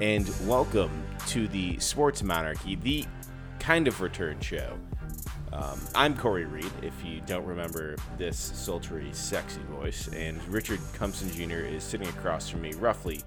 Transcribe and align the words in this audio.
and 0.00 0.32
welcome 0.46 0.90
to 1.26 1.46
the 1.48 1.78
Sports 1.78 2.22
Monarchy, 2.22 2.74
the 2.74 3.04
kind 3.58 3.86
of 3.86 4.00
return 4.00 4.40
show. 4.40 4.78
Um, 5.52 5.78
I'm 5.94 6.16
Kory 6.16 6.46
Reed, 6.46 6.72
if 6.80 6.94
you 7.04 7.20
don't 7.26 7.44
remember 7.44 7.96
this 8.16 8.38
sultry, 8.38 9.10
sexy 9.12 9.60
voice, 9.68 10.08
and 10.08 10.42
Richard 10.48 10.80
Cumpson 10.94 11.30
Jr. 11.30 11.66
is 11.66 11.84
sitting 11.84 12.08
across 12.08 12.48
from 12.48 12.62
me, 12.62 12.72
roughly 12.74 13.20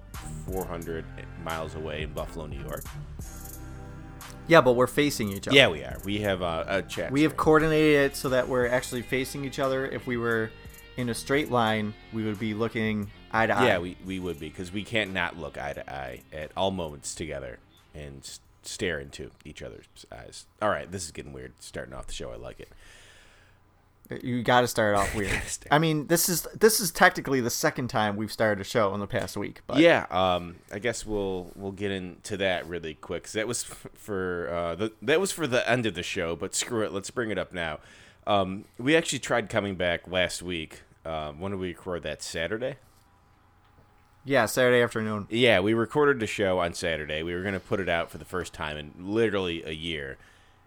400 0.50 1.04
miles 1.44 1.76
away 1.76 2.02
in 2.02 2.12
Buffalo, 2.12 2.46
New 2.46 2.60
York. 2.60 2.82
Yeah, 4.48 4.60
but 4.60 4.72
we're 4.72 4.88
facing 4.88 5.30
each 5.30 5.46
other. 5.46 5.56
Yeah, 5.56 5.68
we 5.68 5.84
are. 5.84 5.98
We 6.04 6.18
have 6.22 6.42
uh, 6.42 6.64
a 6.66 6.82
chat. 6.82 7.12
We 7.12 7.22
have 7.22 7.36
coordinated 7.36 8.10
it 8.10 8.16
so 8.16 8.30
that 8.30 8.48
we're 8.48 8.66
actually 8.66 9.02
facing 9.02 9.44
each 9.44 9.60
other. 9.60 9.86
If 9.86 10.08
we 10.08 10.16
were 10.16 10.50
in 10.96 11.08
a 11.08 11.14
straight 11.14 11.52
line, 11.52 11.94
we 12.12 12.24
would 12.24 12.40
be 12.40 12.52
looking 12.52 13.10
eye 13.34 13.46
to 13.46 13.56
eye. 13.56 13.66
Yeah, 13.66 13.78
we, 13.78 13.96
we 14.06 14.18
would 14.20 14.38
be 14.40 14.48
because 14.48 14.72
we 14.72 14.84
can't 14.84 15.12
not 15.12 15.36
look 15.38 15.58
eye 15.58 15.72
to 15.74 15.90
eye 15.92 16.20
at 16.32 16.50
all 16.56 16.70
moments 16.70 17.14
together 17.14 17.58
and 17.94 18.28
stare 18.62 18.98
into 19.00 19.30
each 19.44 19.62
other's 19.62 19.86
eyes. 20.10 20.46
All 20.62 20.70
right, 20.70 20.90
this 20.90 21.04
is 21.04 21.10
getting 21.10 21.32
weird. 21.32 21.52
Starting 21.60 21.92
off 21.94 22.06
the 22.06 22.12
show, 22.14 22.30
I 22.32 22.36
like 22.36 22.60
it. 22.60 22.68
You 24.22 24.42
got 24.42 24.60
to 24.60 24.68
start 24.68 24.96
off 24.96 25.14
weird. 25.16 25.30
start- 25.44 25.68
I 25.70 25.78
mean, 25.78 26.08
this 26.08 26.28
is 26.28 26.42
this 26.58 26.78
is 26.78 26.90
technically 26.90 27.40
the 27.40 27.48
second 27.50 27.88
time 27.88 28.16
we've 28.16 28.30
started 28.32 28.60
a 28.60 28.64
show 28.64 28.92
in 28.92 29.00
the 29.00 29.06
past 29.06 29.34
week. 29.36 29.62
But 29.66 29.78
yeah, 29.78 30.04
um, 30.10 30.56
I 30.70 30.78
guess 30.78 31.06
we'll 31.06 31.50
we'll 31.56 31.72
get 31.72 31.90
into 31.90 32.36
that 32.36 32.66
really 32.68 32.94
quick. 32.94 33.24
'cause 33.24 33.32
that 33.32 33.48
was 33.48 33.64
f- 33.64 33.86
for 33.94 34.50
uh, 34.52 34.74
the 34.74 34.92
that 35.00 35.20
was 35.20 35.32
for 35.32 35.46
the 35.46 35.68
end 35.68 35.86
of 35.86 35.94
the 35.94 36.02
show, 36.02 36.36
but 36.36 36.54
screw 36.54 36.82
it. 36.84 36.92
Let's 36.92 37.10
bring 37.10 37.30
it 37.30 37.38
up 37.38 37.52
now. 37.54 37.78
Um, 38.26 38.64
we 38.78 38.94
actually 38.94 39.18
tried 39.20 39.48
coming 39.48 39.74
back 39.74 40.06
last 40.06 40.42
week. 40.42 40.82
Um, 41.06 41.40
when 41.40 41.52
did 41.52 41.60
we 41.60 41.68
record 41.68 42.02
that? 42.02 42.22
Saturday. 42.22 42.76
Yeah, 44.24 44.46
Saturday 44.46 44.82
afternoon. 44.82 45.26
Yeah, 45.28 45.60
we 45.60 45.74
recorded 45.74 46.18
the 46.18 46.26
show 46.26 46.58
on 46.58 46.72
Saturday. 46.72 47.22
We 47.22 47.34
were 47.34 47.42
going 47.42 47.54
to 47.54 47.60
put 47.60 47.80
it 47.80 47.88
out 47.88 48.10
for 48.10 48.18
the 48.18 48.24
first 48.24 48.54
time 48.54 48.76
in 48.76 48.92
literally 48.98 49.62
a 49.64 49.72
year. 49.72 50.16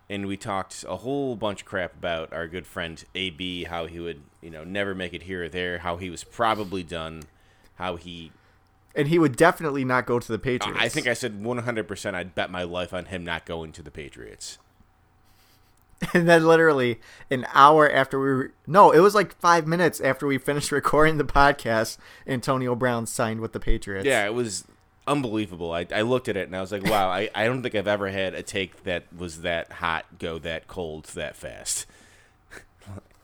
And 0.09 0.27
we 0.27 0.37
talked 0.37 0.85
a 0.87 0.97
whole 0.97 1.35
bunch 1.35 1.61
of 1.61 1.67
crap 1.67 1.93
about 1.93 2.31
our 2.31 2.47
good 2.47 2.65
friend 2.65 3.03
AB, 3.15 3.65
how 3.65 3.87
he 3.87 3.99
would, 3.99 4.21
you 4.41 4.49
know, 4.49 4.63
never 4.63 4.95
make 4.95 5.13
it 5.13 5.23
here 5.23 5.45
or 5.45 5.49
there, 5.49 5.79
how 5.79 5.97
he 5.97 6.09
was 6.09 6.23
probably 6.23 6.83
done, 6.83 7.23
how 7.75 7.95
he. 7.95 8.31
And 8.95 9.09
he 9.09 9.19
would 9.19 9.35
definitely 9.35 9.83
not 9.83 10.05
go 10.05 10.19
to 10.19 10.31
the 10.31 10.39
Patriots. 10.39 10.79
I 10.79 10.87
think 10.87 11.07
I 11.07 11.13
said 11.13 11.43
100% 11.43 12.13
I'd 12.13 12.35
bet 12.35 12.49
my 12.49 12.63
life 12.63 12.93
on 12.93 13.05
him 13.05 13.25
not 13.25 13.45
going 13.45 13.71
to 13.73 13.81
the 13.81 13.91
Patriots. 13.91 14.59
And 16.13 16.29
then 16.29 16.45
literally 16.45 16.99
an 17.31 17.47
hour 17.53 17.89
after 17.89 18.19
we 18.19 18.27
were, 18.27 18.51
no, 18.67 18.91
it 18.91 18.99
was 18.99 19.15
like 19.15 19.35
five 19.39 19.65
minutes 19.65 19.99
after 19.99 20.27
we 20.27 20.37
finished 20.37 20.71
recording 20.71 21.17
the 21.17 21.23
podcast, 21.23 21.97
Antonio 22.27 22.75
Brown 22.75 23.07
signed 23.07 23.39
with 23.39 23.51
the 23.51 23.59
Patriots. 23.59 24.05
Yeah, 24.05 24.25
it 24.25 24.33
was 24.33 24.65
unbelievable. 25.07 25.71
I, 25.71 25.87
I 25.91 26.01
looked 26.01 26.29
at 26.29 26.37
it 26.37 26.47
and 26.47 26.55
I 26.55 26.61
was 26.61 26.71
like, 26.71 26.83
wow, 26.83 27.09
I, 27.09 27.29
I 27.33 27.45
don't 27.45 27.63
think 27.63 27.73
I've 27.73 27.87
ever 27.87 28.09
had 28.09 28.35
a 28.35 28.43
take 28.43 28.83
that 28.83 29.05
was 29.15 29.41
that 29.41 29.71
hot, 29.73 30.05
go 30.19 30.37
that 30.39 30.67
cold, 30.67 31.05
that 31.15 31.35
fast. 31.35 31.87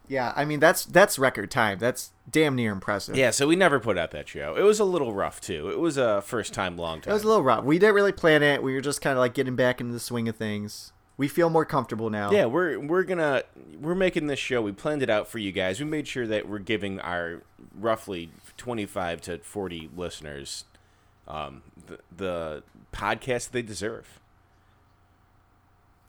Yeah, 0.07 0.33
I 0.35 0.45
mean 0.45 0.59
that's 0.59 0.85
that's 0.85 1.17
record 1.17 1.49
time. 1.49 1.79
That's 1.79 2.11
damn 2.29 2.55
near 2.55 2.71
impressive. 2.71 3.16
Yeah, 3.16 3.31
so 3.31 3.47
we 3.47 3.55
never 3.55 3.79
put 3.79 3.97
out 3.97 4.11
that 4.11 4.27
show. 4.27 4.55
It 4.55 4.61
was 4.61 4.79
a 4.79 4.83
little 4.83 5.13
rough 5.13 5.39
too. 5.39 5.69
It 5.69 5.79
was 5.79 5.97
a 5.97 6.21
first 6.21 6.53
time, 6.53 6.77
long 6.77 7.01
time. 7.01 7.11
It 7.11 7.13
was 7.16 7.23
a 7.23 7.27
little 7.27 7.44
rough. 7.44 7.63
We 7.63 7.79
didn't 7.79 7.95
really 7.95 8.11
plan 8.11 8.44
it. 8.44 8.61
We 8.61 8.73
were 8.73 8.81
just 8.81 9.01
kind 9.01 9.13
of 9.13 9.19
like 9.19 9.33
getting 9.33 9.55
back 9.55 9.79
into 9.79 9.94
the 9.94 9.99
swing 9.99 10.27
of 10.27 10.35
things. 10.35 10.92
We 11.16 11.28
feel 11.28 11.50
more 11.50 11.66
comfortable 11.66 12.09
now. 12.09 12.31
yeah, 12.31 12.45
we're 12.45 12.80
we're 12.80 13.03
gonna 13.03 13.44
we're 13.80 13.94
making 13.95 14.28
this 14.28 14.39
show. 14.39 14.61
We 14.61 14.72
planned 14.72 15.03
it 15.03 15.09
out 15.09 15.28
for 15.28 15.38
you 15.38 15.52
guys. 15.52 15.80
We 15.80 15.86
made 15.86 16.08
sure 16.08 16.25
that 16.28 16.50
we're 16.50 16.59
giving 16.59 17.00
our 17.00 17.44
roughly 17.80 18.31
twenty 18.58 18.86
five 18.86 19.22
to 19.22 19.38
forty 19.40 19.90
listeners 19.96 20.66
um, 21.28 21.62
the, 21.88 22.00
the 22.16 22.63
podcast 22.91 23.51
they 23.51 23.62
deserve. 23.62 24.19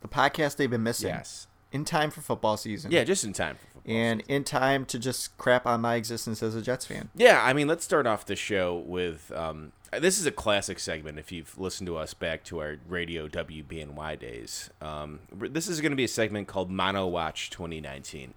The 0.01 0.09
podcast 0.09 0.57
they've 0.57 0.71
been 0.71 0.83
missing. 0.83 1.09
Yes. 1.09 1.47
In 1.73 1.85
time 1.85 2.11
for 2.11 2.21
football 2.21 2.57
season. 2.57 2.93
Yeah, 2.93 3.05
just 3.05 3.25
in 3.25 3.33
time 3.33 3.57
for 3.57 3.67
football. 3.67 3.93
And 3.97 4.23
in 4.29 4.45
time 4.45 4.85
to 4.87 4.99
just 4.99 5.37
crap 5.39 5.67
on 5.67 5.81
my 5.81 5.97
existence 5.97 6.43
as 6.43 6.55
a 6.55 6.63
Jets 6.63 6.87
fan. 6.87 7.11
Yeah, 7.17 7.43
I 7.43 7.53
mean, 7.53 7.67
let's 7.67 7.85
start 7.85 8.07
off 8.07 8.25
the 8.25 8.37
show 8.37 8.77
with 8.77 9.33
um, 9.35 9.73
this 9.99 10.19
is 10.19 10.27
a 10.27 10.31
classic 10.31 10.79
segment. 10.79 11.19
If 11.19 11.33
you've 11.33 11.59
listened 11.59 11.87
to 11.87 11.97
us 11.97 12.15
back 12.15 12.45
to 12.45 12.61
our 12.61 12.77
radio 12.89 13.29
WBNY 13.29 14.19
days, 14.19 14.71
um, 14.81 15.21
this 15.33 15.69
is 15.69 15.81
going 15.81 15.93
to 15.93 15.97
be 15.97 16.05
a 16.05 16.09
segment 16.09 16.49
called 16.49 16.71
Mono 16.71 17.07
Watch 17.07 17.51
2019. 17.51 18.35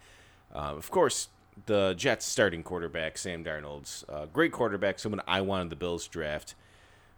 Uh, 0.54 0.58
of 0.58 0.90
course, 0.92 1.30
the 1.66 1.94
Jets 1.96 2.26
starting 2.26 2.64
quarterback 2.64 3.18
Sam 3.18 3.44
Darnold's 3.44 4.06
uh, 4.10 4.26
great 4.28 4.52
quarterback, 4.52 5.00
someone 5.00 5.22
I 5.28 5.42
wanted 5.42 5.70
the 5.70 5.76
Bills 5.76 6.08
draft, 6.08 6.56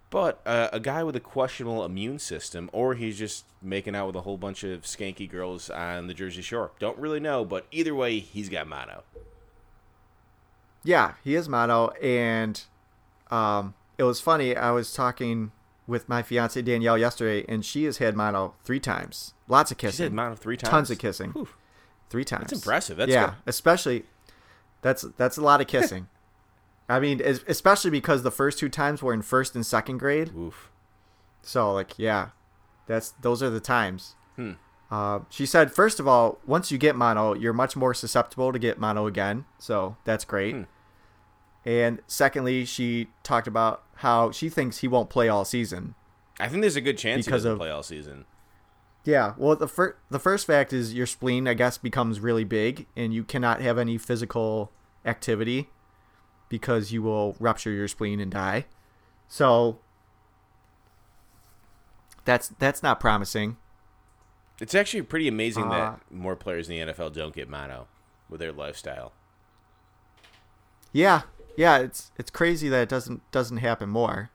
but 0.10 0.42
uh, 0.46 0.70
a 0.74 0.80
guy 0.80 1.04
with 1.04 1.16
a 1.16 1.20
questionable 1.20 1.86
immune 1.86 2.20
system, 2.20 2.70
or 2.74 2.96
he's 2.96 3.18
just 3.18 3.46
making 3.62 3.96
out 3.96 4.08
with 4.08 4.16
a 4.16 4.22
whole 4.22 4.38
bunch 4.38 4.64
of 4.64 4.84
skanky 4.84 5.30
girls 5.30 5.70
on 5.70 6.08
the 6.08 6.14
Jersey 6.14 6.42
Shore. 6.42 6.72
Don't 6.80 6.98
really 6.98 7.20
know, 7.20 7.46
but 7.46 7.68
either 7.72 7.94
way, 7.94 8.20
he's 8.20 8.50
got 8.50 8.68
mono. 8.68 9.04
Yeah, 10.84 11.14
he 11.24 11.36
is 11.36 11.50
mono, 11.50 11.90
and 12.02 12.62
um, 13.30 13.76
it 14.00 14.04
was 14.04 14.22
funny. 14.22 14.56
I 14.56 14.72
was 14.72 14.94
talking 14.94 15.52
with 15.86 16.08
my 16.08 16.22
fiance 16.22 16.60
Danielle 16.62 16.98
yesterday, 16.98 17.46
and 17.50 17.66
she 17.66 17.84
has 17.84 17.98
had 17.98 18.16
mono 18.16 18.56
three 18.64 18.80
times. 18.80 19.34
Lots 19.50 19.72
of 19.72 19.78
kissing. 19.78 20.06
said 20.06 20.14
mono 20.14 20.36
three 20.36 20.56
times. 20.56 20.72
Tons 20.72 20.92
of 20.92 21.00
kissing. 21.00 21.32
Whew. 21.32 21.50
Three 22.10 22.24
times. 22.24 22.44
That's 22.44 22.54
impressive. 22.54 22.96
That's 22.96 23.12
yeah, 23.12 23.26
good. 23.26 23.36
especially 23.46 24.06
that's 24.82 25.02
that's 25.18 25.38
a 25.38 25.42
lot 25.42 25.60
of 25.60 25.68
kissing. 25.68 26.08
I 26.90 27.00
mean, 27.00 27.22
especially 27.22 27.92
because 27.92 28.24
the 28.24 28.32
first 28.32 28.58
two 28.58 28.70
times 28.70 29.04
were 29.04 29.14
in 29.14 29.22
first 29.22 29.54
and 29.54 29.66
second 29.66 29.98
grade. 29.98 30.32
Oof. 30.36 30.72
So 31.42 31.74
like, 31.74 32.00
yeah, 32.00 32.30
that's 32.88 33.12
those 33.22 33.44
are 33.44 33.50
the 33.50 33.60
times. 33.60 34.16
Hmm. 34.38 34.54
Uh, 34.90 35.20
she 35.30 35.46
said, 35.46 35.72
first 35.72 36.00
of 36.00 36.08
all, 36.08 36.40
once 36.48 36.72
you 36.72 36.78
get 36.78 36.96
mono, 36.96 37.36
you're 37.36 37.54
much 37.54 37.76
more 37.76 37.94
susceptible 37.94 38.54
to 38.54 38.58
get 38.58 38.80
mono 38.80 39.06
again. 39.08 39.46
So 39.60 39.98
that's 40.06 40.24
great. 40.24 40.56
Hmm. 40.56 40.64
And 41.66 42.00
secondly, 42.08 42.66
she 42.66 43.10
talked 43.22 43.48
about 43.48 43.84
how 44.00 44.32
she 44.32 44.50
thinks 44.50 44.80
he 44.80 44.88
won't 44.88 45.10
play 45.10 45.28
all 45.30 45.44
season. 45.46 45.96
I 46.40 46.48
think 46.48 46.62
there's 46.62 46.76
a 46.78 46.82
good 46.82 46.98
chance 46.98 47.26
Because 47.26 47.44
he 47.44 47.48
doesn't 47.50 47.52
of- 47.54 47.58
play 47.60 47.70
all 47.70 47.84
season. 47.84 48.26
Yeah, 49.06 49.34
well, 49.38 49.56
the 49.56 49.68
first 49.68 49.98
the 50.10 50.20
first 50.20 50.46
fact 50.46 50.74
is 50.74 50.94
your 50.94 51.06
spleen, 51.08 51.48
I 51.48 51.54
guess, 51.54 51.78
becomes 51.78 52.20
really 52.20 52.44
big, 52.44 52.86
and 52.96 53.14
you 53.14 53.24
cannot 53.24 53.62
have 53.62 53.78
any 53.78 53.98
physical 53.98 54.72
activity 55.06 55.70
because 56.50 56.92
you 56.92 57.02
will 57.02 57.36
rupture 57.40 57.72
your 57.72 57.88
spleen 57.88 58.20
and 58.20 58.30
die. 58.32 58.66
So 59.30 59.80
that's 62.26 62.50
that's 62.60 62.84
not 62.84 63.00
promising. 63.00 63.58
It's 64.60 64.76
actually 64.76 65.04
pretty 65.04 65.28
amazing 65.30 65.66
Uh, 65.66 65.70
that 65.70 66.12
more 66.12 66.36
players 66.36 66.70
in 66.70 66.76
the 66.88 66.94
NFL 66.94 67.14
don't 67.14 67.34
get 67.34 67.48
mono 67.50 67.88
with 68.30 68.42
their 68.42 68.52
lifestyle. 68.52 69.14
Yeah, 70.92 71.22
yeah, 71.60 71.80
it's 71.80 72.10
it's 72.18 72.32
crazy 72.32 72.70
that 72.70 72.84
it 72.84 72.90
doesn't 72.90 73.30
doesn't 73.32 73.58
happen 73.58 73.90
more. 73.90 74.30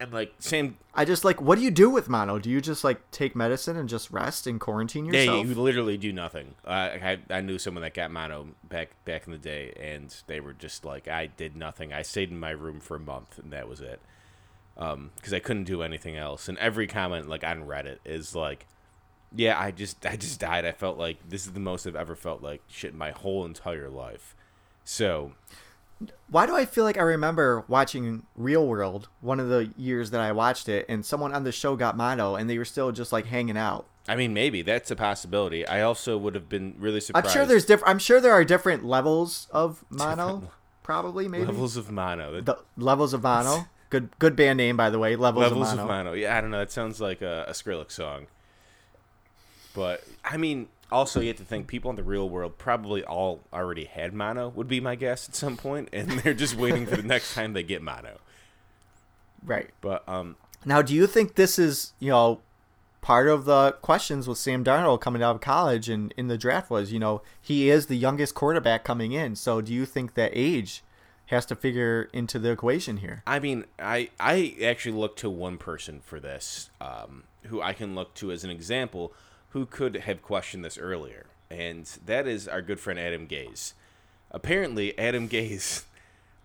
And 0.00 0.12
like 0.12 0.34
same, 0.40 0.76
I 0.92 1.04
just 1.04 1.24
like, 1.24 1.40
what 1.40 1.56
do 1.56 1.62
you 1.62 1.70
do 1.70 1.88
with 1.88 2.08
mono? 2.08 2.40
Do 2.40 2.50
you 2.50 2.60
just 2.60 2.82
like 2.82 3.12
take 3.12 3.36
medicine 3.36 3.76
and 3.76 3.88
just 3.88 4.10
rest 4.10 4.48
and 4.48 4.58
quarantine 4.58 5.04
yourself? 5.04 5.46
yeah, 5.46 5.54
you 5.54 5.54
literally 5.54 5.96
do 5.96 6.12
nothing. 6.12 6.56
Uh, 6.66 6.70
I 6.70 7.18
I 7.30 7.42
knew 7.42 7.60
someone 7.60 7.82
that 7.82 7.94
got 7.94 8.10
mono 8.10 8.48
back 8.68 8.90
back 9.04 9.24
in 9.26 9.32
the 9.32 9.38
day, 9.38 9.72
and 9.80 10.12
they 10.26 10.40
were 10.40 10.52
just 10.52 10.84
like, 10.84 11.06
I 11.06 11.26
did 11.26 11.54
nothing. 11.54 11.92
I 11.92 12.02
stayed 12.02 12.32
in 12.32 12.40
my 12.40 12.50
room 12.50 12.80
for 12.80 12.96
a 12.96 13.00
month, 13.00 13.38
and 13.38 13.52
that 13.52 13.68
was 13.68 13.80
it. 13.80 14.00
Um, 14.76 15.12
because 15.14 15.32
I 15.32 15.38
couldn't 15.38 15.64
do 15.64 15.82
anything 15.82 16.16
else. 16.16 16.48
And 16.48 16.58
every 16.58 16.88
comment 16.88 17.28
like 17.28 17.44
on 17.44 17.68
Reddit 17.68 17.98
is 18.04 18.34
like, 18.34 18.66
yeah, 19.32 19.56
I 19.60 19.70
just 19.70 20.04
I 20.04 20.16
just 20.16 20.40
died. 20.40 20.64
I 20.64 20.72
felt 20.72 20.98
like 20.98 21.18
this 21.28 21.46
is 21.46 21.52
the 21.52 21.60
most 21.60 21.86
I've 21.86 21.94
ever 21.94 22.16
felt 22.16 22.42
like 22.42 22.62
shit 22.66 22.94
in 22.94 22.98
my 22.98 23.12
whole 23.12 23.44
entire 23.44 23.88
life. 23.88 24.34
So 24.82 25.34
Why 26.28 26.46
do 26.46 26.56
I 26.56 26.64
feel 26.64 26.84
like 26.84 26.98
I 26.98 27.02
remember 27.02 27.64
watching 27.68 28.24
Real 28.36 28.66
World 28.66 29.08
one 29.20 29.38
of 29.40 29.48
the 29.48 29.72
years 29.76 30.10
that 30.10 30.20
I 30.20 30.32
watched 30.32 30.68
it, 30.68 30.86
and 30.88 31.04
someone 31.04 31.32
on 31.32 31.44
the 31.44 31.52
show 31.52 31.76
got 31.76 31.96
mono, 31.96 32.34
and 32.34 32.50
they 32.50 32.58
were 32.58 32.64
still 32.64 32.92
just 32.92 33.12
like 33.12 33.26
hanging 33.26 33.56
out. 33.56 33.86
I 34.06 34.16
mean, 34.16 34.34
maybe 34.34 34.62
that's 34.62 34.90
a 34.90 34.96
possibility. 34.96 35.66
I 35.66 35.80
also 35.80 36.18
would 36.18 36.34
have 36.34 36.48
been 36.48 36.74
really 36.78 37.00
surprised. 37.00 37.26
I'm 37.26 37.32
sure 37.32 37.46
there's 37.46 37.64
different. 37.64 37.90
I'm 37.90 37.98
sure 37.98 38.20
there 38.20 38.32
are 38.32 38.44
different 38.44 38.84
levels 38.84 39.48
of 39.50 39.84
mono. 39.88 40.50
Probably, 40.82 41.28
maybe 41.28 41.46
levels 41.46 41.76
of 41.78 41.90
mono. 41.90 42.40
The 42.42 42.58
levels 42.76 43.14
of 43.14 43.22
mono. 43.22 43.66
Good, 43.88 44.10
good 44.18 44.36
band 44.36 44.58
name 44.58 44.76
by 44.76 44.90
the 44.90 44.98
way. 44.98 45.16
Levels, 45.16 45.44
levels 45.44 45.72
of, 45.72 45.86
mono. 45.86 46.12
Yeah, 46.12 46.36
I 46.36 46.40
don't 46.40 46.50
know. 46.50 46.58
That 46.58 46.72
sounds 46.72 47.00
like 47.00 47.22
a, 47.22 47.46
a 47.48 47.52
Skrillex 47.52 47.92
song. 47.92 48.26
But 49.74 50.04
I 50.24 50.36
mean, 50.36 50.68
also 50.90 51.20
you 51.20 51.28
have 51.28 51.36
to 51.36 51.44
think 51.44 51.66
people 51.66 51.90
in 51.90 51.96
the 51.96 52.02
real 52.02 52.28
world 52.28 52.58
probably 52.58 53.04
all 53.04 53.40
already 53.52 53.84
had 53.84 54.12
mono. 54.12 54.48
Would 54.50 54.68
be 54.68 54.80
my 54.80 54.94
guess 54.94 55.28
at 55.28 55.34
some 55.34 55.56
point, 55.56 55.88
and 55.92 56.10
they're 56.20 56.34
just 56.34 56.56
waiting 56.56 56.86
for 56.86 56.96
the 56.96 57.02
next 57.02 57.34
time 57.34 57.52
they 57.52 57.62
get 57.62 57.82
mono. 57.82 58.18
Right 59.44 59.70
But 59.80 60.08
um, 60.08 60.36
now, 60.64 60.80
do 60.80 60.94
you 60.94 61.06
think 61.06 61.34
this 61.34 61.58
is 61.58 61.92
you 61.98 62.10
know 62.10 62.40
part 63.00 63.28
of 63.28 63.44
the 63.44 63.72
questions 63.82 64.26
with 64.26 64.38
Sam 64.38 64.64
Darnold 64.64 65.00
coming 65.00 65.22
out 65.22 65.34
of 65.34 65.40
college 65.42 65.90
and 65.90 66.14
in 66.16 66.28
the 66.28 66.38
draft 66.38 66.70
was 66.70 66.92
you 66.92 66.98
know 66.98 67.22
he 67.40 67.68
is 67.68 67.86
the 67.86 67.96
youngest 67.96 68.34
quarterback 68.34 68.84
coming 68.84 69.12
in. 69.12 69.36
So 69.36 69.60
do 69.60 69.74
you 69.74 69.84
think 69.84 70.14
that 70.14 70.30
age 70.34 70.82
has 71.26 71.46
to 71.46 71.56
figure 71.56 72.08
into 72.12 72.38
the 72.38 72.50
equation 72.50 72.98
here. 72.98 73.22
I 73.26 73.38
mean, 73.38 73.64
I 73.78 74.10
I 74.20 74.56
actually 74.62 74.96
look 74.96 75.16
to 75.16 75.30
one 75.30 75.58
person 75.58 76.00
for 76.00 76.20
this, 76.20 76.70
um, 76.80 77.24
who 77.44 77.62
I 77.62 77.72
can 77.72 77.94
look 77.94 78.14
to 78.14 78.30
as 78.30 78.44
an 78.44 78.50
example, 78.50 79.12
who 79.54 79.64
could 79.64 79.94
have 79.94 80.20
questioned 80.20 80.64
this 80.64 80.76
earlier, 80.76 81.26
and 81.48 81.86
that 82.04 82.26
is 82.26 82.48
our 82.48 82.60
good 82.60 82.80
friend 82.80 82.98
Adam 82.98 83.28
Gase. 83.28 83.72
Apparently, 84.32 84.98
Adam 84.98 85.28
Gase 85.30 85.84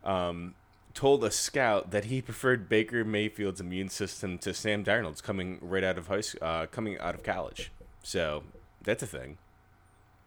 um, 0.03 0.53
told 0.94 1.23
a 1.23 1.31
scout 1.31 1.89
that 1.89 2.06
he 2.06 2.21
preferred 2.21 2.69
Baker 2.69 3.03
Mayfield's 3.03 3.59
immune 3.59 3.89
system 3.89 4.38
to 4.38 4.53
Sam 4.53 4.85
Darnold's 4.85 5.21
coming 5.21 5.57
right 5.59 5.83
out 5.83 5.97
of 5.97 6.06
high 6.06 6.21
uh, 6.39 6.67
coming 6.67 7.00
out 7.00 7.15
of 7.15 7.23
college. 7.23 7.71
So 8.03 8.44
that's 8.83 9.01
a 9.01 9.07
thing, 9.07 9.39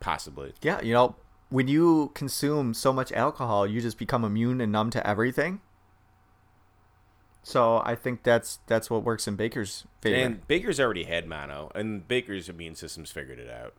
possibly. 0.00 0.52
Yeah, 0.61 0.81
you 0.82 0.93
know, 0.93 1.14
when 1.50 1.69
you 1.69 2.11
consume 2.14 2.75
so 2.75 2.93
much 2.93 3.12
alcohol, 3.12 3.64
you 3.64 3.81
just 3.81 3.96
become 3.96 4.25
immune 4.25 4.61
and 4.61 4.73
numb 4.73 4.90
to 4.90 5.06
everything. 5.06 5.61
So 7.43 7.83
I 7.85 7.94
think 7.97 8.23
that's 8.23 8.61
that's 8.67 8.89
what 8.89 9.03
works 9.03 9.27
in 9.27 9.37
Baker's 9.37 9.85
favor. 10.00 10.17
And 10.17 10.47
Baker's 10.47 10.79
already 10.79 11.05
had 11.05 11.27
mono, 11.27 11.73
and 11.75 12.06
Baker's 12.06 12.49
immune 12.49 12.77
system's 12.77 13.11
figured 13.11 13.39
it 13.39 13.50
out. 13.50 13.75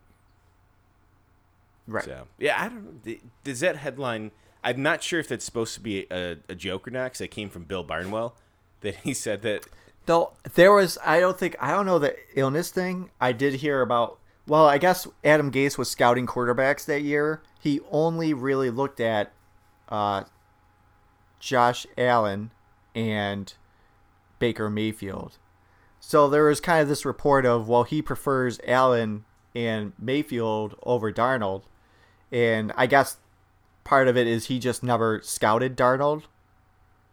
right. 1.87 2.03
So 2.03 2.27
yeah, 2.37 2.61
I 2.61 2.69
don't. 2.69 3.05
know. 3.05 3.15
Does 3.43 3.61
that 3.61 3.77
headline? 3.77 4.31
I'm 4.63 4.81
not 4.81 5.03
sure 5.03 5.19
if 5.19 5.27
that's 5.27 5.45
supposed 5.45 5.73
to 5.75 5.79
be 5.81 6.07
a, 6.11 6.37
a 6.49 6.55
joke 6.55 6.87
or 6.87 6.91
not, 6.91 7.05
because 7.05 7.21
it 7.21 7.29
came 7.29 7.49
from 7.49 7.63
Bill 7.63 7.83
Barnwell, 7.83 8.35
that 8.81 8.95
he 8.97 9.13
said 9.13 9.41
that. 9.43 9.65
Though 10.05 10.33
there 10.55 10.73
was, 10.73 10.97
I 11.05 11.21
don't 11.21 11.39
think, 11.39 11.55
I 11.61 11.71
don't 11.71 11.85
know 11.85 11.99
the 11.99 12.15
illness 12.35 12.69
thing. 12.69 13.09
I 13.21 13.31
did 13.31 13.55
hear 13.55 13.81
about. 13.81 14.19
Well, 14.45 14.65
I 14.65 14.77
guess 14.77 15.07
Adam 15.23 15.51
Gase 15.51 15.77
was 15.77 15.89
scouting 15.89 16.27
quarterbacks 16.27 16.83
that 16.85 17.01
year. 17.01 17.41
He 17.61 17.79
only 17.89 18.33
really 18.33 18.69
looked 18.69 18.99
at 18.99 19.31
uh, 19.87 20.25
Josh 21.39 21.87
Allen 21.97 22.51
and 22.95 23.53
Baker 24.39 24.69
Mayfield. 24.69 25.37
So 25.99 26.27
there 26.27 26.45
was 26.45 26.59
kind 26.59 26.81
of 26.81 26.87
this 26.89 27.05
report 27.05 27.45
of, 27.45 27.69
well, 27.69 27.83
he 27.83 28.01
prefers 28.01 28.59
Allen 28.67 29.23
and 29.55 29.93
Mayfield 29.97 30.75
over 30.83 31.11
Darnold. 31.11 31.63
And 32.31 32.73
I 32.75 32.87
guess 32.87 33.17
part 33.83 34.07
of 34.07 34.17
it 34.17 34.27
is 34.27 34.47
he 34.47 34.59
just 34.59 34.83
never 34.83 35.21
scouted 35.23 35.77
Darnold 35.77 36.23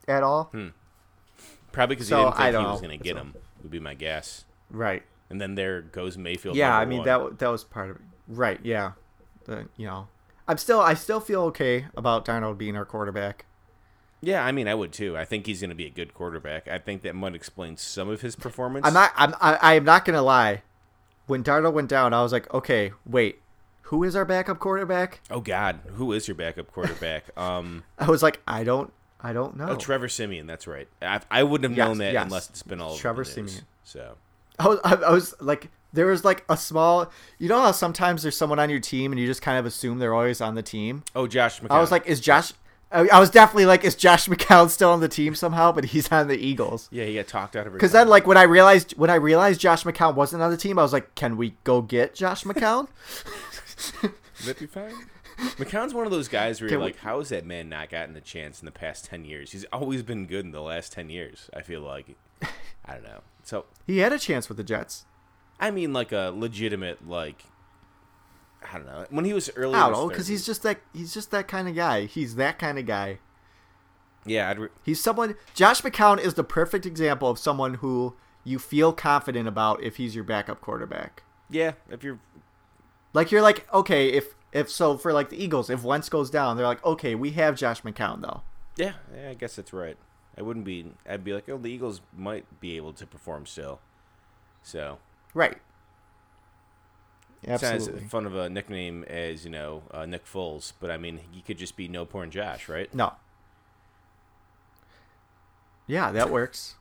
at 0.09 0.23
all. 0.23 0.45
Hmm. 0.53 0.69
Probably 1.73 1.95
because 1.97 2.09
So, 2.09 2.31
he 2.33 2.43
didn't 2.45 2.53
think 2.53 2.67
he 2.67 2.71
was 2.73 2.81
going 2.81 2.99
to 2.99 3.05
get 3.05 3.17
him. 3.17 3.35
Would 3.63 3.71
be 3.71 3.79
my 3.79 3.95
guess. 3.95 4.45
Right. 4.71 5.05
And 5.29 5.41
then 5.41 5.55
there 5.55 5.83
goes 5.83 6.19
Mayfield. 6.19 6.57
yeah, 6.57 6.77
I 6.77 6.85
mean 6.85 6.99
one. 6.99 7.07
that 7.07 7.39
that 7.39 7.49
was 7.49 7.63
part 7.63 7.91
of 7.91 7.97
it. 7.97 8.03
Right, 8.27 8.59
yeah. 8.65 8.93
The, 9.45 9.69
you 9.77 9.87
know, 9.87 10.09
I'm 10.49 10.59
still 10.59 10.81
I 10.81 10.95
still 10.95 11.21
feel 11.21 11.43
okay 11.43 11.87
about 11.97 12.25
Darnold 12.25 12.59
being 12.59 12.77
our 12.77 12.85
quarterback. 12.85 13.45
Yeah, 14.23 14.45
I 14.45 14.53
mean, 14.53 14.69
I 14.69 14.75
would 14.75 14.93
too. 14.93 15.17
I 15.17 15.25
think 15.25 15.47
he's 15.47 15.61
going 15.61 15.71
to 15.71 15.77
be 15.77 15.87
a 15.87 15.91
good 15.91 16.13
quarterback. 16.15 16.69
I 16.69 16.79
think 16.79 17.03
that 17.03 17.15
might 17.15 17.35
explain 17.35 17.77
some 17.77 18.09
of 18.09 18.21
his 18.21 18.37
performance. 18.37 18.87
I'm 18.87 18.93
not 18.95 19.13
I'm 19.17 19.35
I, 19.41 19.77
I'm 19.77 19.85
not 19.85 20.05
gonna 20.05 20.23
lie. 20.23 20.63
When 21.27 21.43
Darnold 21.45 21.73
went 21.75 21.89
down, 21.89 22.13
I 22.13 22.23
was 22.23 22.33
like, 22.33 22.53
okay, 22.53 22.93
wait, 23.07 23.41
who 23.83 24.05
is 24.05 24.15
our 24.17 24.25
backup 24.25 24.59
quarterback? 24.59 25.21
Oh 25.31 25.41
God, 25.41 25.81
who 25.95 26.13
is 26.13 26.29
your 26.29 26.35
backup 26.35 26.71
quarterback? 26.73 27.25
um, 27.39 27.85
I 27.99 28.11
was 28.11 28.23
like, 28.23 28.41
I 28.47 28.65
don't 28.65 28.93
I 29.23 29.33
don't 29.33 29.57
know. 29.57 29.69
oh, 29.71 29.77
Trevor 29.77 30.09
Siemian. 30.09 30.47
That's 30.47 30.67
right. 30.67 30.89
I, 31.03 31.21
I 31.31 31.43
wouldn't 31.43 31.71
have 31.71 31.77
Yes, 31.77 31.89
known 31.89 31.99
that 31.99 32.13
yes. 32.13 32.25
unless 32.25 32.51
it's 32.51 32.63
been 32.63 32.81
all 32.81 32.93
over 32.93 33.01
Trevor 33.01 33.25
news. 33.37 33.63
So 33.85 34.17
I 34.59 34.69
was, 34.69 34.79
I, 34.85 34.95
I 34.95 35.11
was 35.11 35.35
like, 35.41 35.71
there 35.93 36.07
was 36.07 36.25
like 36.25 36.45
a 36.49 36.57
small, 36.57 37.11
you 37.39 37.49
know 37.49 37.61
how 37.61 37.73
sometimes 37.73 38.23
there's 38.23 38.37
someone 38.37 38.59
on 38.59 38.71
your 38.71 38.81
team 38.81 39.13
and 39.13 39.21
you 39.21 39.27
just 39.27 39.43
kind 39.43 39.59
of 39.59 39.67
assume 39.67 39.99
they're 39.99 40.15
always 40.15 40.41
on 40.41 40.55
the 40.55 40.63
team. 40.63 41.03
Oh, 41.15 41.27
Josh 41.27 41.61
McCown. 41.61 41.71
I 41.71 41.81
was 41.81 41.91
like, 41.91 42.07
is 42.07 42.21
Josh? 42.21 42.53
I 42.93 43.09
I 43.09 43.21
was 43.21 43.31
definitely 43.31 43.67
like, 43.67 43.85
is 43.85 43.95
Josh 43.95 44.27
McCown 44.29 44.69
still 44.71 44.91
on 44.91 45.01
the 45.01 45.09
team 45.09 45.35
somehow? 45.35 45.73
But 45.73 45.85
he's 45.87 46.11
on 46.11 46.29
the 46.29 46.37
Eagles. 46.39 46.89
yeah, 46.91 47.05
he 47.05 47.15
got 47.15 47.29
talked 47.29 47.57
out 47.57 47.67
of. 47.67 47.73
It. 47.75 47.77
Because 47.77 47.93
then, 47.93 48.09
like 48.09 48.27
when 48.27 48.37
I 48.37 48.43
realized 48.43 48.93
when 48.99 49.11
I 49.11 49.15
realized 49.17 49.61
Josh 49.61 49.85
McCown 49.85 50.15
wasn't 50.15 50.43
on 50.43 50.51
the 50.51 50.57
team, 50.57 50.79
I 50.79 50.83
was 50.83 50.93
like, 50.93 51.15
"Can 51.15 51.37
we 51.37 51.55
go 51.65 51.83
get 51.83 52.15
Josh 52.15 52.45
McCown?" 52.45 52.89
That 54.47 54.59
be 54.59 54.67
fine? 54.67 54.95
McCown's 55.59 55.93
one 55.95 56.07
of 56.07 56.11
those 56.13 56.29
guys 56.29 56.61
where 56.61 56.71
you're 56.71 56.79
we- 56.79 56.87
like, 56.87 56.97
how 56.99 57.19
has 57.19 57.29
that 57.31 57.45
man 57.45 57.69
not 57.69 57.91
gotten 57.91 58.17
a 58.17 58.21
chance 58.21 58.61
in 58.61 58.67
the 58.67 58.73
past 58.73 59.05
ten 59.05 59.25
years? 59.25 59.53
He's 59.53 59.65
always 59.73 60.03
been 60.03 60.27
good 60.27 60.45
in 60.47 60.51
the 60.53 60.63
last 60.63 60.93
ten 60.93 61.11
years. 61.11 61.51
I 61.55 61.61
feel 61.63 61.81
like, 61.83 62.17
I 62.85 62.95
don't 62.95 63.05
know. 63.05 63.21
So 63.43 63.67
he 63.87 63.99
had 63.99 64.13
a 64.13 64.19
chance 64.19 64.49
with 64.49 64.57
the 64.57 64.65
Jets. 64.65 65.05
I 65.59 65.71
mean, 65.71 65.93
like 65.93 66.11
a 66.13 66.33
legitimate 66.35 67.07
like, 67.07 67.45
I 68.63 68.75
don't 68.77 68.87
know. 68.87 69.07
When 69.11 69.25
he 69.25 69.33
was 69.33 69.51
early, 69.57 69.75
I 69.75 69.89
don't 69.89 69.93
know 69.93 70.09
because 70.09 70.27
he's 70.29 70.45
just 70.47 70.63
that 70.65 70.81
he's 70.93 71.13
just 71.15 71.31
that 71.31 71.49
kind 71.49 71.69
of 71.69 71.75
guy. 71.75 72.05
He's 72.07 72.35
that 72.37 72.59
kind 72.59 72.79
of 72.79 72.87
guy. 72.87 73.19
yeah, 74.27 74.51
I'd 74.51 74.59
re- 74.59 74.69
He's 74.85 75.03
someone. 75.03 75.35
Josh 75.55 75.83
McCown 75.83 76.19
is 76.21 76.35
the 76.35 76.45
perfect 76.45 76.85
example 76.87 77.31
of 77.31 77.39
someone 77.39 77.75
who 77.75 78.17
you 78.45 78.59
feel 78.59 78.93
confident 78.93 79.49
about 79.49 79.83
if 79.83 79.97
he's 79.97 80.15
your 80.15 80.25
backup 80.25 80.61
quarterback. 80.61 81.23
yeah. 81.51 81.73
If 81.91 82.03
you're 82.05 82.21
Like 83.13 83.31
you're 83.31 83.43
like, 83.43 83.67
okay, 83.73 84.09
if 84.09 84.35
if 84.53 84.71
so 84.71 84.97
for 84.97 85.13
like 85.13 85.31
the 85.31 85.43
Eagles, 85.43 85.71
if 85.71 85.83
Wentz 85.83 86.09
goes 86.09 86.31
down, 86.31 86.57
they're 86.57 86.67
like, 86.67 86.85
okay, 86.85 87.15
we 87.15 87.31
have 87.33 87.57
Josh 87.57 87.83
McCown 87.83 88.21
though. 88.21 88.43
Yeah, 88.77 88.93
yeah, 89.15 89.31
I 89.31 89.35
guess 89.35 89.57
that's 89.57 89.73
right. 89.73 89.97
I 90.39 90.43
wouldn't 90.43 90.65
be. 90.65 90.93
I'd 91.09 91.25
be 91.25 91.33
like, 91.35 91.49
oh, 91.49 91.59
the 91.59 91.71
Eagles 91.71 92.01
might 92.17 92.61
be 92.61 92.77
able 92.77 92.93
to 92.95 93.07
perform 93.07 93.47
still. 93.47 93.81
So 94.63 94.99
Right. 95.35 95.59
It's 97.43 97.63
not 97.63 97.75
as 97.75 97.91
fun 98.09 98.27
of 98.27 98.35
a 98.35 98.49
nickname 98.49 99.05
as 99.05 99.45
you 99.45 99.51
know 99.51 99.83
uh, 99.91 100.07
Nick 100.07 100.27
Foles, 100.27 100.73
but 100.81 100.91
I 100.91 100.97
mean, 100.97 101.21
he 101.31 101.41
could 101.41 101.59
just 101.59 101.77
be 101.77 101.89
No 101.89 102.05
Porn 102.05 102.31
Josh, 102.31 102.69
right? 102.69 102.93
No. 102.95 103.15
Yeah, 105.87 106.13
that 106.13 106.31
works. 106.31 106.77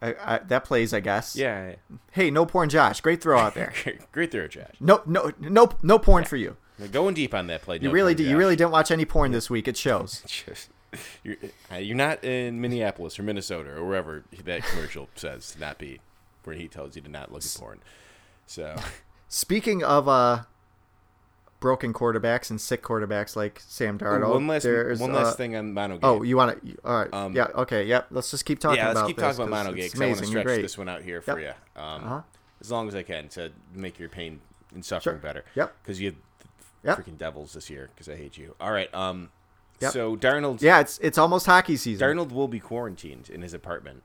I, 0.00 0.14
I, 0.20 0.38
that 0.38 0.64
plays, 0.64 0.92
I 0.92 1.00
guess. 1.00 1.36
Yeah, 1.36 1.74
Hey, 2.10 2.30
no 2.30 2.44
porn, 2.44 2.68
Josh. 2.68 3.00
Great 3.00 3.22
throw 3.22 3.38
out 3.38 3.54
there. 3.54 3.72
great 4.12 4.32
throw, 4.32 4.48
Josh. 4.48 4.74
No, 4.80 5.02
no, 5.06 5.30
no, 5.38 5.70
no 5.82 5.98
porn 5.98 6.24
for 6.24 6.36
you. 6.36 6.56
Now, 6.78 6.86
Going 6.86 7.14
deep 7.14 7.34
on 7.34 7.46
that 7.46 7.62
play. 7.62 7.76
You 7.76 7.88
No 7.88 7.92
really 7.92 8.14
Porn 8.14 8.24
did. 8.24 8.30
You 8.30 8.36
really 8.36 8.56
didn't 8.56 8.72
watch 8.72 8.90
any 8.90 9.04
porn 9.04 9.30
this 9.30 9.48
week. 9.48 9.68
It 9.68 9.76
shows. 9.76 10.22
Just- 10.26 10.70
you're, 11.22 11.36
uh, 11.72 11.76
you're 11.76 11.96
not 11.96 12.22
in 12.22 12.60
Minneapolis 12.60 13.18
or 13.18 13.22
Minnesota 13.22 13.70
or 13.76 13.84
wherever 13.84 14.24
that 14.44 14.62
commercial 14.64 15.08
says 15.14 15.52
to 15.52 15.60
not 15.60 15.78
be, 15.78 16.00
where 16.44 16.56
he 16.56 16.68
tells 16.68 16.96
you 16.96 17.02
to 17.02 17.08
not 17.08 17.32
look 17.32 17.44
at 17.44 17.56
porn. 17.58 17.80
So 18.46 18.76
Speaking 19.34 19.82
of 19.82 20.08
uh, 20.08 20.42
broken 21.58 21.94
quarterbacks 21.94 22.50
and 22.50 22.60
sick 22.60 22.82
quarterbacks 22.82 23.34
like 23.34 23.62
Sam 23.66 23.98
Darnold, 23.98 24.34
one 24.34 24.46
last 24.46 24.64
there's, 24.64 25.00
one 25.00 25.14
uh, 25.14 25.30
thing 25.32 25.56
on 25.56 25.72
Mono 25.72 25.94
Game. 25.94 26.00
Oh, 26.02 26.22
you 26.22 26.36
want 26.36 26.62
to? 26.62 26.76
All 26.84 26.98
right. 26.98 27.14
Um, 27.14 27.34
yeah. 27.34 27.46
Okay. 27.54 27.86
Yep. 27.86 28.08
Let's 28.10 28.30
just 28.30 28.44
keep 28.44 28.58
talking 28.58 28.76
yeah, 28.76 28.88
let's 28.88 28.98
about 28.98 29.06
keep 29.06 29.16
talking 29.16 29.40
about 29.44 29.48
'cause 29.50 29.64
Mono 29.64 29.74
Game 29.74 29.84
it's 29.86 29.94
'cause 29.94 30.00
I 30.02 30.04
want 30.04 30.16
to 30.18 30.22
amazing. 30.24 30.32
stretch 30.32 30.44
Great. 30.44 30.60
this 30.62 30.76
one 30.76 30.88
out 30.90 31.00
here 31.00 31.22
for 31.22 31.40
Yep. 31.40 31.56
you, 31.76 31.82
um, 31.82 32.04
Uh-huh. 32.04 32.20
as 32.60 32.70
long 32.70 32.88
as 32.88 32.94
I 32.94 33.02
can 33.02 33.28
to 33.30 33.52
make 33.74 33.98
your 33.98 34.10
pain 34.10 34.42
and 34.74 34.84
suffering 34.84 35.14
Sure. 35.16 35.22
better. 35.22 35.44
Yep. 35.54 35.76
Because 35.82 35.98
you 35.98 36.14
Yep. 36.84 36.98
freaking 36.98 37.16
Devils 37.16 37.54
this 37.54 37.70
year. 37.70 37.88
Because 37.94 38.10
I 38.10 38.16
hate 38.16 38.36
you. 38.36 38.54
All 38.60 38.70
right. 38.72 38.94
Um. 38.94 39.30
Yep. 39.80 39.92
So 39.94 40.14
Darnold. 40.14 40.60
Yeah, 40.60 40.80
it's 40.80 40.98
it's 40.98 41.16
almost 41.16 41.46
hockey 41.46 41.76
season. 41.76 42.06
Darnold 42.06 42.32
will 42.32 42.48
be 42.48 42.60
quarantined 42.60 43.30
in 43.30 43.40
his 43.40 43.54
apartment. 43.54 44.02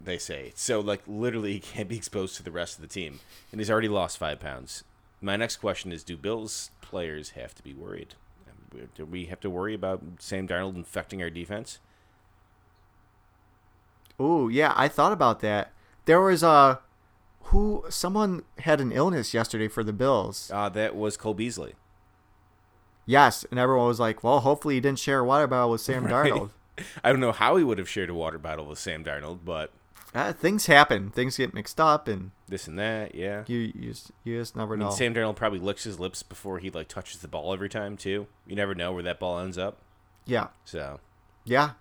They 0.00 0.18
say 0.18 0.52
so. 0.54 0.80
Like 0.80 1.02
literally, 1.06 1.52
he 1.54 1.60
can't 1.60 1.88
be 1.88 1.96
exposed 1.96 2.36
to 2.36 2.42
the 2.42 2.50
rest 2.50 2.76
of 2.76 2.82
the 2.82 2.88
team, 2.88 3.20
and 3.50 3.60
he's 3.60 3.70
already 3.70 3.88
lost 3.88 4.18
five 4.18 4.38
pounds. 4.40 4.84
My 5.20 5.36
next 5.36 5.56
question 5.56 5.90
is: 5.92 6.04
Do 6.04 6.16
Bills 6.16 6.70
players 6.80 7.30
have 7.30 7.54
to 7.54 7.62
be 7.62 7.74
worried? 7.74 8.14
Do 8.94 9.06
we 9.06 9.24
have 9.26 9.40
to 9.40 9.48
worry 9.48 9.72
about 9.74 10.02
Sam 10.18 10.46
Darnold 10.46 10.76
infecting 10.76 11.22
our 11.22 11.30
defense? 11.30 11.78
Oh, 14.18 14.48
yeah, 14.48 14.72
I 14.76 14.88
thought 14.88 15.12
about 15.12 15.40
that. 15.40 15.72
There 16.04 16.20
was 16.20 16.42
a 16.42 16.80
who 17.44 17.84
someone 17.88 18.42
had 18.58 18.80
an 18.80 18.92
illness 18.92 19.32
yesterday 19.32 19.68
for 19.68 19.82
the 19.84 19.92
Bills. 19.92 20.50
Uh, 20.52 20.68
that 20.70 20.94
was 20.96 21.16
Cole 21.16 21.34
Beasley. 21.34 21.74
Yes, 23.06 23.44
and 23.50 23.58
everyone 23.58 23.86
was 23.86 24.00
like, 24.00 24.22
"Well, 24.24 24.40
hopefully 24.40 24.74
he 24.74 24.80
didn't 24.80 24.98
share 24.98 25.20
a 25.20 25.24
water 25.24 25.46
bottle 25.46 25.70
with 25.70 25.80
Sam 25.80 26.04
Right. 26.06 26.32
Darnold." 26.32 26.50
I 27.02 27.10
don't 27.10 27.20
know 27.20 27.32
how 27.32 27.56
he 27.56 27.64
would 27.64 27.78
have 27.78 27.88
shared 27.88 28.10
a 28.10 28.14
water 28.14 28.38
bottle 28.38 28.66
with 28.66 28.78
Sam 28.78 29.02
Darnold, 29.02 29.38
but 29.44 29.70
Uh, 30.14 30.32
things 30.32 30.66
happen. 30.66 31.10
Things 31.10 31.36
get 31.36 31.52
mixed 31.52 31.78
up, 31.80 32.08
and 32.08 32.30
this 32.48 32.66
and 32.68 32.78
that, 32.78 33.14
yeah. 33.14 33.44
you 33.46 33.58
you 33.74 33.90
just, 33.90 34.12
you 34.24 34.38
just 34.38 34.56
never 34.56 34.74
I 34.74 34.78
know. 34.78 34.90
Sam 34.90 35.12
Darnold 35.14 35.36
probably 35.36 35.58
licks 35.58 35.84
his 35.84 36.00
lips 36.00 36.22
before 36.22 36.58
he 36.58 36.70
like 36.70 36.88
touches 36.88 37.20
the 37.20 37.28
ball 37.28 37.52
every 37.52 37.68
time 37.68 37.96
too. 37.96 38.26
You 38.46 38.56
never 38.56 38.74
know 38.74 38.92
where 38.92 39.02
that 39.02 39.18
ball 39.20 39.38
ends 39.40 39.58
up. 39.58 39.78
yeah, 40.24 40.48
So 40.64 41.00
yeah, 41.44 41.72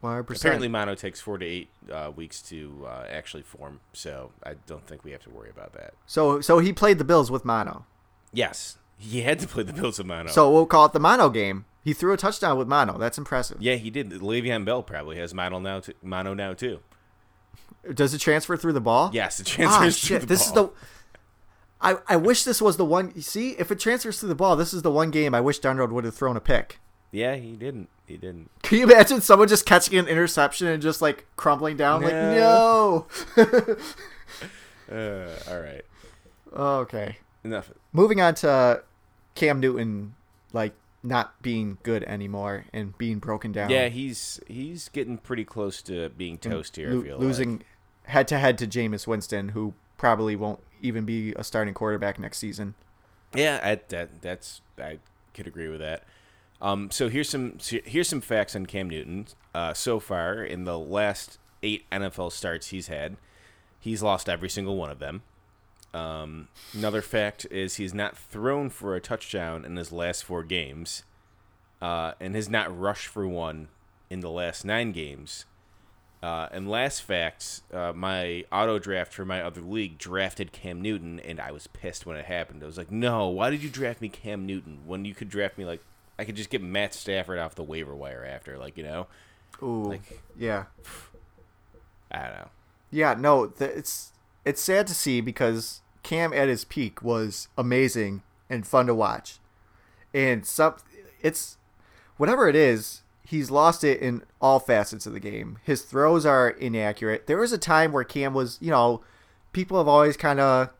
one 0.00 0.12
hundred 0.12 0.24
percent. 0.24 0.42
apparently, 0.44 0.68
mono 0.68 0.94
takes 0.94 1.20
four 1.20 1.38
to 1.38 1.44
eight 1.46 1.70
uh, 1.90 2.12
weeks 2.14 2.40
to 2.42 2.84
uh, 2.86 3.04
actually 3.10 3.42
form. 3.42 3.80
So 3.92 4.30
I 4.44 4.54
don't 4.66 4.86
think 4.86 5.02
we 5.02 5.10
have 5.10 5.22
to 5.22 5.30
worry 5.30 5.50
about 5.50 5.72
that. 5.72 5.94
So 6.06 6.40
so 6.40 6.58
he 6.60 6.72
played 6.72 6.98
the 6.98 7.04
Bills 7.04 7.30
with 7.32 7.44
mono. 7.44 7.84
Yes, 8.32 8.78
he 8.96 9.22
had 9.22 9.40
to 9.40 9.48
play 9.48 9.64
the 9.64 9.72
Bills 9.72 9.98
with 9.98 10.06
mono. 10.06 10.30
So 10.30 10.50
we'll 10.52 10.66
call 10.66 10.86
it 10.86 10.92
the 10.92 11.00
mono 11.00 11.30
game. 11.30 11.64
He 11.84 11.94
threw 11.94 12.12
a 12.12 12.16
touchdown 12.16 12.56
with 12.58 12.68
mono. 12.68 12.96
That's 12.96 13.18
impressive. 13.18 13.56
yeah, 13.60 13.74
he 13.74 13.90
did. 13.90 14.10
Le'Veon 14.10 14.64
Bell 14.64 14.84
probably 14.84 15.16
has 15.16 15.34
mono 15.34 15.58
now. 15.58 15.80
T- 15.80 15.94
mono 16.00 16.32
now 16.32 16.52
too. 16.54 16.78
Does 17.94 18.14
it 18.14 18.18
transfer 18.18 18.56
through 18.56 18.74
the 18.74 18.80
ball? 18.80 19.10
Yes, 19.12 19.40
it 19.40 19.48
Ah, 19.48 19.54
transfers 19.54 20.00
to 20.00 20.06
shit. 20.06 20.20
the 20.20 20.26
this 20.26 20.50
ball. 20.50 20.64
is 20.66 20.70
the. 20.70 20.76
I, 21.80 21.96
I 22.06 22.16
wish 22.16 22.44
this 22.44 22.62
was 22.62 22.76
the 22.76 22.84
one. 22.84 23.20
See, 23.20 23.50
if 23.58 23.70
it 23.72 23.80
transfers 23.80 24.20
to 24.20 24.26
the 24.26 24.34
ball, 24.36 24.54
this 24.54 24.72
is 24.72 24.82
the 24.82 24.90
one 24.90 25.10
game 25.10 25.34
I 25.34 25.40
wish 25.40 25.60
Darnold 25.60 25.90
would 25.90 26.04
have 26.04 26.14
thrown 26.14 26.36
a 26.36 26.40
pick. 26.40 26.78
Yeah, 27.10 27.34
he 27.34 27.52
didn't. 27.56 27.88
He 28.06 28.16
didn't. 28.16 28.50
Can 28.62 28.78
you 28.78 28.84
imagine 28.84 29.20
someone 29.20 29.48
just 29.48 29.66
catching 29.66 29.98
an 29.98 30.06
interception 30.06 30.66
and 30.68 30.80
just 30.82 31.02
like 31.02 31.26
crumbling 31.36 31.76
down? 31.76 32.02
Like, 32.02 32.12
no. 32.12 33.06
Uh, 34.90 35.28
all 35.48 35.58
right. 35.60 35.84
okay. 36.52 37.16
Enough. 37.44 37.70
Moving 37.92 38.20
on 38.20 38.34
to 38.36 38.82
Cam 39.34 39.58
Newton, 39.60 40.14
like 40.52 40.74
not 41.02 41.40
being 41.42 41.78
good 41.82 42.02
anymore 42.04 42.66
and 42.72 42.96
being 42.98 43.18
broken 43.18 43.52
down. 43.52 43.70
Yeah, 43.70 43.88
he's 43.88 44.38
he's 44.46 44.88
getting 44.90 45.18
pretty 45.18 45.44
close 45.44 45.80
to 45.82 46.10
being 46.10 46.36
toast 46.38 46.76
here. 46.76 46.90
Lo- 46.90 47.00
I 47.00 47.04
feel 47.04 47.18
losing 47.18 47.62
head 48.04 48.28
to 48.28 48.38
head 48.38 48.58
to 48.58 48.66
Jameis 48.66 49.06
Winston, 49.06 49.50
who 49.50 49.74
probably 49.96 50.36
won't 50.36 50.60
even 50.80 51.04
be 51.04 51.32
a 51.34 51.44
starting 51.44 51.74
quarterback 51.74 52.18
next 52.18 52.38
season. 52.38 52.74
Yeah, 53.34 53.60
I, 53.62 53.80
that 53.88 54.20
that's 54.20 54.60
I 54.78 54.98
could 55.34 55.46
agree 55.46 55.68
with 55.68 55.80
that. 55.80 56.04
Um, 56.60 56.90
so 56.90 57.08
here's 57.08 57.28
some 57.28 57.58
here's 57.84 58.08
some 58.08 58.20
facts 58.20 58.54
on 58.54 58.66
Cam 58.66 58.88
Newton. 58.88 59.26
Uh, 59.54 59.74
so 59.74 59.98
far 59.98 60.42
in 60.42 60.64
the 60.64 60.78
last 60.78 61.38
eight 61.62 61.84
NFL 61.90 62.32
starts 62.32 62.68
he's 62.68 62.88
had, 62.88 63.16
he's 63.80 64.02
lost 64.02 64.28
every 64.28 64.48
single 64.48 64.76
one 64.76 64.90
of 64.90 64.98
them. 64.98 65.22
Um, 65.94 66.48
another 66.72 67.02
fact 67.02 67.46
is 67.50 67.76
he's 67.76 67.92
not 67.92 68.16
thrown 68.16 68.70
for 68.70 68.94
a 68.94 69.00
touchdown 69.00 69.64
in 69.64 69.76
his 69.76 69.92
last 69.92 70.24
four 70.24 70.42
games, 70.42 71.04
uh, 71.82 72.12
and 72.20 72.34
has 72.34 72.48
not 72.48 72.76
rushed 72.76 73.08
for 73.08 73.26
one 73.26 73.68
in 74.08 74.20
the 74.20 74.30
last 74.30 74.64
nine 74.64 74.92
games. 74.92 75.44
Uh, 76.22 76.48
and 76.52 76.70
last 76.70 77.02
fact, 77.02 77.62
uh, 77.72 77.92
my 77.92 78.44
auto 78.52 78.78
draft 78.78 79.12
for 79.12 79.24
my 79.24 79.42
other 79.42 79.60
league 79.60 79.98
drafted 79.98 80.52
Cam 80.52 80.80
Newton, 80.80 81.18
and 81.18 81.40
I 81.40 81.50
was 81.50 81.66
pissed 81.66 82.06
when 82.06 82.16
it 82.16 82.26
happened. 82.26 82.62
I 82.62 82.66
was 82.66 82.78
like, 82.78 82.92
"No, 82.92 83.26
why 83.28 83.50
did 83.50 83.62
you 83.62 83.68
draft 83.68 84.00
me 84.00 84.08
Cam 84.08 84.46
Newton 84.46 84.82
when 84.86 85.04
you 85.04 85.14
could 85.16 85.28
draft 85.28 85.58
me 85.58 85.64
like 85.64 85.80
I 86.18 86.24
could 86.24 86.36
just 86.36 86.50
get 86.50 86.62
Matt 86.62 86.94
Stafford 86.94 87.40
off 87.40 87.56
the 87.56 87.64
waiver 87.64 87.94
wire 87.96 88.24
after, 88.24 88.56
like 88.56 88.76
you 88.76 88.84
know, 88.84 89.08
Ooh, 89.62 89.84
like 89.88 90.22
yeah, 90.38 90.66
I 92.12 92.22
don't 92.22 92.32
know." 92.34 92.48
yeah. 92.92 93.14
No, 93.18 93.48
th- 93.48 93.72
it's 93.74 94.12
it's 94.44 94.62
sad 94.62 94.86
to 94.86 94.94
see 94.94 95.20
because 95.20 95.80
Cam 96.04 96.32
at 96.32 96.48
his 96.48 96.64
peak 96.64 97.02
was 97.02 97.48
amazing 97.58 98.22
and 98.48 98.64
fun 98.64 98.86
to 98.86 98.94
watch, 98.94 99.38
and 100.14 100.46
some 100.46 100.76
it's 101.20 101.56
whatever 102.16 102.48
it 102.48 102.54
is. 102.54 103.01
He's 103.24 103.50
lost 103.50 103.84
it 103.84 104.00
in 104.00 104.22
all 104.40 104.58
facets 104.58 105.06
of 105.06 105.12
the 105.12 105.20
game. 105.20 105.58
His 105.62 105.82
throws 105.82 106.26
are 106.26 106.50
inaccurate. 106.50 107.26
There 107.26 107.38
was 107.38 107.52
a 107.52 107.58
time 107.58 107.92
where 107.92 108.04
Cam 108.04 108.34
was, 108.34 108.58
you 108.60 108.70
know, 108.70 109.02
people 109.52 109.78
have 109.78 109.88
always 109.88 110.16
kind 110.16 110.40
of 110.40 110.70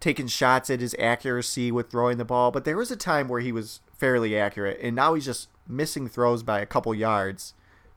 taken 0.00 0.26
shots 0.26 0.70
at 0.70 0.80
his 0.80 0.96
accuracy 0.98 1.70
with 1.70 1.90
throwing 1.90 2.18
the 2.18 2.24
ball, 2.24 2.50
but 2.50 2.64
there 2.64 2.76
was 2.76 2.90
a 2.90 2.96
time 2.96 3.28
where 3.28 3.40
he 3.40 3.52
was 3.52 3.80
fairly 3.92 4.36
accurate, 4.36 4.78
and 4.82 4.96
now 4.96 5.14
he's 5.14 5.26
just 5.26 5.48
missing 5.68 6.08
throws 6.08 6.42
by 6.42 6.60
a 6.60 6.66
couple 6.66 6.94
yards 6.94 7.54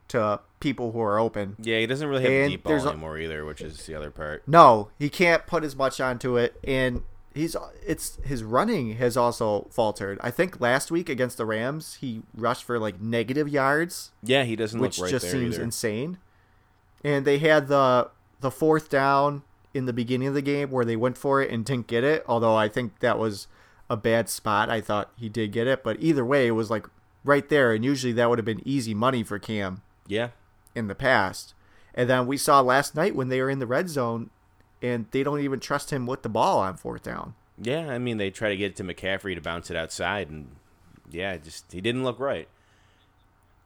to 0.08 0.38
people 0.60 0.92
who 0.92 1.00
are 1.00 1.18
open. 1.18 1.56
Yeah, 1.58 1.78
he 1.78 1.86
doesn't 1.86 2.06
really 2.06 2.22
have 2.22 2.30
a 2.30 2.42
And 2.42 2.50
deep 2.50 2.62
ball 2.62 2.88
anymore 2.88 3.18
either, 3.18 3.44
which 3.44 3.62
is 3.62 3.86
the 3.86 3.94
other 3.94 4.10
part. 4.10 4.46
No, 4.46 4.90
he 4.98 5.08
can't 5.08 5.46
put 5.46 5.64
as 5.64 5.74
much 5.74 6.00
onto 6.00 6.36
it, 6.36 6.60
and 6.62 7.02
he's 7.34 7.56
it's 7.86 8.18
his 8.24 8.42
running 8.42 8.94
has 8.96 9.16
also 9.16 9.66
faltered. 9.70 10.18
I 10.22 10.30
think 10.30 10.60
last 10.60 10.90
week 10.90 11.08
against 11.08 11.36
the 11.36 11.44
Rams, 11.44 11.96
he 12.00 12.22
rushed 12.34 12.64
for 12.64 12.78
like 12.78 13.00
negative 13.00 13.48
yards, 13.48 14.12
Yeah, 14.22 14.44
he 14.44 14.56
doesn't 14.56 14.80
which 14.80 14.98
look 14.98 15.06
right 15.06 15.10
there. 15.10 15.16
Which 15.16 15.22
just 15.22 15.32
seems 15.32 15.54
either. 15.56 15.64
insane. 15.64 16.18
And 17.02 17.24
they 17.26 17.38
had 17.38 17.68
the 17.68 18.10
the 18.40 18.50
fourth 18.50 18.88
down 18.88 19.42
in 19.74 19.86
the 19.86 19.92
beginning 19.92 20.28
of 20.28 20.34
the 20.34 20.42
game 20.42 20.70
where 20.70 20.84
they 20.84 20.96
went 20.96 21.18
for 21.18 21.42
it 21.42 21.50
and 21.50 21.64
didn't 21.64 21.88
get 21.88 22.04
it. 22.04 22.24
Although 22.26 22.54
I 22.54 22.68
think 22.68 23.00
that 23.00 23.18
was 23.18 23.48
a 23.90 23.96
bad 23.96 24.28
spot. 24.28 24.70
I 24.70 24.80
thought 24.80 25.10
he 25.16 25.28
did 25.28 25.52
get 25.52 25.66
it, 25.66 25.82
but 25.82 25.96
either 26.00 26.24
way, 26.24 26.46
it 26.46 26.52
was 26.52 26.70
like 26.70 26.86
right 27.24 27.48
there, 27.48 27.72
and 27.72 27.84
usually 27.84 28.12
that 28.14 28.28
would 28.30 28.38
have 28.38 28.46
been 28.46 28.62
easy 28.66 28.94
money 28.94 29.22
for 29.22 29.38
Cam 29.38 29.82
yeah, 30.06 30.28
in 30.74 30.88
the 30.88 30.94
past. 30.94 31.54
And 31.94 32.08
then 32.08 32.26
we 32.26 32.36
saw 32.36 32.60
last 32.60 32.94
night 32.94 33.14
when 33.14 33.28
they 33.28 33.40
were 33.40 33.50
in 33.50 33.58
the 33.60 33.66
red 33.66 33.88
zone 33.88 34.30
and 34.84 35.06
they 35.10 35.22
don't 35.22 35.40
even 35.40 35.60
trust 35.60 35.90
him 35.90 36.06
with 36.06 36.22
the 36.22 36.28
ball 36.28 36.58
on 36.60 36.76
fourth 36.76 37.02
down. 37.02 37.34
yeah. 37.60 37.88
I 37.90 37.98
mean, 37.98 38.18
they 38.18 38.30
try 38.30 38.48
to 38.50 38.56
get 38.56 38.72
it 38.72 38.76
to 38.76 38.84
McCaffrey 38.84 39.34
to 39.34 39.40
bounce 39.40 39.70
it 39.70 39.76
outside, 39.76 40.28
and 40.30 40.56
yeah, 41.10 41.36
just 41.36 41.72
he 41.72 41.80
didn't 41.80 42.04
look 42.04 42.18
right. 42.20 42.48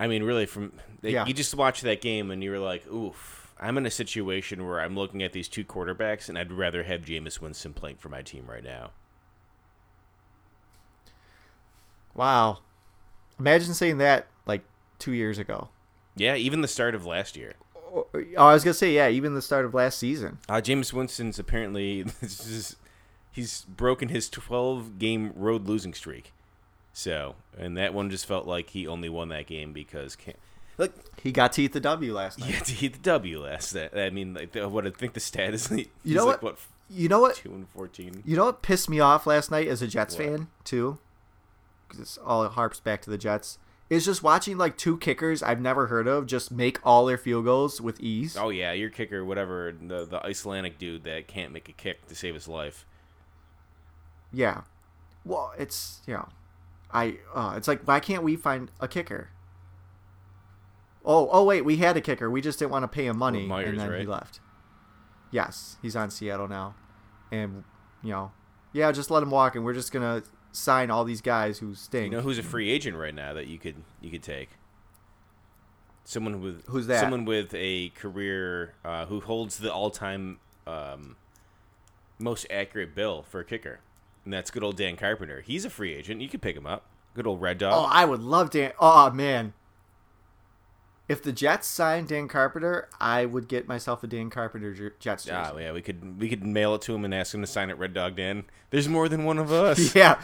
I 0.00 0.06
mean, 0.06 0.22
really, 0.22 0.46
from 0.46 0.72
they, 1.00 1.10
Yeah. 1.12 1.26
you 1.26 1.34
just 1.34 1.54
watch 1.54 1.80
that 1.80 2.00
game 2.00 2.30
and 2.30 2.42
you 2.44 2.50
were 2.50 2.58
like, 2.58 2.86
"Oof." 2.86 3.44
I'm 3.60 3.76
in 3.76 3.86
a 3.86 3.90
situation 3.90 4.64
where 4.64 4.80
I'm 4.80 4.94
looking 4.94 5.20
at 5.24 5.32
these 5.32 5.48
two 5.48 5.64
quarterbacks, 5.64 6.28
and 6.28 6.38
I'd 6.38 6.52
rather 6.52 6.84
have 6.84 7.00
Jameis 7.00 7.40
Winston 7.40 7.74
playing 7.74 7.96
for 7.96 8.08
my 8.08 8.22
team 8.22 8.44
right 8.46 8.62
now. 8.62 8.90
Wow. 12.14 12.58
Imagine 13.38 13.74
saying 13.74 13.98
that 13.98 14.26
like 14.46 14.62
two 14.98 15.12
years 15.12 15.38
ago. 15.38 15.68
Yeah, 16.16 16.34
even 16.34 16.60
the 16.60 16.68
start 16.68 16.94
of 16.94 17.06
last 17.06 17.36
year. 17.36 17.54
Oh, 17.92 18.06
I 18.36 18.52
was 18.54 18.64
going 18.64 18.72
to 18.72 18.78
say, 18.78 18.92
yeah, 18.94 19.08
even 19.08 19.34
the 19.34 19.42
start 19.42 19.64
of 19.64 19.74
last 19.74 19.98
season. 19.98 20.38
Uh, 20.48 20.54
Jameis 20.54 20.92
Winston's 20.92 21.38
apparently 21.38 22.02
this 22.20 22.46
is- 22.46 22.76
he's 23.32 23.64
broken 23.66 24.08
his 24.08 24.28
12 24.28 24.98
game 24.98 25.32
road 25.36 25.66
losing 25.66 25.94
streak. 25.94 26.32
So, 26.92 27.36
and 27.56 27.76
that 27.76 27.94
one 27.94 28.10
just 28.10 28.26
felt 28.26 28.46
like 28.46 28.70
he 28.70 28.86
only 28.86 29.08
won 29.08 29.28
that 29.28 29.46
game 29.46 29.72
because 29.72 30.16
Cam, 30.16 30.34
like 30.76 30.92
He 31.22 31.30
got 31.30 31.52
to 31.52 31.62
eat 31.62 31.72
the 31.72 31.80
W 31.80 32.12
last 32.12 32.38
he 32.40 32.44
night. 32.46 32.54
had 32.54 32.64
to 32.66 32.84
eat 32.86 32.92
the 32.94 32.98
W 32.98 33.40
last. 33.40 33.72
That 33.72 33.96
I 33.96 34.10
mean, 34.10 34.34
like 34.34 34.52
the, 34.52 34.68
what 34.68 34.86
I 34.86 34.90
think 34.90 35.12
the 35.12 35.20
stat 35.20 35.54
is. 35.54 35.70
Like, 35.70 35.90
he's 36.04 36.14
know 36.16 36.26
like, 36.26 36.42
what? 36.42 36.54
what? 36.54 36.58
You 36.90 37.08
know 37.08 37.20
what? 37.20 37.36
Two 37.36 37.52
and 37.52 37.68
14. 37.68 38.22
You 38.24 38.36
know 38.36 38.46
what 38.46 38.62
pissed 38.62 38.88
me 38.90 38.98
off 38.98 39.26
last 39.26 39.50
night 39.50 39.68
as 39.68 39.82
a 39.82 39.86
Jets 39.86 40.16
What? 40.16 40.24
fan, 40.26 40.48
too? 40.64 40.98
Because 41.88 42.16
it 42.16 42.22
all 42.24 42.48
harps 42.48 42.80
back 42.80 43.02
to 43.02 43.10
the 43.10 43.18
Jets. 43.18 43.58
Is 43.90 44.04
just 44.04 44.22
watching 44.22 44.58
like 44.58 44.76
two 44.76 44.98
kickers 44.98 45.42
I've 45.42 45.62
never 45.62 45.86
heard 45.86 46.06
of 46.06 46.26
just 46.26 46.50
make 46.50 46.78
all 46.84 47.06
their 47.06 47.16
field 47.16 47.46
goals 47.46 47.80
with 47.80 47.98
ease. 48.00 48.36
Oh 48.36 48.50
yeah, 48.50 48.72
your 48.72 48.90
kicker, 48.90 49.24
whatever 49.24 49.72
the 49.80 50.04
the 50.04 50.24
Icelandic 50.24 50.78
dude 50.78 51.04
that 51.04 51.26
can't 51.26 51.52
make 51.52 51.70
a 51.70 51.72
kick 51.72 52.06
to 52.08 52.14
save 52.14 52.34
his 52.34 52.46
life. 52.46 52.84
Yeah. 54.30 54.62
Well, 55.24 55.52
it's 55.58 56.00
you 56.06 56.12
know, 56.14 56.28
I 56.92 57.16
uh, 57.34 57.54
it's 57.56 57.66
like 57.66 57.88
why 57.88 57.98
can't 58.00 58.22
we 58.22 58.36
find 58.36 58.70
a 58.78 58.88
kicker? 58.88 59.30
Oh, 61.02 61.30
oh 61.32 61.44
wait, 61.44 61.64
we 61.64 61.76
had 61.78 61.96
a 61.96 62.02
kicker. 62.02 62.30
We 62.30 62.42
just 62.42 62.58
didn't 62.58 62.72
want 62.72 62.82
to 62.82 62.88
pay 62.88 63.06
him 63.06 63.16
money, 63.16 63.46
Myers, 63.46 63.70
and 63.70 63.80
then 63.80 64.00
he 64.00 64.06
left. 64.06 64.40
Yes, 65.30 65.76
he's 65.80 65.96
on 65.96 66.10
Seattle 66.10 66.48
now, 66.48 66.74
and 67.32 67.64
you 68.02 68.10
know, 68.10 68.32
yeah, 68.74 68.92
just 68.92 69.10
let 69.10 69.22
him 69.22 69.30
walk, 69.30 69.54
and 69.56 69.64
we're 69.64 69.72
just 69.72 69.92
gonna 69.92 70.22
sign 70.58 70.90
all 70.90 71.04
these 71.04 71.20
guys 71.20 71.58
who 71.58 71.74
stink. 71.74 72.10
You 72.12 72.18
know 72.18 72.22
who's 72.22 72.38
a 72.38 72.42
free 72.42 72.70
agent 72.70 72.96
right 72.96 73.14
now 73.14 73.32
that 73.34 73.46
you 73.46 73.58
could 73.58 73.76
you 74.00 74.10
could 74.10 74.22
take? 74.22 74.50
Someone 76.04 76.40
with 76.40 76.66
Who's 76.68 76.86
that? 76.86 77.00
Someone 77.00 77.24
with 77.24 77.52
a 77.54 77.90
career 77.90 78.74
uh, 78.84 79.04
who 79.06 79.20
holds 79.20 79.58
the 79.58 79.70
all-time 79.70 80.38
um, 80.66 81.16
most 82.18 82.46
accurate 82.50 82.94
bill 82.94 83.22
for 83.28 83.40
a 83.40 83.44
kicker, 83.44 83.80
and 84.24 84.32
that's 84.32 84.50
good 84.50 84.64
old 84.64 84.76
Dan 84.78 84.96
Carpenter. 84.96 85.42
He's 85.42 85.66
a 85.66 85.70
free 85.70 85.94
agent. 85.94 86.22
You 86.22 86.28
could 86.30 86.40
pick 86.40 86.56
him 86.56 86.66
up. 86.66 86.86
Good 87.14 87.26
old 87.26 87.42
Red 87.42 87.58
Dog. 87.58 87.74
oh, 87.74 87.88
I 87.90 88.04
would 88.06 88.20
love 88.20 88.50
Dan. 88.50 88.72
Oh 88.80 89.10
man, 89.10 89.52
if 91.08 91.22
the 91.22 91.32
Jets 91.32 91.66
signed 91.66 92.08
Dan 92.08 92.28
Carpenter, 92.28 92.88
I 93.00 93.24
would 93.24 93.48
get 93.48 93.66
myself 93.66 94.02
a 94.04 94.06
Dan 94.06 94.28
Carpenter 94.30 94.74
jer- 94.74 94.94
Jets 95.00 95.24
jersey. 95.24 95.52
Ah, 95.54 95.56
yeah, 95.58 95.72
we 95.72 95.80
could 95.82 96.20
we 96.20 96.28
could 96.28 96.44
mail 96.44 96.74
it 96.74 96.82
to 96.82 96.94
him 96.94 97.04
and 97.04 97.14
ask 97.14 97.34
him 97.34 97.40
to 97.40 97.46
sign 97.46 97.70
it, 97.70 97.78
Red 97.78 97.94
Dog 97.94 98.16
Dan. 98.16 98.44
There's 98.70 98.88
more 98.88 99.08
than 99.08 99.24
one 99.24 99.38
of 99.38 99.50
us. 99.52 99.94
yeah. 99.96 100.20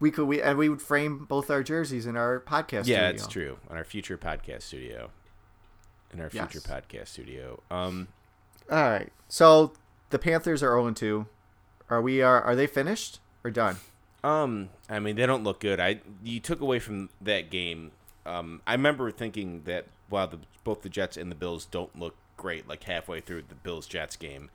We 0.00 0.10
could 0.10 0.26
we 0.26 0.42
and 0.42 0.58
we 0.58 0.68
would 0.68 0.82
frame 0.82 1.24
both 1.26 1.50
our 1.50 1.62
jerseys 1.62 2.06
in 2.06 2.16
our 2.16 2.40
podcast. 2.40 2.86
Yeah, 2.86 3.08
studio. 3.08 3.10
it's 3.10 3.26
true. 3.28 3.58
On 3.70 3.76
our 3.76 3.84
future 3.84 4.18
podcast 4.18 4.62
studio. 4.62 5.10
In 6.12 6.20
our 6.20 6.28
future 6.28 6.60
Yes. 6.62 6.66
podcast 6.66 7.08
studio. 7.08 7.62
Um, 7.70 8.08
All 8.70 8.82
right. 8.82 9.12
So 9.28 9.72
the 10.10 10.18
Panthers 10.18 10.62
are 10.62 10.70
0 10.72 10.90
2. 10.90 11.26
Are 11.88 12.02
we 12.02 12.20
are 12.20 12.42
are 12.42 12.56
they 12.56 12.66
finished 12.66 13.20
or 13.44 13.50
done? 13.50 13.76
Um, 14.24 14.70
I 14.88 14.98
mean, 14.98 15.16
they 15.16 15.26
don't 15.26 15.44
look 15.44 15.60
good. 15.60 15.78
I 15.80 16.00
you 16.24 16.40
took 16.40 16.60
away 16.60 16.78
from 16.80 17.08
that 17.20 17.50
game. 17.50 17.92
Um, 18.24 18.62
I 18.66 18.72
remember 18.72 19.10
thinking 19.10 19.62
that 19.64 19.86
while 20.08 20.28
the 20.28 20.38
both 20.64 20.82
the 20.82 20.88
Jets 20.88 21.16
and 21.16 21.30
the 21.30 21.34
Bills 21.34 21.64
don't 21.64 21.98
look 21.98 22.14
great, 22.36 22.68
like 22.68 22.84
halfway 22.84 23.20
through 23.20 23.44
the 23.48 23.54
Bills 23.54 23.86
Jets 23.86 24.16
game. 24.16 24.50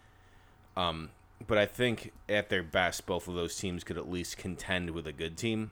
Um, 0.75 1.09
but 1.45 1.57
I 1.57 1.65
think 1.65 2.13
at 2.29 2.49
their 2.49 2.63
best, 2.63 3.05
both 3.05 3.27
of 3.27 3.35
those 3.35 3.55
teams 3.55 3.83
could 3.83 3.97
at 3.97 4.09
least 4.09 4.37
contend 4.37 4.91
with 4.91 5.05
a 5.07 5.11
good 5.11 5.37
team. 5.37 5.71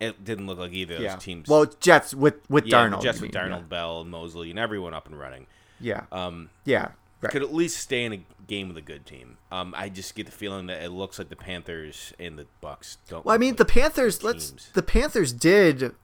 It 0.00 0.24
didn't 0.24 0.46
look 0.46 0.58
like 0.58 0.72
either 0.72 0.96
of 0.96 1.02
those 1.02 1.22
teams. 1.22 1.48
Well, 1.48 1.66
Jets 1.80 2.14
with 2.14 2.48
with 2.50 2.66
yeah, 2.66 2.76
Darnold. 2.88 3.02
Jets 3.02 3.20
with 3.20 3.32
mean, 3.32 3.42
Darnold, 3.42 3.68
Bell, 3.68 4.00
and 4.00 4.10
Mosley, 4.10 4.50
and 4.50 4.58
everyone 4.58 4.92
up 4.92 5.06
and 5.06 5.18
running. 5.18 5.46
Yeah. 5.80 6.04
Um, 6.10 6.50
Yeah. 6.64 6.88
Right. 7.20 7.32
could 7.32 7.42
at 7.42 7.54
least 7.54 7.78
stay 7.78 8.04
in 8.04 8.12
a 8.12 8.20
game 8.46 8.68
with 8.68 8.76
a 8.76 8.82
good 8.82 9.06
team. 9.06 9.38
Um, 9.50 9.72
I 9.74 9.88
just 9.88 10.14
get 10.14 10.26
the 10.26 10.32
feeling 10.32 10.66
that 10.66 10.82
it 10.82 10.90
looks 10.90 11.18
like 11.18 11.30
the 11.30 11.36
Panthers 11.36 12.12
and 12.18 12.38
the 12.38 12.46
Bucks 12.60 12.98
don't. 13.08 13.24
Well, 13.24 13.34
I 13.34 13.38
mean, 13.38 13.52
like 13.52 13.58
the 13.58 13.64
Panthers. 13.64 14.22
Let's. 14.22 14.50
The 14.74 14.82
Panthers 14.82 15.32
did 15.32 15.94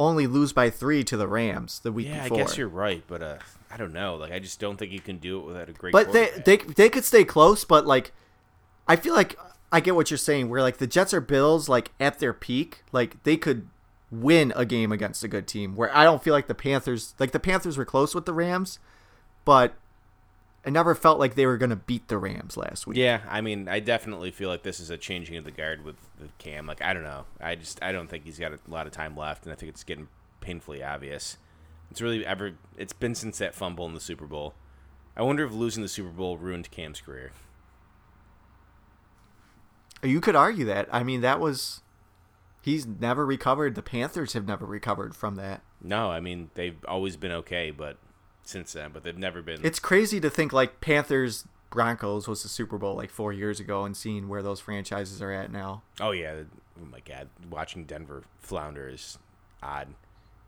only 0.00 0.26
lose 0.26 0.52
by 0.52 0.70
three 0.70 1.04
to 1.04 1.16
the 1.16 1.28
Rams 1.28 1.80
the 1.80 1.92
week 1.92 2.08
Yeah, 2.08 2.22
before. 2.22 2.38
I 2.38 2.40
guess 2.40 2.56
you're 2.56 2.68
right, 2.68 3.04
but 3.06 3.22
uh, 3.22 3.36
I 3.70 3.76
don't 3.76 3.92
know. 3.92 4.16
Like, 4.16 4.32
I 4.32 4.38
just 4.38 4.58
don't 4.58 4.78
think 4.78 4.92
you 4.92 5.00
can 5.00 5.18
do 5.18 5.38
it 5.38 5.46
without 5.46 5.68
a 5.68 5.72
great. 5.72 5.92
But 5.92 6.12
they 6.12 6.30
they 6.44 6.56
they 6.56 6.88
could 6.88 7.04
stay 7.04 7.24
close, 7.24 7.64
but 7.64 7.86
like, 7.86 8.12
I 8.88 8.96
feel 8.96 9.14
like 9.14 9.38
I 9.70 9.80
get 9.80 9.94
what 9.94 10.10
you're 10.10 10.18
saying. 10.18 10.48
Where 10.48 10.62
like 10.62 10.78
the 10.78 10.86
Jets 10.86 11.12
are 11.12 11.20
Bills, 11.20 11.68
like 11.68 11.90
at 12.00 12.18
their 12.18 12.32
peak, 12.32 12.82
like 12.92 13.22
they 13.24 13.36
could 13.36 13.68
win 14.10 14.52
a 14.56 14.64
game 14.64 14.90
against 14.90 15.22
a 15.22 15.28
good 15.28 15.46
team. 15.46 15.76
Where 15.76 15.94
I 15.94 16.04
don't 16.04 16.22
feel 16.22 16.32
like 16.32 16.46
the 16.46 16.54
Panthers, 16.54 17.14
like 17.18 17.32
the 17.32 17.38
Panthers 17.38 17.76
were 17.76 17.84
close 17.84 18.14
with 18.14 18.24
the 18.24 18.32
Rams, 18.32 18.78
but 19.44 19.74
I 20.64 20.70
never 20.70 20.94
felt 20.94 21.18
like 21.18 21.36
they 21.36 21.46
were 21.46 21.56
going 21.56 21.70
to 21.70 21.76
beat 21.76 22.08
the 22.08 22.18
Rams 22.18 22.56
last 22.56 22.86
week. 22.86 22.98
Yeah, 22.98 23.20
I 23.28 23.40
mean, 23.40 23.66
I 23.66 23.80
definitely 23.80 24.30
feel 24.30 24.50
like 24.50 24.62
this 24.62 24.78
is 24.78 24.90
a 24.90 24.98
changing 24.98 25.36
of 25.36 25.44
the 25.44 25.50
guard 25.50 25.84
with, 25.84 25.96
with 26.20 26.36
Cam. 26.36 26.66
Like, 26.66 26.82
I 26.82 26.92
don't 26.92 27.02
know. 27.02 27.24
I 27.40 27.54
just 27.54 27.82
I 27.82 27.92
don't 27.92 28.08
think 28.08 28.24
he's 28.24 28.38
got 28.38 28.52
a 28.52 28.58
lot 28.68 28.86
of 28.86 28.92
time 28.92 29.16
left, 29.16 29.44
and 29.44 29.52
I 29.52 29.56
think 29.56 29.70
it's 29.70 29.84
getting 29.84 30.08
painfully 30.40 30.82
obvious. 30.82 31.38
It's 31.90 32.02
really 32.02 32.24
ever. 32.26 32.52
It's 32.76 32.92
been 32.92 33.14
since 33.14 33.38
that 33.38 33.54
fumble 33.54 33.86
in 33.86 33.94
the 33.94 34.00
Super 34.00 34.26
Bowl. 34.26 34.54
I 35.16 35.22
wonder 35.22 35.44
if 35.44 35.52
losing 35.52 35.82
the 35.82 35.88
Super 35.88 36.10
Bowl 36.10 36.36
ruined 36.36 36.70
Cam's 36.70 37.00
career. 37.00 37.32
You 40.02 40.20
could 40.20 40.36
argue 40.36 40.64
that. 40.66 40.88
I 40.92 41.02
mean, 41.02 41.22
that 41.22 41.40
was 41.40 41.82
he's 42.62 42.86
never 42.86 43.24
recovered. 43.24 43.74
The 43.74 43.82
Panthers 43.82 44.34
have 44.34 44.46
never 44.46 44.66
recovered 44.66 45.14
from 45.14 45.36
that. 45.36 45.62
No, 45.82 46.10
I 46.10 46.20
mean 46.20 46.50
they've 46.54 46.82
always 46.86 47.16
been 47.16 47.32
okay, 47.32 47.70
but 47.70 47.96
since 48.42 48.72
then, 48.72 48.90
but 48.92 49.04
they've 49.04 49.16
never 49.18 49.42
been. 49.42 49.64
It's 49.64 49.78
crazy 49.78 50.20
to 50.20 50.30
think 50.30 50.52
like 50.52 50.80
Panthers 50.80 51.46
Broncos 51.70 52.26
was 52.26 52.42
the 52.42 52.48
Super 52.48 52.78
Bowl 52.78 52.96
like 52.96 53.10
four 53.10 53.32
years 53.32 53.60
ago, 53.60 53.84
and 53.84 53.96
seeing 53.96 54.28
where 54.28 54.42
those 54.42 54.60
franchises 54.60 55.22
are 55.22 55.32
at 55.32 55.52
now. 55.52 55.82
Oh 56.00 56.10
yeah, 56.10 56.42
oh 56.80 56.86
my 56.90 57.00
god, 57.00 57.28
watching 57.48 57.84
Denver 57.84 58.24
flounder 58.40 58.88
is 58.88 59.18
odd. 59.62 59.88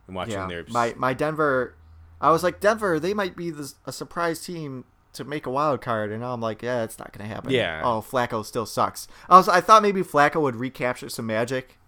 And 0.06 0.16
watching 0.16 0.34
Yeah, 0.34 0.46
their 0.48 0.64
my 0.68 0.94
my 0.96 1.14
Denver, 1.14 1.74
I 2.20 2.30
was 2.30 2.42
like 2.42 2.60
Denver, 2.60 2.98
they 2.98 3.14
might 3.14 3.36
be 3.36 3.50
the, 3.50 3.72
a 3.86 3.92
surprise 3.92 4.44
team 4.44 4.84
to 5.12 5.24
make 5.24 5.46
a 5.46 5.50
wild 5.50 5.80
card, 5.80 6.10
and 6.10 6.20
now 6.22 6.32
I'm 6.32 6.40
like, 6.40 6.62
yeah, 6.62 6.82
it's 6.82 6.98
not 6.98 7.12
gonna 7.12 7.28
happen. 7.28 7.52
Yeah. 7.52 7.82
Oh, 7.84 8.00
Flacco 8.00 8.44
still 8.44 8.66
sucks. 8.66 9.06
I 9.28 9.36
was 9.36 9.48
I 9.48 9.60
thought 9.60 9.82
maybe 9.82 10.02
Flacco 10.02 10.40
would 10.40 10.56
recapture 10.56 11.08
some 11.08 11.26
magic, 11.26 11.78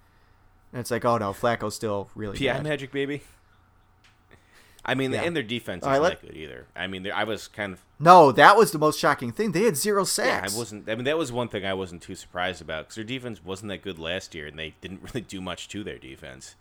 and 0.73 0.81
it's 0.81 0.91
like, 0.93 1.05
oh 1.05 1.19
no, 1.19 1.33
Flacco's 1.33 1.75
still 1.75 2.09
really 2.15 2.37
bad. 2.39 2.63
magic 2.63 2.93
baby. 2.93 3.23
I 4.87 4.95
mean, 4.95 5.13
Yeah. 5.13 5.23
and 5.23 5.35
their 5.35 5.43
defense 5.43 5.83
isn't 5.83 6.03
let- 6.03 6.21
that 6.21 6.27
good 6.29 6.37
either. 6.37 6.67
I 6.77 6.87
mean, 6.87 7.11
I 7.11 7.25
was 7.25 7.49
kind 7.49 7.73
of 7.73 7.81
No, 7.99 8.33
that 8.33 8.57
was 8.57 8.71
the 8.73 8.79
most 8.79 8.99
shocking 8.99 9.33
thing. 9.33 9.53
They 9.53 9.65
had 9.65 9.77
zero 9.77 10.03
Yeah, 10.03 10.07
sacks. 10.07 10.55
I 10.55 10.59
wasn't. 10.59 10.89
I 10.91 10.95
mean, 10.95 11.05
that 11.05 11.17
was 11.17 11.33
one 11.33 11.49
thing 11.49 11.65
I 11.65 11.73
wasn't 11.75 12.03
too 12.03 12.15
surprised 12.15 12.61
about 12.61 12.85
because 12.85 12.97
their 12.97 13.05
defense 13.05 13.43
wasn't 13.45 13.71
that 13.71 13.83
good 13.83 13.99
last 13.99 14.35
year, 14.35 14.47
and 14.47 14.59
they 14.59 14.75
didn't 14.81 15.03
really 15.15 15.23
do 15.23 15.41
much 15.41 15.69
to 15.69 15.83
their 15.85 15.99
defense. 15.99 16.55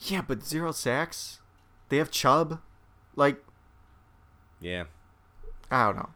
Yeah, 0.00 0.22
but 0.26 0.44
zero 0.44 0.72
sacks. 0.72 1.40
They 1.88 1.98
have 1.98 2.10
Chubb. 2.10 2.60
Like 3.16 3.42
Yeah. 4.60 4.84
I 5.70 5.86
don't 5.86 5.96
know. 5.96 6.08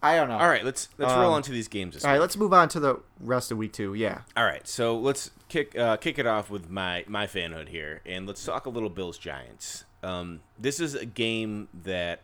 I 0.00 0.14
don't 0.16 0.28
know. 0.28 0.38
All 0.38 0.48
right, 0.48 0.64
let's 0.64 0.88
let's 0.98 1.12
roll 1.12 1.28
Um, 1.30 1.32
on 1.34 1.42
to 1.42 1.50
these 1.50 1.66
games. 1.66 1.94
This 1.94 2.04
All 2.04 2.10
right, 2.12 2.16
week. 2.18 2.20
let's 2.20 2.36
move 2.36 2.52
on 2.52 2.68
to 2.68 2.78
the 2.78 3.00
rest 3.18 3.50
of 3.50 3.58
week 3.58 3.72
two. 3.72 3.94
Yeah. 3.94 4.20
All 4.36 4.44
right, 4.44 4.66
so 4.68 4.96
let's 4.96 5.32
kick 5.48 5.76
uh, 5.76 5.96
kick 5.96 6.18
it 6.20 6.26
off 6.26 6.50
with 6.50 6.70
my 6.70 7.04
my 7.08 7.26
fanhood 7.26 7.68
here, 7.70 8.00
and 8.06 8.24
let's 8.26 8.44
talk 8.44 8.66
a 8.66 8.70
little 8.70 8.90
Bills 8.90 9.18
Giants. 9.18 9.84
Um, 10.02 10.40
this 10.58 10.78
is 10.80 10.94
a 10.94 11.04
game 11.06 11.68
that 11.84 12.20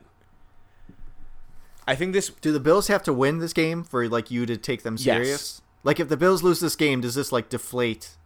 I 1.87 1.95
think 1.95 2.13
this 2.13 2.29
Do 2.29 2.53
the 2.53 2.61
Bills 2.61 2.89
have 2.89 3.03
to 3.05 3.13
win 3.13 3.39
this 3.39 3.53
game 3.53 3.85
for 3.85 4.09
like 4.09 4.31
you 4.31 4.47
to 4.47 4.57
take 4.57 4.83
them 4.83 4.95
Yes. 4.95 5.03
serious? 5.05 5.63
Like 5.83 6.01
if 6.01 6.09
the 6.09 6.17
Bills 6.17 6.43
lose 6.43 6.61
this 6.61 6.77
game, 6.77 7.01
does 7.01 7.15
this 7.15 7.31
like 7.33 7.49
deflate? 7.49 8.17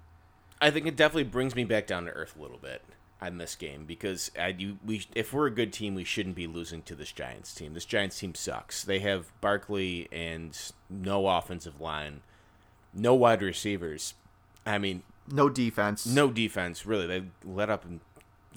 I 0.60 0.70
think 0.70 0.86
it 0.86 0.96
definitely 0.96 1.24
brings 1.24 1.54
me 1.54 1.64
back 1.64 1.86
down 1.86 2.04
to 2.04 2.10
earth 2.12 2.36
a 2.38 2.42
little 2.42 2.58
bit 2.58 2.82
on 3.20 3.38
this 3.38 3.54
game 3.56 3.84
because 3.84 4.30
I, 4.38 4.48
you, 4.48 4.78
we, 4.84 5.04
if 5.14 5.32
we're 5.32 5.46
a 5.46 5.50
good 5.52 5.72
team, 5.72 5.94
we 5.94 6.04
shouldn't 6.04 6.34
be 6.36 6.46
losing 6.46 6.82
to 6.82 6.94
this 6.94 7.10
Giants 7.12 7.52
team. 7.54 7.74
This 7.74 7.84
Giants 7.84 8.18
team 8.18 8.34
sucks. 8.34 8.84
They 8.84 8.98
have 9.00 9.32
Barkley 9.40 10.08
and 10.12 10.56
no 10.90 11.26
offensive 11.28 11.80
line, 11.80 12.20
no 12.94 13.14
wide 13.14 13.42
receivers. 13.42 14.14
I 14.66 14.78
mean, 14.78 15.02
No 15.30 15.48
defense. 15.48 16.06
no 16.06 16.30
defense 16.30 16.86
really. 16.86 17.06
They 17.06 17.24
let 17.44 17.70
up 17.70 17.84
and 17.84 18.00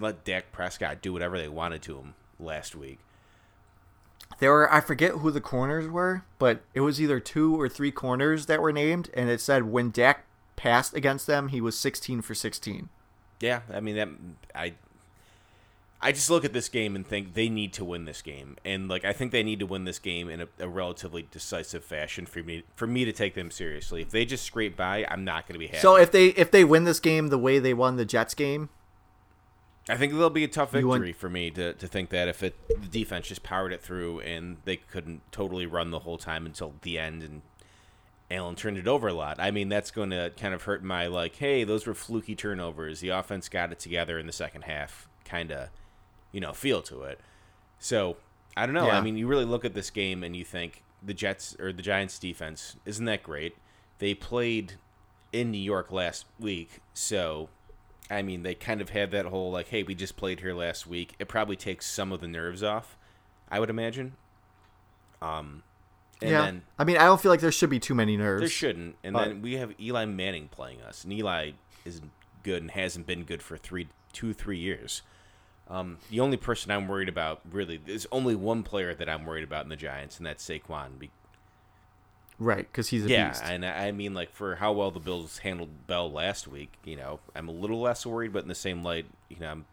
let 0.02 0.24
Dak 0.24 0.52
Prescott 0.52 1.02
do 1.02 1.14
whatever 1.14 1.38
they 1.38 1.48
wanted 1.48 1.82
to 1.84 1.98
him 1.98 2.14
last 2.40 2.76
week. 2.76 3.00
There 4.40 4.52
were 4.52 4.74
I 4.74 4.82
forget 4.82 5.12
who 5.12 5.32
the 5.32 5.42
corners 5.42 5.88
were, 5.88 6.24
but 6.40 6.62
it 6.74 6.82
was 6.82 7.02
either 7.02 7.20
two 7.20 7.60
or 7.60 7.70
three 7.70 7.92
corners 7.92 8.48
that 8.48 8.62
were 8.62 8.72
named, 8.72 9.10
and 9.14 9.30
it 9.30 9.42
said 9.42 9.64
when 9.64 9.92
Dak 9.92 10.26
passed 10.56 10.96
against 10.96 11.28
them, 11.28 11.50
he 11.50 11.62
was 11.62 11.78
16 11.78 12.22
for 12.22 12.34
16. 12.34 12.90
Yeah, 13.40 13.62
I 13.72 13.80
mean 13.80 13.96
that 13.96 14.10
I 14.56 14.74
I 16.04 16.12
just 16.12 16.32
look 16.32 16.44
at 16.44 16.54
this 16.54 16.68
game 16.68 16.96
and 16.96 17.06
think 17.06 17.36
they 17.36 17.48
need 17.48 17.74
to 17.74 17.86
win 17.86 18.06
this 18.06 18.24
game, 18.24 18.58
and 18.66 18.88
like 18.88 19.06
I 19.06 19.14
think 19.14 19.32
they 19.32 19.44
need 19.44 19.60
to 19.60 19.68
win 19.68 19.84
this 19.84 20.00
game 20.00 20.30
in 20.30 20.42
a, 20.42 20.48
a 20.60 20.68
relatively 20.68 21.28
decisive 21.30 21.84
fashion 21.84 22.26
for 22.26 22.42
me 22.42 22.64
for 22.76 22.88
me 22.88 23.06
to 23.06 23.12
take 23.12 23.36
them 23.36 23.52
seriously. 23.52 24.02
If 24.02 24.10
they 24.10 24.26
just 24.26 24.44
scrape 24.44 24.76
by, 24.76 25.06
I'm 25.08 25.24
not 25.24 25.48
going 25.48 25.54
to 25.54 25.60
be 25.60 25.68
happy. 25.68 25.80
So 25.80 25.98
if 25.98 26.12
they 26.12 26.28
if 26.30 26.50
they 26.50 26.64
win 26.64 26.86
this 26.86 27.00
game 27.00 27.28
the 27.28 27.38
way 27.38 27.60
they 27.60 27.76
won 27.76 27.98
the 27.98 28.06
Jets 28.06 28.34
game, 28.34 28.70
I 29.92 29.98
think 29.98 30.14
there'll 30.14 30.30
be 30.30 30.44
a 30.44 30.48
tough 30.48 30.74
You 30.74 30.88
want- 30.88 31.02
victory 31.02 31.14
for 31.14 31.30
me 31.30 31.52
to, 31.52 31.74
to 31.74 31.88
think 31.88 32.10
that 32.10 32.28
if 32.28 32.42
it 32.44 32.56
the 32.70 32.88
defense 32.88 33.28
just 33.28 33.44
powered 33.44 33.74
it 33.74 33.82
through 33.82 34.22
and 34.22 34.58
they 34.66 34.78
couldn't 34.78 35.22
totally 35.32 35.66
run 35.66 35.92
the 35.92 36.00
whole 36.00 36.18
time 36.18 36.46
until 36.46 36.74
the 36.82 36.98
end 36.98 37.24
and 37.24 37.42
Allen 38.30 38.56
turned 38.56 38.78
it 38.78 38.88
over 38.88 39.10
a 39.10 39.14
lot. 39.14 39.38
I 39.40 39.52
mean, 39.52 39.68
that's 39.68 39.92
going 39.92 40.12
to 40.12 40.32
kind 40.38 40.54
of 40.54 40.64
hurt 40.64 40.82
my 40.84 41.08
like, 41.08 41.36
hey, 41.36 41.66
those 41.66 41.86
were 41.86 41.94
fluky 41.94 42.34
turnovers. 42.34 43.02
The 43.02 43.10
offense 43.10 43.50
got 43.50 43.74
it 43.74 43.80
together 43.80 44.18
in 44.18 44.26
the 44.26 44.32
second 44.32 44.62
half, 44.64 45.10
kind 45.26 45.52
of, 45.52 45.68
you 46.32 46.40
know, 46.40 46.54
feel 46.54 46.82
to 46.84 47.04
it. 47.04 47.20
So 47.78 48.16
I 48.56 48.66
don't 48.66 48.76
know. 48.76 48.88
Yeah. 48.88 48.98
I 48.98 49.02
mean, 49.02 49.18
you 49.18 49.28
really 49.28 49.44
look 49.44 49.66
at 49.66 49.74
this 49.74 49.90
game 49.90 50.24
and 50.24 50.34
you 50.36 50.46
think 50.46 50.82
the 51.04 51.14
Jets 51.14 51.58
or 51.60 51.74
the 51.74 51.82
Giants 51.82 52.18
defense 52.20 52.78
isn't 52.86 53.04
that 53.06 53.22
great. 53.24 53.56
They 54.00 54.14
played 54.14 54.76
in 55.34 55.52
New 55.52 55.58
York 55.58 55.92
last 55.92 56.26
week, 56.40 56.80
so 56.94 57.50
I 58.12 58.22
mean, 58.22 58.44
they 58.44 58.54
kind 58.54 58.82
of 58.82 58.90
had 58.90 59.12
that 59.12 59.26
whole 59.26 59.52
like, 59.52 59.70
hey, 59.70 59.84
we 59.84 59.96
just 59.96 60.18
played 60.18 60.42
here 60.42 60.54
last 60.54 60.86
week. 60.86 61.16
It 61.20 61.28
probably 61.28 61.56
takes 61.56 61.86
some 61.86 62.12
of 62.12 62.22
the 62.22 62.28
nerves 62.28 62.62
off, 62.62 62.98
I 63.50 63.60
would 63.60 63.70
imagine. 63.70 64.14
Um, 65.22 65.64
and 66.22 66.32
yeah. 66.32 66.42
then 66.42 66.64
I 66.78 66.84
mean, 66.84 66.98
I 66.98 67.06
don't 67.06 67.22
feel 67.22 67.32
like 67.32 67.40
there 67.42 67.52
should 67.52 67.70
be 67.70 67.80
too 67.80 67.96
many 67.96 68.18
nerves. 68.18 68.42
there 68.42 68.50
shouldn't. 68.50 68.96
And 69.04 69.14
but- 69.14 69.26
then 69.26 69.42
we 69.42 69.54
have 69.54 69.74
Eli 69.80 70.06
Manning 70.06 70.50
playing 70.50 70.82
us, 70.82 71.04
and 71.04 71.14
Eli 71.14 71.52
is 71.86 72.02
good 72.44 72.62
and 72.62 72.72
hasn't 72.72 73.08
been 73.08 73.24
good 73.24 73.42
for 73.42 73.58
three, 73.58 73.88
two, 74.14 74.34
three 74.34 74.58
years. 74.58 75.02
Um, 75.70 76.00
the 76.10 76.20
only 76.20 76.38
person 76.38 76.70
I'm 76.70 76.88
worried 76.88 77.08
about, 77.08 77.42
really, 77.50 77.78
there's 77.78 78.06
only 78.12 78.36
one 78.36 78.62
player 78.62 78.94
that 78.94 79.08
I'm 79.08 79.26
worried 79.26 79.46
about 79.46 79.64
in 79.64 79.70
the 79.70 79.78
Giants, 79.78 80.18
and 80.18 80.26
that's 80.26 80.46
Saquon. 80.46 81.10
Right, 82.42 82.68
because 82.72 82.90
he's 82.90 83.06
a 83.06 83.08
yeah, 83.08 83.28
beast. 83.28 83.44
and 83.46 83.64
I 83.64 83.92
mean, 83.92 84.16
like 84.16 84.32
for 84.32 84.56
how 84.56 84.72
well 84.72 84.90
the 84.90 85.00
Bills 85.00 85.38
handled 85.38 85.86
Bell 85.86 86.12
last 86.12 86.48
week, 86.48 86.74
you 86.84 86.96
know, 86.96 87.20
I'm 87.36 87.48
a 87.48 87.52
little 87.52 87.80
less 87.80 88.04
worried, 88.04 88.34
but 88.34 88.42
in 88.42 88.50
the 88.50 88.56
same 88.56 88.84
light, 88.84 89.06
you 89.30 89.38
know, 89.40 89.52
I'm 89.52 89.66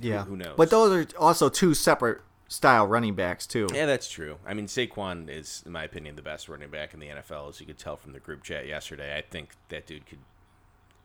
yeah. 0.00 0.24
who 0.24 0.34
knows? 0.34 0.54
But 0.56 0.70
those 0.70 0.90
are 0.92 1.18
also 1.18 1.50
two 1.50 1.74
separate 1.74 2.22
style 2.48 2.86
running 2.86 3.14
backs 3.14 3.46
too. 3.46 3.68
Yeah, 3.74 3.84
that's 3.84 4.08
true. 4.08 4.38
I 4.46 4.54
mean, 4.54 4.64
Saquon 4.64 5.28
is, 5.28 5.62
in 5.66 5.72
my 5.72 5.84
opinion, 5.84 6.16
the 6.16 6.22
best 6.22 6.48
running 6.48 6.70
back 6.70 6.94
in 6.94 7.00
the 7.00 7.08
NFL, 7.08 7.50
as 7.50 7.60
you 7.60 7.66
could 7.66 7.76
tell 7.76 7.98
from 7.98 8.12
the 8.12 8.20
group 8.20 8.44
chat 8.44 8.66
yesterday. 8.66 9.14
I 9.14 9.20
think 9.20 9.50
that 9.68 9.86
dude 9.86 10.06
could 10.06 10.20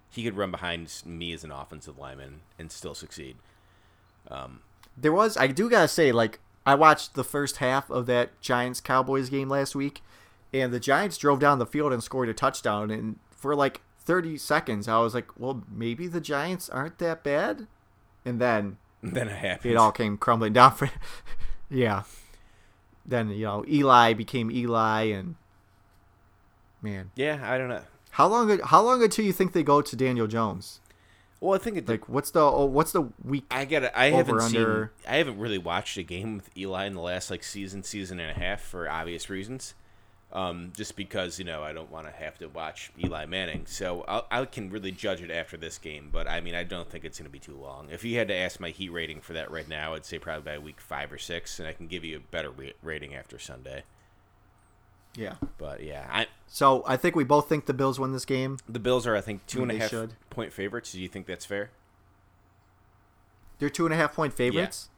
he 0.09 0.23
could 0.23 0.37
run 0.37 0.51
behind 0.51 1.01
me 1.05 1.33
as 1.33 1.43
an 1.43 1.51
offensive 1.51 1.99
lineman 1.99 2.39
and 2.57 2.71
still 2.71 2.95
succeed. 2.95 3.35
Um, 4.31 4.61
there 4.95 5.11
was 5.11 5.35
I 5.35 5.47
do 5.47 5.69
gotta 5.69 5.89
say, 5.89 6.13
like 6.13 6.39
I 6.65 6.75
watched 6.75 7.15
the 7.15 7.25
first 7.25 7.57
half 7.57 7.91
of 7.91 8.05
that 8.05 8.39
Giants 8.39 8.79
Cowboys 8.79 9.29
game 9.29 9.49
last 9.49 9.75
week, 9.75 10.01
and 10.53 10.71
the 10.71 10.79
Giants 10.79 11.17
drove 11.17 11.39
down 11.39 11.59
the 11.59 11.65
field 11.65 11.91
and 11.91 12.03
scored 12.03 12.29
a 12.29 12.33
touchdown, 12.33 12.91
and 12.91 13.17
for 13.31 13.55
like 13.55 13.81
30 13.99 14.37
seconds 14.37 14.87
I 14.87 14.99
was 14.99 15.13
like, 15.13 15.39
well, 15.39 15.63
maybe 15.71 16.07
the 16.07 16.21
Giants 16.21 16.69
aren't 16.69 16.99
that 16.99 17.23
bad, 17.23 17.67
and 18.23 18.39
then 18.39 18.77
then 19.01 19.27
it 19.27 19.37
happened. 19.37 19.73
it 19.73 19.75
all 19.77 19.91
came 19.91 20.17
crumbling 20.17 20.53
down 20.53 20.73
for, 20.75 20.89
yeah. 21.69 22.03
Then 23.05 23.29
you 23.29 23.45
know 23.45 23.65
Eli 23.67 24.13
became 24.13 24.49
Eli, 24.49 25.03
and 25.03 25.35
man, 26.81 27.11
yeah, 27.15 27.39
I 27.43 27.57
don't 27.57 27.67
know. 27.69 27.81
how 28.11 28.27
long 28.27 28.59
how 28.59 28.81
long 28.81 29.03
until 29.03 29.25
you 29.25 29.33
think 29.33 29.51
they 29.51 29.63
go 29.63 29.81
to 29.81 29.95
Daniel 29.95 30.27
Jones? 30.27 30.79
Well, 31.41 31.53
I 31.53 31.57
think 31.57 31.75
it. 31.75 31.89
Like 31.89 32.07
what's 32.07 32.31
the 32.31 32.39
oh, 32.39 32.63
what's 32.63 32.93
the 32.93 33.09
week? 33.25 33.43
I 33.51 33.65
get 33.65 33.83
it. 33.83 33.91
I 33.93 34.07
over, 34.07 34.17
haven't 34.17 34.39
under? 34.39 34.91
seen. 35.01 35.11
I 35.11 35.17
haven't 35.17 35.37
really 35.37 35.57
watched 35.57 35.97
a 35.97 36.03
game 36.03 36.37
with 36.37 36.57
Eli 36.57 36.85
in 36.85 36.93
the 36.93 37.01
last 37.01 37.29
like 37.29 37.43
season, 37.43 37.83
season 37.83 38.21
and 38.21 38.31
a 38.31 38.33
half 38.33 38.61
for 38.61 38.89
obvious 38.89 39.29
reasons. 39.29 39.73
Um, 40.33 40.73
just 40.75 40.95
because 40.95 41.37
you 41.37 41.45
know 41.45 41.61
I 41.61 41.73
don't 41.73 41.91
want 41.91 42.07
to 42.07 42.11
have 42.11 42.39
to 42.39 42.47
watch 42.47 42.91
Eli 43.01 43.27
Manning, 43.27 43.67
so 43.67 44.03
I'll, 44.07 44.25
I 44.31 44.43
can 44.45 44.71
really 44.71 44.91
judge 44.91 45.21
it 45.21 45.29
after 45.29 45.57
this 45.57 45.77
game. 45.77 46.09
But 46.11 46.27
I 46.27 46.41
mean, 46.41 46.55
I 46.55 46.63
don't 46.63 46.89
think 46.89 47.05
it's 47.05 47.19
going 47.19 47.29
to 47.29 47.31
be 47.31 47.37
too 47.37 47.55
long. 47.55 47.89
If 47.91 48.03
you 48.03 48.17
had 48.17 48.29
to 48.29 48.33
ask 48.33 48.59
my 48.59 48.71
heat 48.71 48.89
rating 48.89 49.21
for 49.21 49.33
that 49.33 49.51
right 49.51 49.69
now, 49.69 49.93
I'd 49.93 50.05
say 50.05 50.17
probably 50.17 50.41
by 50.51 50.57
week 50.57 50.81
five 50.81 51.11
or 51.13 51.19
six, 51.19 51.59
and 51.59 51.67
I 51.67 51.73
can 51.73 51.85
give 51.85 52.03
you 52.03 52.17
a 52.17 52.19
better 52.19 52.49
ra- 52.49 52.71
rating 52.81 53.13
after 53.13 53.37
Sunday. 53.37 53.83
Yeah. 55.15 55.35
But 55.59 55.83
yeah, 55.83 56.07
I, 56.11 56.25
So 56.47 56.83
I 56.87 56.97
think 56.97 57.15
we 57.15 57.23
both 57.23 57.47
think 57.47 57.67
the 57.67 57.73
Bills 57.75 57.99
win 57.99 58.11
this 58.13 58.25
game. 58.25 58.57
the 58.67 58.79
Bills 58.79 59.05
are 59.05 59.15
I 59.15 59.21
think 59.21 59.45
two 59.45 59.61
and 59.61 59.71
a 59.71 59.77
half 59.77 59.91
should. 59.91 60.13
point 60.31 60.51
favorites. 60.51 60.91
Do 60.93 60.99
you 60.99 61.07
think 61.07 61.27
that's 61.27 61.45
fair? 61.45 61.69
They're 63.59 63.69
two 63.69 63.85
and 63.85 63.93
a 63.93 63.97
half 63.97 64.15
point 64.15 64.33
favorites. 64.33 64.89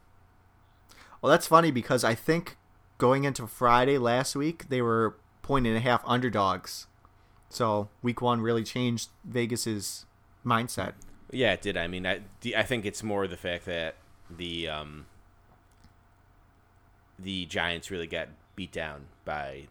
Well, 1.20 1.30
that's 1.30 1.46
funny 1.46 1.70
because 1.70 2.04
I 2.04 2.14
think 2.14 2.56
going 2.96 3.24
into 3.24 3.46
Friday 3.46 3.98
last 3.98 4.34
week 4.34 4.70
they 4.70 4.80
were 4.80 5.16
point 5.46 5.66
and 5.66 5.76
a 5.76 5.80
half 5.80 6.02
underdogs. 6.04 6.86
So 7.48 7.88
week 8.02 8.20
one 8.20 8.40
really 8.40 8.64
changed 8.64 9.10
Vegas's 9.24 10.04
mindset. 10.44 10.94
Yeah, 11.30 11.52
it 11.52 11.62
did. 11.62 11.76
I 11.76 11.86
mean, 11.86 12.06
I, 12.06 12.20
I 12.56 12.62
think 12.64 12.84
it's 12.84 13.02
more 13.02 13.26
the 13.26 13.36
fact 13.36 13.64
that 13.66 13.94
the 14.28 14.68
um, 14.68 15.06
the 17.18 17.46
Giants 17.46 17.90
really 17.90 18.06
got 18.06 18.28
beat 18.54 18.72
down 18.72 19.06
by. 19.24 19.66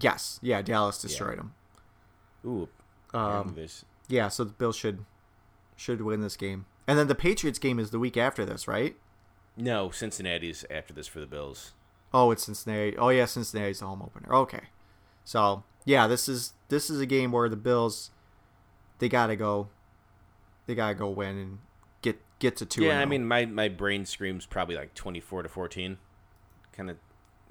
Yes, 0.00 0.38
yeah, 0.42 0.62
Dallas 0.62 1.00
destroyed 1.00 1.38
them. 1.38 1.52
Ooh, 2.46 2.68
Um, 3.12 3.54
this. 3.56 3.84
yeah, 4.08 4.28
so 4.28 4.44
the 4.44 4.52
Bills 4.52 4.76
should 4.76 5.04
should 5.76 6.00
win 6.02 6.20
this 6.20 6.36
game, 6.36 6.66
and 6.86 6.98
then 6.98 7.08
the 7.08 7.14
Patriots 7.14 7.58
game 7.58 7.78
is 7.78 7.90
the 7.90 7.98
week 7.98 8.16
after 8.16 8.44
this, 8.44 8.66
right? 8.68 8.96
No, 9.56 9.90
Cincinnati's 9.90 10.64
after 10.70 10.94
this 10.94 11.06
for 11.06 11.20
the 11.20 11.26
Bills. 11.26 11.72
Oh, 12.14 12.30
it's 12.30 12.44
Cincinnati. 12.44 12.96
Oh 12.96 13.08
yeah, 13.10 13.24
Cincinnati's 13.26 13.80
the 13.80 13.86
home 13.86 14.02
opener. 14.02 14.32
Okay, 14.34 14.62
so 15.30 15.62
yeah, 15.84 16.08
this 16.08 16.28
is 16.28 16.54
this 16.70 16.90
is 16.90 16.98
a 16.98 17.06
game 17.06 17.30
where 17.30 17.48
the 17.48 17.54
Bills 17.54 18.10
they 18.98 19.08
gotta 19.08 19.36
go, 19.36 19.68
they 20.66 20.74
gotta 20.74 20.96
go 20.96 21.08
win 21.08 21.38
and 21.38 21.58
get 22.02 22.20
get 22.40 22.56
to 22.56 22.66
two. 22.66 22.82
yeah, 22.82 22.98
I 22.98 23.04
oh. 23.04 23.06
mean, 23.06 23.24
my 23.24 23.44
my 23.46 23.68
brain 23.68 24.04
screams 24.06 24.44
probably 24.44 24.74
like 24.74 24.92
twenty 24.94 25.20
four 25.20 25.44
to 25.44 25.48
fourteen. 25.48 25.98
Kind 26.72 26.90
of 26.90 26.96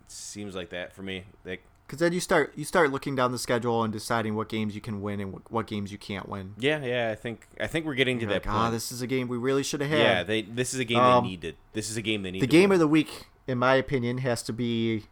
seems 0.10 0.56
like 0.56 0.72
that 0.72 0.92
for 0.92 1.04
me. 1.04 1.24
Like, 1.46 1.64
because 1.88 2.00
then 2.00 2.12
you 2.12 2.20
start 2.20 2.52
you 2.58 2.66
start 2.66 2.92
looking 2.92 3.16
down 3.16 3.32
the 3.32 3.40
schedule 3.40 3.82
and 3.82 3.94
deciding 3.94 4.36
what 4.36 4.50
games 4.50 4.76
you 4.76 4.82
can 4.82 5.02
win 5.02 5.22
and 5.22 5.32
what, 5.32 5.50
what 5.50 5.66
games 5.66 5.90
you 5.90 5.98
can't 5.98 6.28
win. 6.28 6.56
yeah, 6.58 6.84
yeah. 6.84 7.12
I 7.12 7.16
think 7.16 7.48
I 7.62 7.68
think 7.68 7.86
we're 7.86 7.94
getting 7.94 8.18
to 8.20 8.24
You're 8.24 8.34
that 8.34 8.46
like, 8.46 8.54
point. 8.54 8.58
ah, 8.58 8.72
this 8.72 8.92
is 8.92 9.02
a 9.02 9.08
game 9.08 9.30
we 9.30 9.38
really 9.38 9.64
should 9.64 9.80
have 9.80 9.90
had. 9.90 10.00
yeah, 10.00 10.24
they. 10.24 10.42
This 10.42 10.74
is 10.74 10.82
a 10.82 10.86
game 10.86 11.00
Um, 11.00 11.24
they 11.24 11.30
needed. 11.30 11.56
This 11.72 11.90
is 11.90 11.96
a 11.96 12.02
game 12.02 12.24
they 12.24 12.32
need. 12.32 12.42
the 12.42 12.48
game 12.48 12.74
of 12.74 12.80
the 12.80 12.90
week, 12.90 13.28
in 13.48 13.58
my 13.58 13.76
opinion, 13.76 14.18
has 14.18 14.44
to 14.44 14.52
be 14.52 15.04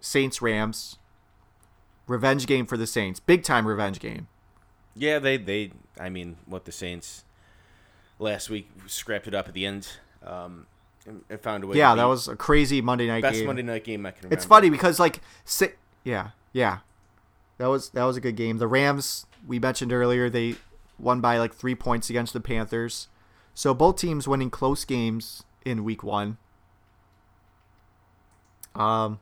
Saints 0.00 0.40
Rams. 0.40 0.96
Revenge 2.06 2.46
game 2.46 2.66
for 2.66 2.76
the 2.76 2.86
Saints, 2.86 3.20
big 3.20 3.42
time 3.42 3.66
revenge 3.66 3.98
game. 3.98 4.28
Yeah, 4.94 5.18
they 5.18 5.36
they. 5.36 5.72
I 5.98 6.08
mean, 6.08 6.36
what 6.46 6.64
the 6.64 6.72
Saints 6.72 7.24
last 8.18 8.50
week 8.50 8.70
scrapped 8.86 9.26
it 9.26 9.34
up 9.34 9.48
at 9.48 9.54
the 9.54 9.66
end. 9.66 9.88
Um, 10.22 10.66
and, 11.06 11.40
found 11.40 11.64
a 11.64 11.66
way. 11.66 11.76
Yeah, 11.76 11.94
that 11.94 12.04
was 12.04 12.28
a 12.28 12.36
crazy 12.36 12.80
Monday 12.80 13.06
night 13.06 13.22
best 13.22 13.36
game. 13.36 13.46
Monday 13.46 13.62
night 13.62 13.84
game 13.84 14.06
I 14.06 14.10
can 14.10 14.22
remember. 14.22 14.34
It's 14.34 14.44
funny 14.44 14.70
because 14.70 14.98
like, 14.98 15.20
si- 15.44 15.72
yeah, 16.02 16.30
yeah, 16.52 16.78
that 17.58 17.66
was 17.66 17.90
that 17.90 18.04
was 18.04 18.16
a 18.16 18.20
good 18.20 18.36
game. 18.36 18.58
The 18.58 18.66
Rams 18.66 19.26
we 19.46 19.58
mentioned 19.58 19.92
earlier 19.92 20.30
they 20.30 20.56
won 20.98 21.20
by 21.20 21.38
like 21.38 21.54
three 21.54 21.74
points 21.74 22.08
against 22.08 22.32
the 22.32 22.40
Panthers, 22.40 23.08
so 23.52 23.74
both 23.74 23.96
teams 23.96 24.26
winning 24.26 24.50
close 24.50 24.84
games 24.84 25.44
in 25.64 25.84
Week 25.84 26.02
One. 26.02 26.38
Um, 28.74 29.20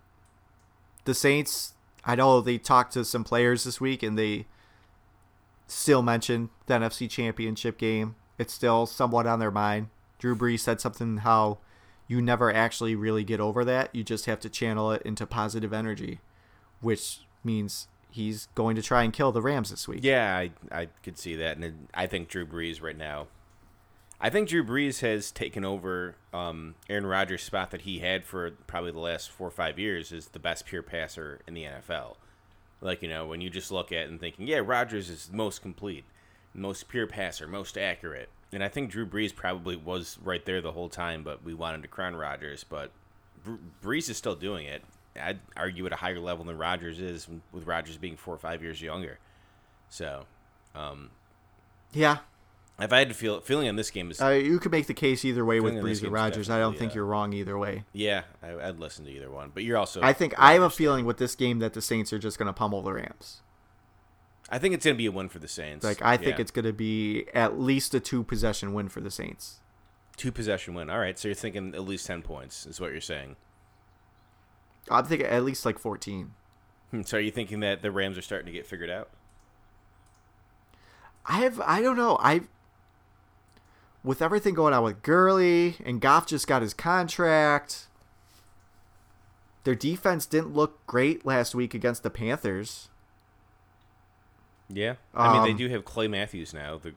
the 1.05 1.15
Saints, 1.15 1.75
I 2.05 2.15
know 2.15 2.41
they 2.41 2.59
talked 2.59 2.93
to 2.95 3.05
some 3.05 3.25
players 3.25 3.65
this 3.65 3.81
week 3.81 4.03
and 4.03 4.19
they 4.19 4.47
still 5.67 6.03
mentioned 6.03 6.51
the 6.67 6.75
NFC 6.75 7.09
Championship 7.09 7.79
game. 7.79 8.17
It's 8.39 8.53
still 8.53 8.87
somewhat 8.87 9.27
on 9.27 9.39
their 9.39 9.51
mind. 9.51 9.89
Drew 10.19 10.37
Brees 10.37 10.61
said 10.61 10.81
something 10.81 11.19
how 11.19 11.59
you 12.07 12.21
never 12.21 12.53
actually 12.53 12.95
really 12.95 13.25
get 13.25 13.41
over 13.41 13.65
that. 13.65 13.95
You 13.95 14.05
just 14.05 14.27
have 14.27 14.41
to 14.41 14.49
channel 14.49 14.91
it 14.93 15.03
into 15.03 15.27
positive 15.27 15.73
energy, 15.73 16.21
which 16.81 17.21
means 17.45 17.89
he's 18.11 18.49
going 18.55 18.77
to 18.77 18.83
try 18.83 19.03
and 19.03 19.13
kill 19.13 19.33
the 19.33 19.43
Rams 19.43 19.71
this 19.71 19.89
week. 19.89 20.01
Yeah, 20.03 20.37
I 20.37 20.51
I 20.71 20.89
could 21.03 21.19
see 21.19 21.37
that, 21.37 21.57
and 21.57 21.89
I 21.95 22.07
think 22.07 22.29
Drew 22.29 22.47
Brees 22.47 22.83
right 22.83 22.97
now. 22.97 23.29
I 24.25 24.31
think 24.31 24.49
Drew 24.49 24.65
Brees 24.65 25.01
has 25.01 25.33
taken 25.33 25.65
over 25.65 26.15
um, 26.33 26.77
Aaron 26.89 27.05
Rodgers' 27.05 27.43
spot 27.43 27.73
that 27.73 27.81
he 27.81 27.99
had 27.99 28.25
for 28.25 28.53
probably 28.69 28.93
the 28.93 29.01
last 29.01 29.29
four 29.33 29.49
or 29.49 29.51
five 29.51 29.81
years 29.81 30.13
as 30.13 30.29
the 30.29 30.39
best 30.39 30.65
pure 30.65 30.83
passer 30.83 31.41
in 31.45 31.55
the 31.55 31.65
NFL. 31.65 32.15
Like 32.81 33.03
you 33.03 33.09
know, 33.09 33.27
when 33.27 33.41
you 33.41 33.51
just 33.51 33.73
look 33.73 33.91
at 33.91 34.09
and 34.09 34.21
thinking, 34.21 34.47
yeah, 34.47 34.61
Rodgers 34.65 35.11
is 35.11 35.29
most 35.33 35.61
complete, 35.61 36.05
most 36.55 36.89
pure 36.89 37.09
passer, 37.09 37.49
most 37.49 37.77
accurate, 37.77 38.29
and 38.53 38.63
I 38.63 38.69
think 38.69 38.93
Drew 38.93 39.07
Brees 39.07 39.35
probably 39.35 39.75
was 39.75 40.19
right 40.23 40.45
there 40.45 40.61
the 40.61 40.73
whole 40.73 40.89
time. 40.89 41.25
But 41.25 41.43
we 41.43 41.53
wanted 41.53 41.83
to 41.83 41.89
crown 41.89 42.15
Rodgers, 42.15 42.65
but 42.65 42.93
Brees 43.83 44.09
is 44.09 44.17
still 44.17 44.37
doing 44.37 44.67
it. 44.67 44.85
I'd 45.21 45.41
argue 45.57 45.85
at 45.87 45.93
a 45.93 45.97
higher 45.97 46.21
level 46.21 46.45
than 46.45 46.57
Rodgers 46.57 47.01
is, 47.01 47.27
with 47.51 47.67
Rodgers 47.67 47.99
being 47.99 48.17
four 48.17 48.35
or 48.35 48.39
five 48.39 48.63
years 48.63 48.81
younger. 48.81 49.19
So, 49.91 50.25
um, 50.75 51.11
Yeah, 51.93 52.19
if 52.85 52.93
I 52.93 52.99
had 53.01 53.09
to 53.09 53.15
feel 53.15 53.41
feeling 53.41 53.69
on 53.69 53.77
this 53.77 53.91
game 53.91 54.11
is 54.11 54.21
uh, 54.21 54.29
you 54.31 54.59
could 54.59 54.73
make 54.73 54.87
the 54.87 54.95
case 54.95 55.25
either 55.25 55.45
way 55.45 55.61
with 55.61 55.75
Brees 55.75 55.99
or 55.99 56.03
game's 56.03 56.13
Rodgers. 56.13 56.51
I 56.51 56.59
don't 56.59 56.79
think 56.79 56.93
uh, 56.93 56.95
you're 56.97 57.05
wrong 57.07 57.33
either 57.33 57.59
way. 57.59 57.85
yeah, 57.93 58.23
I, 58.43 58.69
I'd 58.69 58.79
listen 58.79 59.05
to 59.05 59.11
either 59.11 59.31
one. 59.31 59.51
But 59.53 59.65
you're 59.65 59.77
also 59.79 60.01
I 60.03 60.13
think 60.13 60.35
I 60.39 60.53
have 60.55 60.63
a 60.63 60.71
feeling 60.71 61.05
with 61.05 61.19
this 61.19 61.35
game 61.35 61.59
that 61.61 61.75
the 61.75 61.83
Saints 61.83 62.13
are 62.13 62.19
just 62.19 62.39
going 62.39 62.47
to 62.47 62.53
pummel 62.53 62.83
the 62.83 62.93
Rams. 62.93 63.43
I 64.51 64.59
think 64.59 64.75
it's 64.75 64.85
gonna 64.85 64.97
be 64.97 65.07
a 65.07 65.13
win 65.13 65.29
for 65.29 65.39
the 65.39 65.49
Saints. 65.49 65.85
Like 65.85 66.03
I 66.03 66.17
think 66.17 66.39
it's 66.39 66.51
going 66.51 66.67
to 66.67 66.73
be 66.75 67.25
at 67.33 67.59
least 67.59 67.95
a 67.95 68.01
two 68.01 68.23
possession 68.23 68.75
win 68.75 68.89
for 68.89 69.01
the 69.01 69.11
Saints. 69.11 69.61
two 70.17 70.31
possession 70.33 70.75
win. 70.75 70.91
All 70.91 70.99
right, 70.99 71.19
so 71.19 71.29
you're 71.29 71.35
thinking 71.35 71.75
at 71.75 71.83
least 71.85 72.07
ten 72.07 72.21
points 72.23 72.67
is 72.67 72.81
what 72.81 72.93
you're 72.93 73.01
saying. 73.01 73.37
I'm 74.91 75.05
thinking 75.05 75.27
at 75.29 75.45
least 75.45 75.65
like 75.65 75.79
14. 75.79 76.33
Hmm, 76.91 77.03
So 77.03 77.17
are 77.17 77.21
you 77.21 77.31
thinking 77.31 77.61
that 77.61 77.83
the 77.83 77.91
Rams 77.93 78.19
are 78.19 78.23
starting 78.23 78.47
to 78.47 78.53
get 78.53 78.67
figured 78.67 78.91
out? 78.91 79.09
I 81.25 81.39
have 81.39 81.61
I 81.61 81.81
don't 81.81 81.97
know. 81.97 82.19
I 82.21 82.43
with 84.05 84.21
everything 84.23 84.55
going 84.55 84.75
on 84.75 84.83
with 84.83 85.03
Gurley 85.03 85.77
and 85.85 86.01
Goff 86.01 86.27
just 86.27 86.47
got 86.47 86.63
his 86.63 86.75
contract. 86.75 87.87
Their 89.65 89.75
defense 89.77 90.27
didn't 90.27 90.55
look 90.55 90.85
great 90.87 91.25
last 91.25 91.55
week 91.55 91.73
against 91.75 92.03
the 92.03 92.11
Panthers. 92.11 92.89
Yeah, 94.69 94.95
I 95.15 95.33
mean 95.35 95.43
they 95.43 95.51
Um, 95.51 95.57
do 95.57 95.69
have 95.69 95.85
Clay 95.85 96.09
Matthews 96.09 96.55
now. 96.55 96.79
The, 96.79 96.95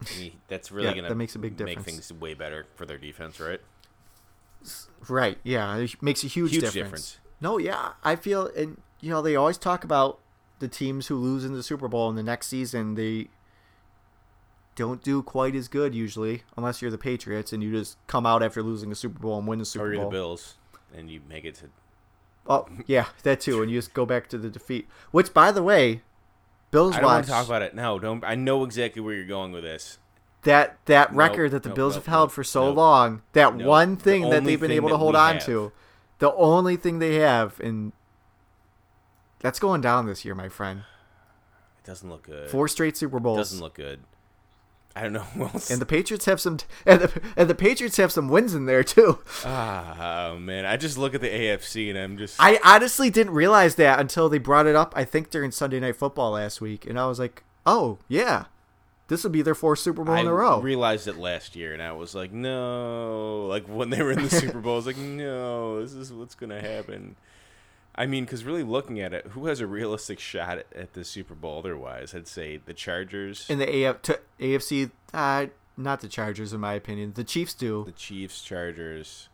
I 0.00 0.18
mean, 0.18 0.40
that's 0.48 0.72
really 0.72 0.88
Yeah, 0.88 0.94
gonna 0.96 1.08
that 1.08 1.14
makes 1.14 1.34
a 1.34 1.38
big 1.38 1.56
difference. 1.56 1.76
make 1.78 1.84
things 1.86 2.12
way 2.12 2.34
better 2.34 2.66
for 2.74 2.84
their 2.84 2.98
defense, 2.98 3.38
right? 3.38 3.60
Right. 5.08 5.38
Yeah, 5.42 5.76
it 5.76 6.00
makes 6.02 6.22
a 6.24 6.26
huge, 6.26 6.50
Huge 6.52 6.60
difference. 6.62 6.74
difference. 6.84 7.18
No, 7.40 7.58
yeah, 7.58 7.92
I 8.04 8.16
feel 8.16 8.46
and 8.56 8.80
you 9.00 9.10
know 9.10 9.22
they 9.22 9.36
always 9.36 9.58
talk 9.58 9.84
about 9.84 10.18
the 10.58 10.68
teams 10.68 11.06
who 11.06 11.16
lose 11.16 11.44
in 11.44 11.52
the 11.54 11.62
Super 11.62 11.88
Bowl 11.88 12.08
in 12.10 12.16
the 12.16 12.22
next 12.22 12.48
season 12.48 12.94
they 12.94 13.28
don't 14.74 15.02
do 15.02 15.22
quite 15.22 15.54
as 15.54 15.68
good 15.68 15.94
usually 15.94 16.42
unless 16.56 16.80
you're 16.80 16.90
the 16.90 16.98
Patriots 16.98 17.52
and 17.52 17.62
you 17.62 17.70
just 17.72 17.98
come 18.06 18.24
out 18.26 18.42
after 18.42 18.62
losing 18.62 18.88
the 18.90 18.96
Super 18.96 19.18
Bowl 19.18 19.38
and 19.38 19.46
win 19.46 19.58
the 19.58 19.64
Super 19.64 19.86
or 19.86 19.92
you're 19.92 20.02
Bowl. 20.02 20.10
the 20.10 20.16
Bills, 20.16 20.54
and 20.94 21.10
you 21.10 21.20
make 21.28 21.44
it 21.44 21.54
to. 21.56 21.66
Oh, 22.46 22.66
yeah, 22.86 23.06
that 23.22 23.40
too 23.40 23.62
and 23.62 23.70
you 23.70 23.78
just 23.78 23.94
go 23.94 24.04
back 24.04 24.28
to 24.30 24.38
the 24.38 24.48
defeat. 24.50 24.88
Which 25.10 25.32
by 25.34 25.52
the 25.52 25.62
way, 25.62 26.02
Bills 26.70 26.94
I 26.96 27.00
don't 27.00 27.06
want 27.06 27.24
to 27.26 27.30
talk 27.30 27.46
about 27.46 27.62
it. 27.62 27.74
No, 27.74 27.98
don't. 27.98 28.24
I 28.24 28.34
know 28.34 28.64
exactly 28.64 29.00
where 29.02 29.14
you're 29.14 29.26
going 29.26 29.52
with 29.52 29.62
this. 29.62 29.98
that 30.42 30.78
that 30.86 31.12
Nope, 31.12 31.18
record 31.18 31.50
that 31.52 31.62
the 31.62 31.68
nope, 31.68 31.76
Bills 31.76 31.94
nope, 31.94 32.04
have 32.06 32.10
held 32.12 32.32
for 32.32 32.42
so 32.42 32.70
long, 32.70 33.22
that 33.32 33.54
one 33.54 33.94
The 33.96 34.02
thing 34.02 34.30
that 34.30 34.42
they've 34.44 34.58
been 34.60 34.70
able 34.72 34.88
to 34.88 34.96
hold 34.96 35.14
on 35.14 35.34
have. 35.34 35.46
to, 35.46 35.70
the 36.18 36.32
only 36.34 36.76
thing 36.76 36.98
they 36.98 37.16
have, 37.16 37.60
and 37.60 37.92
that's 39.40 39.58
going 39.60 39.80
down 39.82 40.06
this 40.06 40.24
year, 40.24 40.34
my 40.34 40.48
friend. 40.48 40.82
It 41.78 41.86
doesn't 41.86 42.08
look 42.08 42.22
good. 42.24 42.48
Four 42.50 42.66
straight 42.68 42.96
Super 42.96 43.18
It 43.18 43.20
Bowls. 43.20 43.38
doesn't 43.38 43.60
look 43.60 43.74
good. 43.74 44.00
I 44.94 45.02
don't 45.02 45.12
know 45.14 45.20
who 45.20 45.44
else. 45.44 45.70
and 45.70 45.80
the 45.80 45.86
Patriots 45.86 46.26
have 46.26 46.40
some, 46.40 46.58
and 46.86 47.00
the, 47.00 47.22
and 47.36 47.48
the 47.48 47.54
Patriots 47.54 47.96
have 47.96 48.12
some 48.12 48.28
wins 48.28 48.54
in 48.54 48.66
there 48.66 48.84
too. 48.84 49.18
ah, 49.44 50.30
oh 50.32 50.38
man, 50.38 50.66
I 50.66 50.76
just 50.76 50.98
look 50.98 51.14
at 51.14 51.20
the 51.20 51.28
AFC 51.30 51.88
and 51.90 51.98
I'm 51.98 52.18
just. 52.18 52.36
I 52.38 52.58
honestly 52.64 53.08
didn't 53.10 53.32
realize 53.34 53.76
that 53.76 53.98
until 54.00 54.28
they 54.28 54.38
brought 54.38 54.66
it 54.66 54.76
up. 54.76 54.92
I 54.96 55.04
think 55.04 55.30
during 55.30 55.50
Sunday 55.50 55.80
Night 55.80 55.96
Football 55.96 56.32
last 56.32 56.60
week, 56.60 56.84
and 56.86 56.98
I 57.00 57.06
was 57.06 57.18
like, 57.18 57.42
"Oh 57.64 57.98
yeah, 58.08 58.44
this 59.08 59.24
will 59.24 59.30
be 59.30 59.42
their 59.42 59.54
fourth 59.54 59.78
Super 59.78 60.04
Bowl 60.04 60.14
I 60.14 60.20
in 60.20 60.26
a 60.26 60.34
row." 60.34 60.60
realized 60.60 61.08
it 61.08 61.16
last 61.16 61.56
year, 61.56 61.72
and 61.72 61.82
I 61.82 61.92
was 61.92 62.14
like, 62.14 62.32
no. 62.32 63.46
Like 63.48 63.66
when 63.66 63.90
they 63.90 64.02
were 64.02 64.12
in 64.12 64.22
the 64.22 64.30
Super 64.42 64.60
Bowl, 64.60 64.74
I 64.74 64.76
was 64.76 64.86
like, 64.86 64.98
no, 64.98 65.80
this 65.82 65.94
is 65.94 66.12
what's 66.12 66.34
gonna 66.34 66.60
happen. 66.60 67.16
I 67.94 68.06
mean, 68.06 68.24
because 68.24 68.44
really 68.44 68.62
looking 68.62 69.00
at 69.00 69.12
it, 69.12 69.26
who 69.28 69.46
has 69.46 69.60
a 69.60 69.66
realistic 69.66 70.18
shot 70.18 70.58
at, 70.58 70.66
at 70.74 70.92
the 70.94 71.04
Super 71.04 71.34
Bowl? 71.34 71.58
Otherwise, 71.58 72.14
I'd 72.14 72.26
say 72.26 72.56
the 72.56 72.72
Chargers, 72.72 73.48
in 73.50 73.58
the 73.58 73.84
AF, 73.84 74.00
to 74.02 74.18
AFC, 74.40 74.90
uh, 75.12 75.46
not 75.76 76.00
the 76.00 76.08
Chargers, 76.08 76.52
in 76.54 76.60
my 76.60 76.72
opinion. 76.74 77.12
The 77.14 77.24
Chiefs 77.24 77.52
do. 77.54 77.84
the 77.84 77.92
Chiefs, 77.92 78.40
Chargers. 78.42 79.28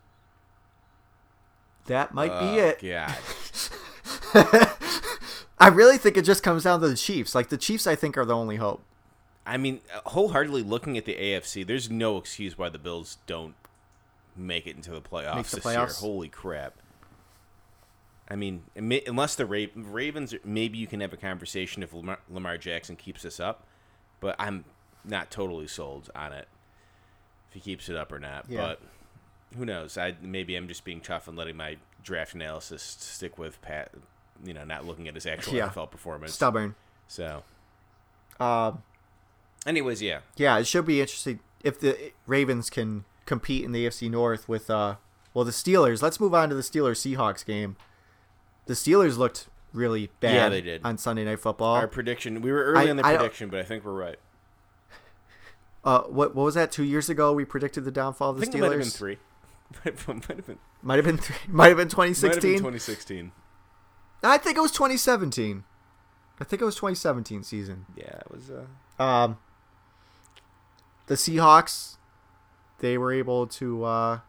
That 1.87 2.13
might 2.13 2.31
Oh, 2.33 2.41
be 2.55 2.59
it. 2.61 2.81
God. 2.83 3.17
I 5.61 5.69
really 5.69 5.99
think 5.99 6.17
it 6.17 6.25
just 6.25 6.43
comes 6.43 6.65
down 6.65 6.81
to 6.81 6.89
the 6.89 6.97
Chiefs. 6.97 7.35
Like 7.35 7.49
the 7.49 7.57
Chiefs, 7.57 7.87
I 7.87 7.95
think 7.95 8.17
are 8.19 8.25
the 8.25 8.35
only 8.37 8.57
hope. 8.57 8.83
I 9.47 9.57
mean, 9.57 9.81
wholeheartedly 10.07 10.63
looking 10.63 10.99
at 10.99 11.05
the 11.07 11.15
AFC, 11.15 11.67
there's 11.67 11.91
no 11.91 12.17
excuse 12.19 12.59
why 12.59 12.69
the 12.69 12.79
Bills 12.79 13.19
don't 13.27 13.55
make 14.37 14.67
it 14.67 14.77
into 14.77 14.91
the 14.91 15.01
playoffs 15.01 15.37
Make 15.37 15.47
the 15.47 15.57
this 15.57 15.65
year. 15.65 15.75
playoffs? 15.75 16.01
Holy 16.01 16.29
crap! 16.29 16.75
I 18.31 18.37
mean, 18.37 18.65
unless 18.77 19.37
the 19.37 19.47
Ravens, 19.47 20.35
maybe 20.45 20.77
you 20.79 20.87
can 20.87 21.01
have 21.01 21.13
a 21.13 21.17
conversation 21.17 21.83
if 21.83 21.95
Lamar, 21.95 22.19
Lamar 22.29 22.59
Jackson 22.59 22.95
keeps 22.95 23.23
this 23.23 23.41
up, 23.41 23.67
but 24.21 24.37
I'm 24.39 24.65
not 25.05 25.31
totally 25.31 25.67
sold 25.67 26.11
on 26.15 26.33
it 26.35 26.47
if 27.49 27.55
he 27.55 27.61
keeps 27.61 27.89
it 27.89 27.97
up 27.97 28.13
or 28.13 28.19
not. 28.19 28.45
Yeah. 28.49 28.61
But 28.61 28.81
who 29.57 29.65
knows? 29.65 29.97
I 29.97 30.15
maybe 30.21 30.57
I'm 30.57 30.69
just 30.69 30.85
being 30.85 31.01
tough 31.01 31.27
and 31.27 31.39
letting 31.39 31.57
my 31.57 31.79
draft 32.05 32.35
analysis 32.35 32.83
stick 32.83 33.39
with 33.39 33.63
Pat. 33.63 33.93
You 34.45 34.53
know, 34.53 34.65
not 34.65 34.85
looking 34.87 35.09
at 35.09 35.15
his 35.15 35.25
actual 35.27 35.55
Yeah. 35.55 35.69
NFL 35.71 35.91
performance. 35.91 36.35
Stubborn. 36.35 36.75
So 37.07 37.43
Um, 38.39 38.83
Anyways, 39.67 40.01
yeah. 40.03 40.21
Yeah, 40.37 40.59
it 40.59 40.67
should 40.67 40.85
be 40.87 41.01
interesting 41.01 41.41
if 41.65 41.81
the 41.81 42.13
Ravens 42.27 42.71
can 42.71 43.05
compete 43.27 43.65
in 43.65 43.73
the 43.73 43.87
AFC 43.87 44.11
North 44.11 44.49
with 44.49 44.69
uh 44.71 44.97
well 45.33 45.45
the 45.47 45.51
Steelers. 45.51 46.03
Let's 46.03 46.21
move 46.21 46.35
on 46.35 46.51
to 46.51 46.55
the 46.55 46.61
Steelers 46.63 46.99
Seahawks 47.17 47.45
game. 47.45 47.77
The 48.69 48.75
Steelers 48.75 49.17
looked 49.19 49.49
really 49.73 50.11
bad 50.21 50.35
Yeah, 50.35 50.49
they 50.49 50.61
did. 50.63 50.83
on 50.85 50.97
Sunday 50.99 51.25
Night 51.25 51.41
Football. 51.41 51.75
Our 51.75 51.89
prediction. 51.89 52.41
We 52.41 52.53
were 52.53 52.63
early 52.65 52.87
I- 52.87 52.91
in 52.91 52.97
the 52.97 53.05
I 53.07 53.17
prediction, 53.17 53.51
but 53.51 53.59
I 53.61 53.65
think 53.65 53.85
we're 53.85 53.93
right. 53.93 54.19
Uh, 55.85 56.03
what 56.03 56.35
what 56.35 56.45
was 56.45 56.55
that? 56.55 56.71
Two 56.73 56.85
years 56.85 57.09
ago, 57.09 57.33
we 57.33 57.45
predicted 57.45 57.85
the 57.85 57.91
downfall 57.91 58.31
of 58.31 58.37
the 58.41 58.43
it 58.47 58.53
might 58.55 58.63
have 58.63 58.73
been 58.73 58.81
Steelers. 58.81 58.97
three. 58.97 59.19
might 59.85 59.99
have 60.37 60.47
been. 60.47 60.59
Might 60.83 60.97
have 60.97 61.05
been 61.05 61.17
three, 61.19 61.37
might 61.49 61.69
have 61.69 61.77
been 61.77 61.77
Might 61.77 61.77
have 61.77 61.77
been 61.77 61.89
2016. 61.89 62.53
2016. 62.59 63.33
I 64.23 64.39
think 64.39 64.57
it 64.57 64.61
was 64.61 64.73
2017. 64.73 65.65
I 66.41 66.45
think 66.45 66.61
it 66.63 66.65
was 66.65 66.75
2017 66.77 67.43
season. 67.43 67.87
Yeah, 67.97 68.05
it 68.19 68.31
was. 68.31 68.51
Uh, 68.51 69.03
Um, 69.03 69.39
the 71.07 71.15
Seahawks, 71.15 71.97
they 72.81 72.99
were 72.99 73.13
able 73.13 73.47
to 73.47 73.85
uh, 73.85 74.21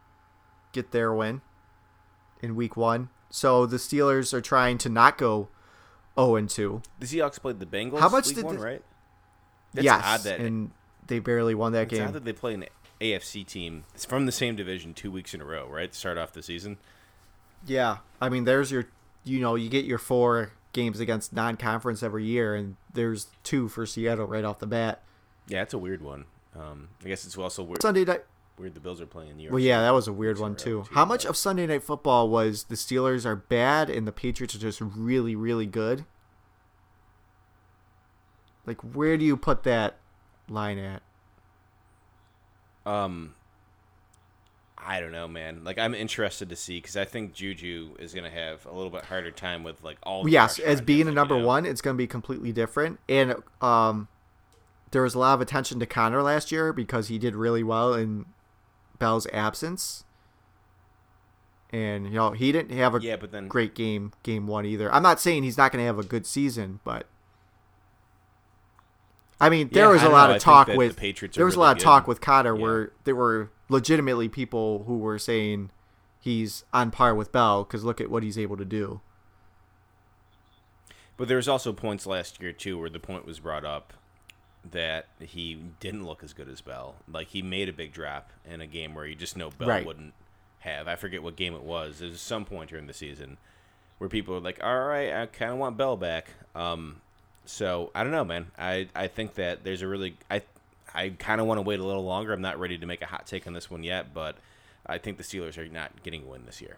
get 0.72 0.92
their 0.92 1.14
win 1.14 1.42
in 2.42 2.56
Week 2.56 2.78
One. 2.78 3.10
So 3.30 3.66
the 3.66 3.78
Steelers 3.78 4.34
are 4.34 4.42
trying 4.42 4.78
to 4.80 4.90
not 4.90 5.18
go 5.18 5.50
0 6.18 6.36
and 6.36 6.50
2. 6.50 6.82
the 7.00 7.06
Seahawks 7.06 7.40
played 7.40 7.60
the 7.60 7.66
Bengals. 7.66 8.00
How 8.00 8.10
much 8.10 8.28
did 8.28 8.44
one, 8.44 8.58
the- 8.58 8.64
right? 8.64 8.84
It's 9.76 9.84
yes, 9.84 10.02
odd 10.04 10.22
that 10.22 10.40
and 10.40 10.72
they 11.06 11.20
barely 11.20 11.54
won 11.54 11.74
that 11.74 11.84
it's 11.84 11.94
game. 11.94 12.08
odd 12.08 12.14
that 12.14 12.26
they 12.26 12.34
play 12.34 12.56
an 12.56 12.66
AFC 13.00 13.46
team 13.46 13.84
it's 13.94 14.04
from 14.04 14.26
the 14.26 14.32
same 14.32 14.56
division 14.56 14.94
two 14.96 15.12
weeks 15.12 15.34
in 15.34 15.42
a 15.42 15.46
row, 15.46 15.68
right? 15.70 15.92
To 15.92 15.98
start 15.98 16.18
off 16.18 16.34
the 16.34 16.42
season. 16.42 16.78
Yeah, 17.66 17.98
I 18.20 18.30
mean, 18.30 18.46
there's 18.46 18.72
your, 18.72 18.88
you 19.24 19.40
know, 19.42 19.56
you 19.56 19.70
get 19.70 19.86
your 19.86 19.98
four 20.00 20.54
games 20.74 21.00
against 21.00 21.34
non-conference 21.34 22.02
every 22.02 22.26
year, 22.26 22.56
and 22.56 22.78
there's 22.94 23.28
two 23.44 23.68
for 23.70 23.86
Seattle 23.86 24.26
right 24.26 24.44
off 24.46 24.60
the 24.60 24.68
bat. 24.68 25.04
Yeah, 25.48 25.62
it's 25.62 25.74
a 25.74 25.78
weird 25.78 26.02
one. 26.02 26.26
Um, 26.56 26.90
I 27.04 27.10
guess 27.10 27.26
it's 27.26 27.38
also 27.38 27.64
weird. 27.64 27.82
Sunday 27.82 28.06
night. 28.06 28.24
Weird 28.60 28.74
the 28.74 28.82
Bills 28.82 29.00
are 29.00 29.06
playing 29.06 29.38
New 29.38 29.44
York. 29.44 29.54
Well, 29.54 29.62
yeah, 29.62 29.82
that 29.82 29.94
was 29.94 30.08
a 30.08 30.14
weird 30.14 30.38
Weeks 30.38 30.40
in 30.40 30.46
a 30.46 30.50
one 30.50 30.56
too. 30.86 30.94
How 30.94 31.06
much 31.06 31.26
of 31.26 31.38
Sunday 31.38 31.66
night 31.66 31.82
football 31.82 32.30
was 32.30 32.66
the 32.66 32.76
Steelers 32.76 33.26
are 33.26 33.36
bad 33.36 33.90
and 33.90 34.06
the 34.06 34.12
Patriots 34.12 34.54
are 34.54 34.60
just 34.60 34.82
really, 34.82 35.36
really 35.36 35.66
good? 35.66 36.06
Like, 38.66 38.82
where 38.82 39.18
do 39.18 39.24
you 39.24 39.38
put 39.38 39.64
that 39.64 39.98
line 40.50 40.78
at? 40.78 41.02
Um, 42.86 43.36
I 44.78 45.00
don't 45.00 45.12
know, 45.12 45.28
man. 45.28 45.64
Like 45.64 45.78
I'm 45.78 45.94
interested 45.94 46.50
to 46.50 46.56
see 46.56 46.78
because 46.78 46.98
I 46.98 47.06
think 47.06 47.34
Juju 47.34 47.96
is 48.00 48.14
gonna 48.14 48.30
have 48.30 48.66
a 48.66 48.74
little 48.74 48.90
bit 48.90 49.06
harder 49.06 49.32
time 49.32 49.64
with 49.64 49.84
like 49.84 49.98
all. 50.04 50.24
the 50.24 50.32
yes, 50.32 50.60
as 50.60 50.82
being 50.82 51.08
a 51.08 51.12
number 51.12 51.36
you 51.36 51.42
know? 51.42 51.48
one, 51.48 51.66
it's 51.66 51.82
going 51.82 51.96
to 51.96 51.98
be 51.98 52.08
completely 52.08 52.52
different. 52.52 53.00
And 53.08 53.36
um, 53.62 54.08
there 54.92 55.04
was 55.04 55.16
a 55.16 55.20
lot 55.20 55.36
of 55.36 55.42
attention 55.42 55.80
to 55.80 55.86
Conner 55.86 56.22
last 56.22 56.52
year 56.52 56.74
because 56.74 57.08
he 57.08 57.18
did 57.18 57.36
really 57.36 57.64
well 57.64 57.94
in 57.94 58.26
Bell's 59.00 59.28
absence. 59.34 60.04
And 61.72 62.06
you 62.06 62.14
know 62.14 62.32
he 62.32 62.52
didn't 62.52 62.76
have 62.76 62.96
a 62.96 63.00
Yeah, 63.02 63.16
but 63.16 63.32
then 63.32 63.48
great 63.48 63.76
game 63.76 64.12
game 64.24 64.48
one 64.48 64.66
either. 64.66 64.92
I'm 64.94 65.04
not 65.04 65.20
saying 65.20 65.44
he's 65.44 65.58
not 65.58 65.72
going 65.72 65.82
to 65.82 65.86
have 65.86 66.00
a 66.00 66.04
good 66.04 66.26
season, 66.26 66.80
but 66.84 67.06
I 69.40 69.50
mean 69.50 69.70
there 69.72 69.86
Yeah, 69.86 69.92
was 69.92 70.04
a 70.04 70.10
lot 70.10 70.30
know. 70.30 70.36
Of 70.38 70.42
talk 70.42 70.68
that 70.68 70.74
the 70.74 70.78
with 70.80 70.98
Patriots 70.98 71.36
there 71.38 71.46
was 71.46 71.56
a 71.56 71.58
really 71.58 71.68
lot 71.68 71.78
of 71.78 71.84
talk 71.84 72.08
with 72.08 72.22
Conner 72.22 72.56
Yeah. 72.56 72.62
where 72.62 72.92
there 73.04 73.16
were 73.16 73.52
legitimately 73.70 74.30
people 74.30 74.84
who 74.88 74.98
were 74.98 75.20
saying 75.20 75.70
he's 76.20 76.64
on 76.74 76.90
par 76.92 77.14
with 77.14 77.32
Bell 77.32 77.64
because 77.64 77.84
look 77.84 78.02
at 78.02 78.10
what 78.10 78.24
he's 78.24 78.38
able 78.38 78.58
to 78.58 78.66
do. 78.66 79.02
But 81.18 81.28
there 81.28 81.38
was 81.38 81.48
also 81.48 81.72
points 81.72 82.06
last 82.08 82.42
year 82.42 82.52
too 82.52 82.80
where 82.80 82.90
the 82.90 83.00
point 83.00 83.26
was 83.26 83.40
brought 83.40 83.64
up 83.66 83.94
that 84.72 85.08
he 85.20 85.56
didn't 85.80 86.06
look 86.06 86.24
as 86.24 86.34
good 86.34 86.50
as 86.50 86.62
Bell. 86.62 86.96
Like 87.12 87.28
he 87.28 87.42
made 87.42 87.70
a 87.70 87.74
big 87.74 87.94
drop 87.94 88.30
in 88.50 88.62
a 88.62 88.68
game 88.68 88.94
where 88.96 89.06
you 89.06 89.16
just 89.16 89.38
know 89.38 89.50
Bell 89.52 89.68
Right. 89.70 89.86
wouldn't 89.86 90.14
have. 90.60 90.88
I 90.88 90.96
forget 90.96 91.24
what 91.24 91.36
game 91.36 91.54
it 91.54 91.64
was. 91.64 92.00
There 92.00 92.10
was 92.10 92.20
some 92.22 92.46
point 92.46 92.70
during 92.70 92.88
the 92.88 92.94
season 92.94 93.38
where 93.98 94.10
people 94.10 94.34
were 94.34 94.42
like, 94.42 94.60
"All 94.64 94.80
right, 94.86 95.14
I 95.14 95.26
kind 95.28 95.52
of 95.52 95.58
want 95.58 95.78
Bell 95.78 95.96
back." 95.98 96.32
Um, 96.56 97.02
so 97.46 97.90
I 97.96 98.04
don't 98.04 98.12
know, 98.12 98.26
man. 98.26 98.48
I 98.58 98.90
I 98.94 99.08
think 99.08 99.36
that 99.36 99.64
there's 99.64 99.82
a 99.82 99.88
really 99.88 100.18
I 100.30 100.42
I 100.94 101.10
kind 101.10 101.40
of 101.40 101.48
want 101.48 101.58
to 101.60 101.62
wait 101.62 101.80
a 101.80 101.84
little 101.86 102.04
longer. 102.04 102.34
I'm 102.34 102.42
not 102.42 102.60
ready 102.60 102.78
to 102.78 102.86
make 102.86 103.02
a 103.02 103.06
hot 103.06 103.26
take 103.28 103.48
on 103.48 103.54
this 103.54 103.72
one 103.72 103.84
yet, 103.84 104.14
but 104.14 104.36
I 104.86 104.98
think 104.98 105.18
the 105.18 105.24
Steelers 105.24 105.58
are 105.58 105.68
not 105.70 106.04
getting 106.04 106.24
a 106.24 106.26
win 106.26 106.46
this 106.46 106.62
year. 106.62 106.78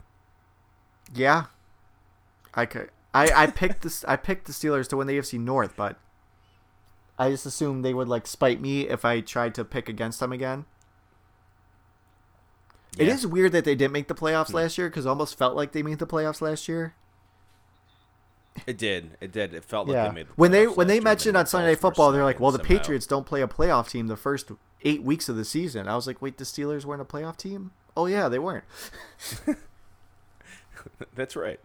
Yeah, 1.14 1.46
I 2.54 2.66
could. 2.68 2.90
I 3.14 3.32
I 3.44 3.48
picked 3.48 3.82
this. 3.82 4.06
I 4.06 4.16
picked 4.16 4.46
the 4.46 4.54
Steelers 4.54 4.88
to 4.90 4.98
win 4.98 5.08
the 5.08 5.18
AFC 5.18 5.40
North, 5.40 5.74
but 5.76 5.98
I 7.20 7.30
just 7.30 7.46
assumed 7.46 7.86
they 7.86 7.94
would 7.94 8.08
like 8.08 8.26
spite 8.28 8.60
me 8.62 8.88
if 8.88 9.06
I 9.06 9.20
tried 9.22 9.54
to 9.56 9.64
pick 9.66 9.88
against 9.90 10.20
them 10.20 10.32
again. 10.32 10.66
It 12.98 13.08
Yeah. 13.08 13.14
is 13.14 13.26
weird 13.28 13.52
that 13.54 13.64
they 13.64 13.76
didn't 13.76 13.94
make 13.94 14.08
the 14.08 14.16
playoffs 14.16 14.54
last 14.54 14.78
year 14.78 14.90
because 14.90 15.06
almost 15.06 15.38
felt 15.38 15.56
like 15.56 15.72
they 15.72 15.84
made 15.84 16.00
the 16.00 16.08
playoffs 16.08 16.42
last 16.42 16.68
year. 16.68 16.94
It 18.68 18.78
did. 18.78 19.12
It 19.22 19.32
did. 19.32 19.54
It 19.54 19.64
felt 19.64 19.88
like 19.88 19.96
yeah, 19.96 20.10
they 20.10 20.16
made 20.16 20.28
the 20.28 20.34
when 20.36 20.52
they 20.52 20.68
when 20.68 20.88
they 20.88 21.00
mentioned 21.00 21.38
on 21.38 21.46
Sunday 21.48 21.70
Night 21.70 21.80
Football, 21.80 22.12
they're 22.12 22.26
like, 22.26 22.40
"Well, 22.40 22.52
the 22.52 22.58
somehow. 22.58 22.68
Patriots 22.80 23.08
don't 23.08 23.26
play 23.26 23.42
a 23.42 23.48
playoff 23.48 23.90
team 23.90 24.08
the 24.08 24.18
first 24.18 24.52
eight 24.84 25.04
weeks 25.04 25.30
of 25.30 25.38
the 25.38 25.46
season." 25.46 25.88
I 25.88 25.96
was 25.96 26.06
like, 26.06 26.22
"Wait, 26.22 26.38
the 26.38 26.44
Steelers 26.44 26.84
weren't 26.84 27.02
a 27.02 27.06
playoff 27.06 27.38
team?" 27.38 27.72
Oh 27.96 28.08
yeah, 28.08 28.28
they 28.28 28.40
weren't. 28.40 28.66
That's 31.16 31.36
right. 31.38 31.60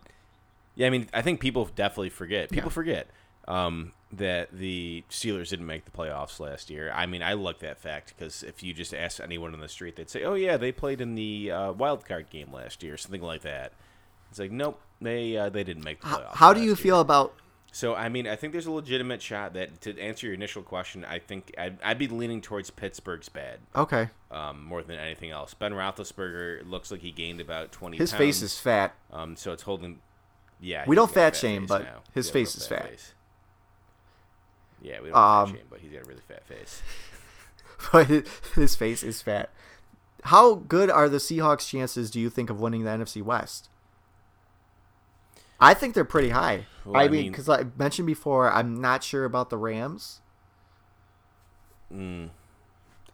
Yeah, 0.76 0.86
I 0.86 0.90
mean, 0.90 1.08
I 1.12 1.22
think 1.22 1.40
people 1.40 1.64
definitely 1.74 2.10
forget. 2.10 2.50
People 2.50 2.68
Yeah. 2.70 2.74
forget 2.74 3.08
um, 3.48 3.92
that 4.16 4.50
the 4.52 5.04
Steelers 5.10 5.50
didn't 5.50 5.66
make 5.66 5.84
the 5.84 5.90
playoffs 5.90 6.40
last 6.40 6.70
year. 6.70 6.90
I 6.94 7.06
mean, 7.06 7.22
I 7.22 7.34
like 7.34 7.58
that 7.60 7.78
fact 7.78 8.14
because 8.16 8.42
if 8.42 8.62
you 8.62 8.72
just 8.72 8.94
ask 8.94 9.20
anyone 9.20 9.52
on 9.54 9.60
the 9.60 9.68
street, 9.68 9.96
they'd 9.96 10.10
say, 10.10 10.24
"Oh 10.24 10.34
yeah, 10.34 10.56
they 10.56 10.72
played 10.72 11.00
in 11.00 11.14
the 11.14 11.50
uh, 11.50 11.72
wild 11.72 12.04
card 12.06 12.30
game 12.30 12.52
last 12.52 12.82
year, 12.82 12.96
something 12.96 13.22
like 13.22 13.42
that." 13.42 13.72
It's 14.30 14.38
like, 14.38 14.50
nope, 14.50 14.80
they 15.00 15.36
uh, 15.36 15.48
they 15.50 15.64
didn't 15.64 15.84
make 15.84 16.00
the 16.00 16.08
playoffs. 16.08 16.34
how 16.34 16.52
do 16.52 16.60
you 16.60 16.66
year. 16.68 16.76
feel 16.76 17.00
about? 17.00 17.34
So, 17.72 17.94
I 17.94 18.08
mean, 18.08 18.26
I 18.26 18.36
think 18.36 18.52
there's 18.54 18.64
a 18.64 18.70
legitimate 18.72 19.20
shot 19.20 19.52
that 19.52 19.82
to 19.82 20.00
answer 20.00 20.26
your 20.26 20.34
initial 20.34 20.62
question, 20.62 21.04
I 21.04 21.18
think 21.18 21.52
I'd, 21.58 21.76
I'd 21.84 21.98
be 21.98 22.08
leaning 22.08 22.40
towards 22.40 22.70
Pittsburgh's 22.70 23.28
bad 23.28 23.58
Okay, 23.74 24.08
um, 24.30 24.64
more 24.64 24.82
than 24.82 24.96
anything 24.98 25.30
else. 25.30 25.52
Ben 25.52 25.72
Roethlisberger 25.74 26.66
looks 26.66 26.90
like 26.90 27.00
he 27.02 27.10
gained 27.10 27.38
about 27.38 27.72
20 27.72 27.98
his 27.98 28.12
pounds. 28.12 28.18
face 28.18 28.40
is 28.40 28.58
fat. 28.58 28.94
Um, 29.12 29.36
so 29.36 29.52
it's 29.52 29.62
holding. 29.64 29.98
Yeah, 30.58 30.84
We 30.86 30.96
don't 30.96 31.10
fat 31.12 31.36
shame, 31.36 31.66
but 31.66 31.82
now. 31.82 31.98
his 32.14 32.30
a 32.30 32.32
face 32.32 32.56
is 32.56 32.66
fat. 32.66 32.88
face. 32.88 33.12
Yeah, 34.82 35.00
we 35.00 35.08
don't 35.10 35.18
Um, 35.18 35.54
shame, 35.54 35.66
but 35.70 35.80
he's 35.80 35.90
got 35.92 36.02
a 36.02 36.08
really 36.08 36.20
fat 36.28 36.46
face. 36.46 36.82
but 37.92 38.06
his 38.54 38.76
face 38.76 39.02
is 39.02 39.22
fat. 39.22 39.50
How 40.24 40.54
good 40.54 40.90
are 40.90 41.08
the 41.08 41.18
Seahawks' 41.18 41.68
chances? 41.68 42.10
Do 42.10 42.20
you 42.20 42.30
think 42.30 42.50
of 42.50 42.60
winning 42.60 42.84
the 42.84 42.90
NFC 42.90 43.22
West? 43.22 43.68
I 45.60 45.72
think 45.72 45.94
they're 45.94 46.04
pretty 46.04 46.30
high. 46.30 46.66
Well, 46.84 47.00
I 47.00 47.08
mean, 47.08 47.30
because 47.30 47.48
I 47.48 47.64
mentioned 47.78 48.06
before, 48.06 48.50
I'm 48.52 48.80
not 48.80 49.02
sure 49.02 49.24
about 49.24 49.48
the 49.50 49.56
Rams. 49.56 50.20
Mm, 51.92 52.30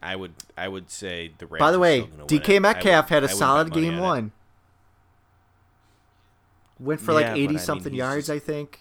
I 0.03 0.17
would, 0.17 0.33
I 0.57 0.67
would 0.69 0.91
say 0.91 1.33
the 1.39 1.47
Rams. 1.47 1.61
By 1.61 1.71
the 1.71 1.79
way, 1.79 2.03
DK 2.27 2.61
Metcalf 2.61 3.07
would- 3.07 3.15
had 3.15 3.25
a 3.25 3.29
solid 3.29 3.73
game 3.73 3.95
on 3.95 3.99
it. 3.99 4.03
one. 4.03 4.33
Went 6.81 7.01
for 7.01 7.13
Yeah, 7.13 7.17
like 7.17 7.25
but 7.27 7.31
I 7.31 7.35
mean, 7.35 7.51
80 7.51 7.59
something 7.59 7.95
yards, 7.95 8.27
just- 8.27 8.31
I 8.31 8.39
think. 8.45 8.81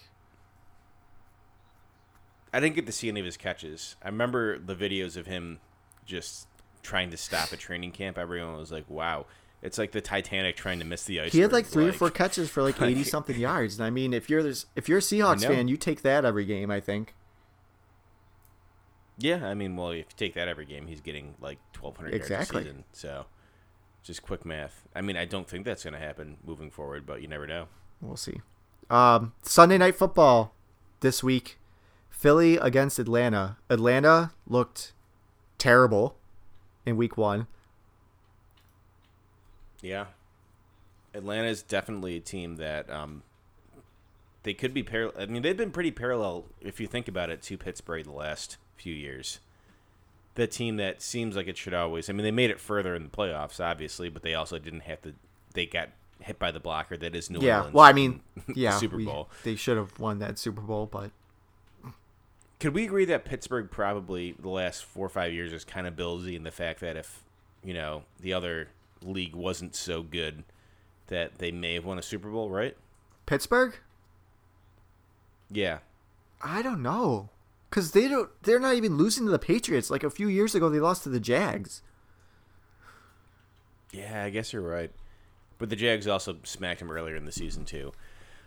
I 2.52 2.60
didn't 2.60 2.74
get 2.74 2.86
to 2.86 2.92
see 2.92 3.08
any 3.08 3.20
of 3.20 3.26
his 3.26 3.36
catches. 3.36 3.96
I 4.02 4.08
remember 4.08 4.58
the 4.58 4.74
videos 4.74 5.16
of 5.16 5.26
him 5.26 5.60
just 6.04 6.46
trying 6.82 7.10
to 7.10 7.16
stop 7.16 7.52
a 7.52 7.56
training 7.56 7.92
camp. 7.92 8.18
Everyone 8.18 8.56
was 8.56 8.70
like, 8.72 8.88
"Wow." 8.88 9.26
It's 9.62 9.78
like 9.78 9.92
the 9.92 10.00
Titanic 10.00 10.56
trying 10.56 10.80
to 10.80 10.84
miss 10.84 11.04
the 11.04 11.20
iceberg. 11.20 11.32
He 11.32 11.38
had 11.38 11.52
like 11.52 11.66
three 11.66 11.86
or 11.86 11.92
four 11.92 12.10
catches 12.10 12.50
for 12.50 12.64
like 12.64 12.80
like- 12.80 12.90
80 12.90 13.04
something 13.04 13.38
yards. 13.38 13.76
And 13.78 13.86
I 13.86 13.90
mean, 13.90 14.12
if 14.12 14.28
you're 14.28 14.42
this, 14.42 14.66
if 14.74 14.88
you're 14.88 14.98
a 14.98 15.02
Seahawks 15.02 15.46
fan, 15.46 15.68
you 15.68 15.76
take 15.76 16.02
that 16.02 16.24
every 16.24 16.44
game, 16.44 16.68
I 16.68 16.80
think. 16.80 17.14
Yeah, 19.18 19.46
I 19.46 19.54
mean, 19.54 19.76
well, 19.76 19.90
if 19.90 19.98
you 19.98 20.04
take 20.16 20.34
that 20.34 20.48
every 20.48 20.64
game, 20.64 20.86
he's 20.88 21.00
getting 21.00 21.34
like 21.40 21.58
1,200 21.80 22.12
Exactly. 22.14 22.36
yards 22.36 22.50
a 22.50 22.70
season. 22.70 22.84
So, 22.92 23.26
just 24.02 24.22
quick 24.22 24.44
math. 24.44 24.82
I 24.96 25.00
mean, 25.00 25.16
I 25.16 25.26
don't 25.26 25.48
think 25.48 25.64
that's 25.64 25.84
going 25.84 25.94
to 25.94 26.00
happen 26.00 26.38
moving 26.44 26.70
forward, 26.70 27.06
but 27.06 27.22
you 27.22 27.28
never 27.28 27.46
know. 27.46 27.68
We'll 28.00 28.16
see. 28.16 28.40
Um, 28.90 29.32
Sunday 29.42 29.78
night 29.78 29.94
football 29.94 30.54
this 31.00 31.22
week. 31.22 31.58
Philly 32.22 32.56
against 32.56 33.00
Atlanta. 33.00 33.56
Atlanta 33.68 34.30
looked 34.46 34.92
terrible 35.58 36.14
in 36.86 36.96
week 36.96 37.16
one. 37.16 37.48
Yeah, 39.80 40.04
Atlanta 41.14 41.48
is 41.48 41.64
definitely 41.64 42.16
a 42.16 42.20
team 42.20 42.58
that 42.58 42.88
um, 42.88 43.24
they 44.44 44.54
could 44.54 44.72
be 44.72 44.84
parallel. 44.84 45.20
I 45.20 45.26
mean, 45.26 45.42
they've 45.42 45.56
been 45.56 45.72
pretty 45.72 45.90
parallel 45.90 46.44
if 46.60 46.78
you 46.78 46.86
think 46.86 47.08
about 47.08 47.28
it 47.28 47.42
to 47.42 47.58
Pittsburgh 47.58 48.04
the 48.04 48.12
last 48.12 48.56
few 48.76 48.94
years. 48.94 49.40
The 50.36 50.46
team 50.46 50.76
that 50.76 51.02
seems 51.02 51.34
like 51.34 51.48
it 51.48 51.56
should 51.56 51.74
always. 51.74 52.08
I 52.08 52.12
mean, 52.12 52.22
they 52.22 52.30
made 52.30 52.50
it 52.50 52.60
further 52.60 52.94
in 52.94 53.02
the 53.02 53.10
playoffs, 53.10 53.58
obviously, 53.58 54.08
but 54.08 54.22
they 54.22 54.34
also 54.34 54.60
didn't 54.60 54.82
have 54.82 55.02
to. 55.02 55.14
They 55.54 55.66
got 55.66 55.88
hit 56.20 56.38
by 56.38 56.52
the 56.52 56.60
blocker 56.60 56.96
that 56.98 57.16
is 57.16 57.30
New 57.30 57.40
yeah. 57.40 57.56
Orleans. 57.56 57.74
Well, 57.74 57.84
I 57.84 57.92
mean, 57.92 58.20
yeah. 58.54 58.78
Super 58.78 58.98
we- 58.98 59.06
Bowl. 59.06 59.28
They 59.42 59.56
should 59.56 59.76
have 59.76 59.98
won 59.98 60.20
that 60.20 60.38
Super 60.38 60.60
Bowl, 60.60 60.86
but 60.86 61.10
Could 62.62 62.74
we 62.74 62.84
agree 62.84 63.06
that 63.06 63.24
Pittsburgh 63.24 63.72
probably 63.72 64.36
the 64.38 64.48
last 64.48 64.84
four 64.84 65.04
or 65.04 65.08
five 65.08 65.32
years 65.32 65.52
is 65.52 65.64
kind 65.64 65.84
of 65.84 65.96
billsy 65.96 66.36
in 66.36 66.44
the 66.44 66.52
fact 66.52 66.78
that 66.78 66.96
if 66.96 67.24
you 67.64 67.74
know 67.74 68.04
the 68.20 68.32
other 68.32 68.68
league 69.02 69.34
wasn't 69.34 69.74
so 69.74 70.04
good, 70.04 70.44
that 71.08 71.38
they 71.38 71.50
may 71.50 71.74
have 71.74 71.84
won 71.84 71.98
a 71.98 72.02
Super 72.02 72.30
Bowl, 72.30 72.50
right? 72.50 72.76
Pittsburgh? 73.26 73.74
Yeah. 75.50 75.78
I 76.40 76.62
don't 76.62 76.84
know. 76.84 77.30
Cuz 77.70 77.90
they 77.90 78.06
don't 78.06 78.30
they're 78.44 78.60
not 78.60 78.76
even 78.76 78.96
losing 78.96 79.24
to 79.24 79.32
the 79.32 79.40
Patriots. 79.40 79.90
Like 79.90 80.04
a 80.04 80.08
few 80.08 80.28
years 80.28 80.54
ago 80.54 80.68
they 80.68 80.78
lost 80.78 81.02
to 81.02 81.08
the 81.08 81.18
Jags. 81.18 81.82
Yeah, 83.90 84.22
I 84.22 84.30
guess 84.30 84.52
you're 84.52 84.62
right. 84.62 84.92
But 85.58 85.68
the 85.68 85.74
Jags 85.74 86.06
also 86.06 86.36
smacked 86.44 86.80
him 86.80 86.92
earlier 86.92 87.16
in 87.16 87.24
the 87.24 87.32
season 87.32 87.64
too. 87.64 87.92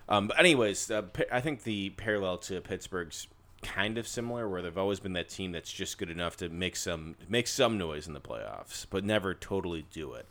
Um, 0.07 0.29
but 0.29 0.39
anyways, 0.39 0.89
uh, 0.89 1.01
I 1.29 1.41
think 1.41 1.63
the 1.63 1.89
parallel 1.89 2.37
to 2.37 2.61
Pittsburgh's 2.61 3.27
kind 3.65 3.97
of 3.97 4.07
similar, 4.07 4.47
where 4.47 4.61
they've 4.61 4.77
always 4.77 4.99
been 4.99 5.13
that 5.13 5.29
team 5.29 5.51
that's 5.51 5.71
just 5.71 5.97
good 5.97 6.09
enough 6.09 6.37
to 6.37 6.49
make 6.49 6.75
some 6.75 7.15
make 7.27 7.47
some 7.47 7.77
noise 7.77 8.07
in 8.07 8.13
the 8.13 8.21
playoffs, 8.21 8.85
but 8.89 9.03
never 9.03 9.33
totally 9.33 9.85
do 9.91 10.13
it. 10.13 10.27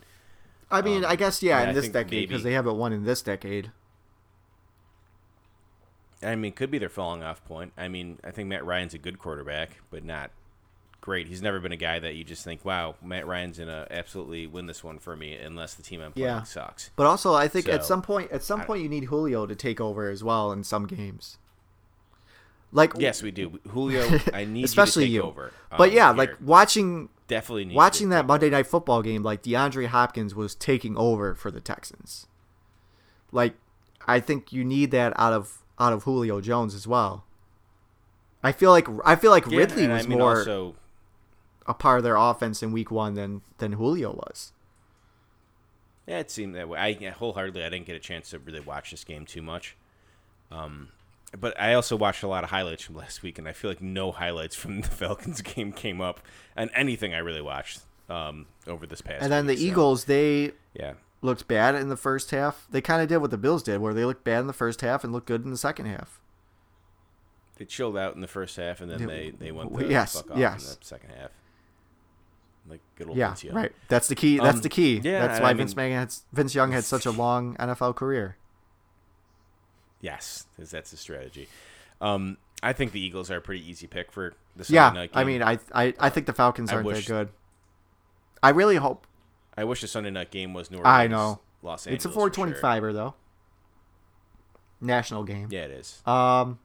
I 0.71 0.81
mean, 0.81 1.03
Um, 1.03 1.11
I 1.11 1.15
guess 1.15 1.43
yeah, 1.43 1.61
in 1.61 1.69
I 1.69 1.73
this 1.73 1.89
decade 1.89 2.27
because 2.29 2.43
they 2.43 2.53
haven't 2.53 2.77
won 2.77 2.91
in 2.93 3.03
this 3.03 3.21
decade. 3.21 3.71
I 6.23 6.35
mean, 6.35 6.53
could 6.53 6.71
be 6.71 6.77
their 6.79 6.89
falling 6.89 7.23
off 7.23 7.43
point. 7.45 7.73
I 7.77 7.87
mean, 7.87 8.19
I 8.23 8.31
think 8.31 8.49
Matt 8.49 8.65
Ryan's 8.65 8.93
a 8.93 8.97
good 8.97 9.19
quarterback, 9.19 9.77
but 9.91 10.03
not 10.03 10.31
great. 11.01 11.27
He's 11.27 11.41
never 11.41 11.59
been 11.59 11.71
a 11.71 11.77
guy 11.77 11.99
that 11.99 12.15
you 12.15 12.23
just 12.23 12.43
think, 12.43 12.65
"Wow, 12.65 12.95
Matt 13.03 13.27
Ryan's 13.27 13.59
gonna 13.59 13.85
absolutely 13.91 14.47
win 14.47 14.65
this 14.65 14.83
one 14.83 14.97
for 14.97 15.15
me," 15.15 15.35
unless 15.35 15.75
the 15.75 15.83
team 15.83 16.01
I'm 16.01 16.13
playing 16.13 16.27
Yeah. 16.27 16.43
sucks. 16.43 16.89
But 16.95 17.05
also, 17.05 17.33
I 17.35 17.47
think 17.47 17.69
at 17.69 17.85
some 17.85 18.01
point, 18.01 18.31
at 18.31 18.41
some 18.41 18.63
point, 18.63 18.81
you 18.81 18.89
need 18.89 19.05
Julio 19.05 19.45
to 19.45 19.55
take 19.55 19.79
over 19.79 20.09
as 20.09 20.23
well 20.23 20.51
in 20.51 20.63
some 20.63 20.87
games. 20.87 21.37
Like 22.71 22.93
Yes, 22.97 23.21
we 23.23 23.31
do. 23.31 23.59
Julio, 23.69 24.19
I 24.33 24.45
need 24.45 24.65
especially 24.65 25.05
you 25.05 25.13
you. 25.13 25.21
to 25.21 25.27
take 25.27 25.31
over. 25.31 25.53
But 25.77 25.89
um, 25.89 25.95
yeah, 25.95 26.07
here. 26.09 26.17
like 26.17 26.35
watching 26.41 27.09
definitely 27.27 27.65
need 27.65 27.75
watching 27.75 28.09
that 28.09 28.25
Monday 28.25 28.49
Night 28.49 28.67
Football 28.67 29.01
game, 29.01 29.23
like 29.23 29.43
DeAndre 29.43 29.87
Hopkins 29.87 30.35
was 30.35 30.55
taking 30.55 30.97
over 30.97 31.35
for 31.35 31.51
the 31.51 31.61
Texans. 31.61 32.27
Like, 33.31 33.55
I 34.07 34.19
think 34.19 34.53
you 34.53 34.63
need 34.63 34.91
that 34.91 35.13
out 35.17 35.33
of 35.33 35.63
out 35.79 35.93
of 35.93 36.03
Julio 36.03 36.41
Jones 36.41 36.73
as 36.73 36.87
well. 36.87 37.25
I 38.43 38.51
feel 38.51 38.71
like 38.71 38.87
I 39.03 39.15
feel 39.15 39.31
like 39.31 39.47
Yeah, 39.47 39.57
Ridley 39.59 39.87
was 39.87 40.05
I 40.05 40.07
mean 40.07 40.19
more 40.19 40.37
also 40.37 40.75
a 41.65 41.73
part 41.73 41.97
of 41.97 42.03
their 42.03 42.15
offense 42.15 42.61
in 42.61 42.71
Week 42.71 42.91
One 42.91 43.15
than 43.15 43.41
than 43.57 43.73
Julio 43.73 44.13
was. 44.13 44.53
Yeah, 46.07 46.19
it 46.19 46.29
seemed 46.29 46.55
that 46.55 46.69
way. 46.69 46.77
I 46.77 47.09
wholeheartedly, 47.09 47.63
I 47.63 47.69
didn't 47.69 47.87
get 47.87 47.95
a 47.95 47.99
chance 47.99 48.29
to 48.29 48.39
really 48.39 48.59
watch 48.59 48.91
this 48.91 49.03
game 49.03 49.25
too 49.25 49.41
much. 49.41 49.75
Um, 50.51 50.89
but 51.39 51.59
I 51.59 51.73
also 51.73 51.95
watched 51.95 52.23
a 52.23 52.27
lot 52.27 52.43
of 52.43 52.49
highlights 52.49 52.83
from 52.83 52.95
last 52.95 53.23
week, 53.23 53.37
and 53.37 53.47
I 53.47 53.53
feel 53.53 53.69
like 53.71 53.81
no 53.81 54.11
highlights 54.11 54.55
from 54.55 54.81
the 54.81 54.87
Falcons 54.89 55.41
game 55.41 55.71
came 55.71 56.01
up, 56.01 56.19
and 56.55 56.69
anything 56.75 57.13
I 57.13 57.19
really 57.19 57.41
watched 57.41 57.81
um, 58.09 58.45
over 58.67 58.85
this 58.85 59.01
past. 59.01 59.23
And 59.23 59.31
then 59.31 59.47
the 59.47 59.55
so, 59.57 59.63
Eagles, 59.63 60.05
they 60.05 60.51
yeah, 60.73 60.93
looked 61.21 61.47
bad 61.47 61.75
in 61.75 61.89
the 61.89 61.97
first 61.97 62.31
half. 62.31 62.67
They 62.69 62.81
kind 62.81 63.01
of 63.01 63.07
did 63.07 63.17
what 63.17 63.31
the 63.31 63.37
Bills 63.37 63.63
did, 63.63 63.79
where 63.81 63.93
they 63.93 64.05
looked 64.05 64.23
bad 64.23 64.39
in 64.41 64.47
the 64.47 64.53
first 64.53 64.81
half 64.81 65.03
and 65.03 65.11
looked 65.13 65.27
good 65.27 65.43
in 65.43 65.51
the 65.51 65.57
second 65.57 65.85
half. 65.87 66.19
they 67.57 67.65
chilled 67.65 67.97
out 67.97 68.15
in 68.15 68.21
the 68.21 68.27
first 68.27 68.57
half, 68.57 68.81
and 68.81 68.91
then 68.91 69.05
They- 69.07 69.29
they 69.31 69.51
went 69.51 69.75
the 69.77 69.87
yes, 69.87 70.15
fuck 70.21 70.31
off 70.31 70.37
yes. 70.37 70.73
in 70.73 70.79
the 70.79 70.85
second 70.85 71.09
half. 71.17 71.31
Like 72.67 72.81
good 72.97 73.07
old 73.09 73.17
Yeah, 73.17 73.27
Vince 73.29 73.43
Young. 73.43 73.55
right. 73.55 73.71
That's 73.89 74.07
the 74.07 74.15
key. 74.15 74.37
That's 74.39 74.55
Um, 74.57 74.61
the 74.61 74.69
key. 74.69 74.99
yeah, 75.03 75.27
That's 75.27 75.39
why 75.39 75.51
I 75.51 75.53
Vince 75.53 75.75
mean- 75.75 75.91
Young 75.91 75.99
had 75.99 76.13
Vince 76.33 76.55
Young 76.55 76.71
had 76.71 76.83
such 76.83 77.05
a 77.05 77.11
long 77.23 77.55
NFL 77.57 77.95
career. 77.95 78.37
Yes, 80.05 80.45
'cause 80.55 80.69
that's 80.69 80.91
the 80.91 80.97
strategy. 80.97 81.47
Um, 81.99 82.37
I 82.61 82.73
think 82.73 82.91
the 82.91 82.99
Eagles 82.99 83.31
are 83.31 83.37
a 83.37 83.41
pretty 83.41 83.67
easy 83.67 83.87
pick 83.87 84.11
for 84.11 84.33
the 84.55 84.63
Sunday 84.63 84.75
Yeah, 84.75 84.89
night 84.91 85.09
I 85.13 85.23
mean, 85.23 85.41
I, 85.41 85.57
I 85.73 85.93
I 85.99 86.09
think 86.09 86.27
the 86.27 86.33
Falcons 86.33 86.71
I 86.71 86.75
aren't 86.75 86.85
wish- 86.85 87.07
that 87.07 87.11
good. 87.11 87.29
I 88.43 88.49
really 88.49 88.75
hope 88.75 89.07
I 89.57 89.63
wish 89.63 89.81
the 89.81 89.87
Sunday 89.87 90.11
night 90.11 90.29
game 90.29 90.53
was 90.53 90.69
New 90.69 90.77
Orleans. 90.77 90.93
I 90.93 91.07
know. 91.07 91.39
Los 91.63 91.87
Angeles. 91.87 91.95
it's 91.95 92.05
a 92.05 92.09
for 92.09 92.31
sure. 92.31 92.45
425er 92.53 92.93
though. 92.93 93.15
National 94.79 95.23
game. 95.23 95.47
Yeah, 95.49 95.61
it 95.63 95.71
is. 95.71 96.03
Um, 96.05 96.59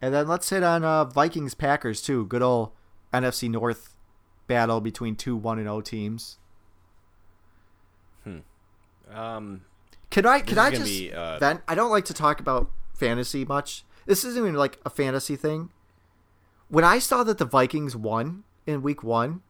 and 0.00 0.14
then 0.14 0.28
let's 0.28 0.48
hit 0.50 0.62
on 0.62 0.84
uh, 0.84 1.04
Vikings 1.06 1.54
Packers 1.54 2.00
too. 2.00 2.26
Good 2.26 2.42
old 2.42 2.70
NFC 3.12 3.50
North 3.50 3.96
battle 4.46 4.80
between 4.80 5.16
two 5.16 5.34
one 5.36 5.58
and 5.58 5.66
zero 5.66 5.80
teams. 5.80 6.38
Hmm. 8.24 8.38
Um, 9.12 9.62
Can 10.10 10.26
I 10.26 10.40
can 10.40 10.58
I 10.58 10.70
just 10.70 10.84
be, 10.84 11.12
uh, 11.12 11.38
vent? 11.38 11.60
I 11.68 11.74
don't 11.74 11.90
like 11.90 12.04
to 12.06 12.14
talk 12.14 12.40
about 12.40 12.70
fantasy 12.94 13.44
much. 13.44 13.84
This 14.06 14.24
isn't 14.24 14.42
even 14.42 14.54
like 14.54 14.78
a 14.84 14.90
fantasy 14.90 15.36
thing. 15.36 15.70
When 16.68 16.84
I 16.84 16.98
saw 16.98 17.22
that 17.24 17.38
the 17.38 17.44
Vikings 17.44 17.94
won 17.96 18.44
in 18.66 18.82
week 18.82 19.02
one, 19.04 19.42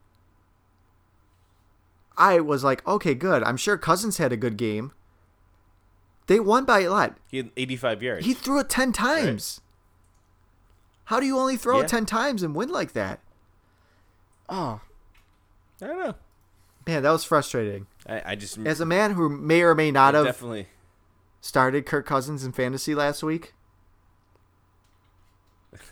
I 2.17 2.41
was 2.41 2.63
like, 2.65 2.87
okay, 2.87 3.15
good. 3.15 3.43
I'm 3.43 3.57
sure 3.57 3.79
Cousins 3.79 4.19
had 4.19 4.33
a 4.33 4.37
good 4.37 4.57
game. 4.57 4.93
They 6.27 6.39
won 6.41 6.65
by 6.65 6.81
a 6.81 6.91
lot. 6.91 7.17
he 7.31 7.39
had 7.39 7.51
85 7.57 8.03
yards. 8.03 8.27
He 8.27 8.35
threw 8.35 8.61
it 8.61 8.69
ten 8.69 8.93
times. 8.93 9.61
How 11.05 11.19
do 11.19 11.27
you 11.27 11.39
only 11.39 11.57
throw 11.57 11.79
Yeah. 11.79 11.85
it 11.85 11.89
ten 11.89 12.07
times 12.07 12.43
and 12.43 12.55
win 12.55 12.69
like 12.69 12.93
that? 12.93 13.21
Oh 14.49 14.81
I 15.83 15.87
don't 15.87 15.99
know. 15.99 16.15
man, 16.87 17.03
that 17.03 17.11
was 17.11 17.25
frustrating. 17.25 17.87
I, 18.11 18.33
I 18.33 18.35
just 18.35 18.59
As 18.59 18.81
a 18.81 18.87
man 18.87 19.13
who 19.13 19.29
may 19.29 19.63
or 19.63 19.75
may 19.75 19.91
not 19.93 20.15
have 20.15 20.27
definitely. 20.27 20.67
started 21.41 21.87
Kirk 21.87 22.05
Cousins 22.07 22.45
in 22.45 22.53
fantasy 22.53 22.95
last 22.95 23.23
week. 23.23 23.55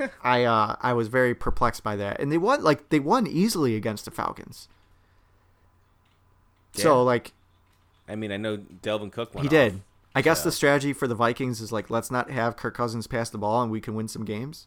I 0.24 0.42
uh 0.44 0.74
I 0.80 0.92
was 0.92 1.06
very 1.08 1.34
perplexed 1.34 1.84
by 1.84 1.94
that. 1.96 2.20
And 2.20 2.32
they 2.32 2.38
won 2.38 2.62
like 2.64 2.88
they 2.88 2.98
won 2.98 3.26
easily 3.26 3.76
against 3.76 4.04
the 4.04 4.10
Falcons. 4.10 4.68
Yeah. 6.74 6.82
So 6.82 7.02
like 7.04 7.32
I 8.08 8.16
mean, 8.16 8.32
I 8.32 8.36
know 8.36 8.56
Dalvin 8.58 9.12
Cook 9.12 9.32
he 9.34 9.40
off. 9.40 9.48
did. 9.48 9.82
I 10.14 10.22
guess 10.22 10.42
the 10.42 10.50
strategy 10.50 10.92
for 10.92 11.06
the 11.06 11.14
Vikings 11.14 11.60
is 11.60 11.70
like 11.70 11.88
let's 11.90 12.10
not 12.10 12.30
have 12.30 12.56
Kirk 12.56 12.74
Cousins 12.74 13.06
pass 13.06 13.30
the 13.30 13.38
ball 13.38 13.62
and 13.62 13.70
we 13.70 13.80
can 13.80 13.94
win 13.94 14.08
some 14.08 14.24
games. 14.24 14.66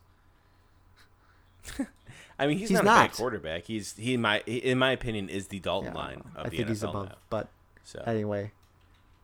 I 2.42 2.48
mean, 2.48 2.58
he's, 2.58 2.70
He's 2.70 2.82
not, 2.82 3.06
a 3.06 3.08
bad 3.08 3.12
quarterback. 3.14 3.66
He's 3.66 3.96
he 3.96 4.16
in 4.16 4.22
my 4.22 4.40
in 4.48 4.78
my 4.80 4.92
opinion 4.92 5.30
is 5.30 5.48
the 5.48 5.60
Dalton 5.60 5.94
Yeah, 5.94 6.00
line 6.00 6.24
of 6.36 6.48
I 6.48 6.50
the 6.50 6.58
think 6.58 6.68
NFL 6.68 6.70
he's 6.70 6.84
above. 6.84 7.10
now. 7.10 7.16
But 7.30 7.50
So 7.84 8.04
anyway. 8.06 8.52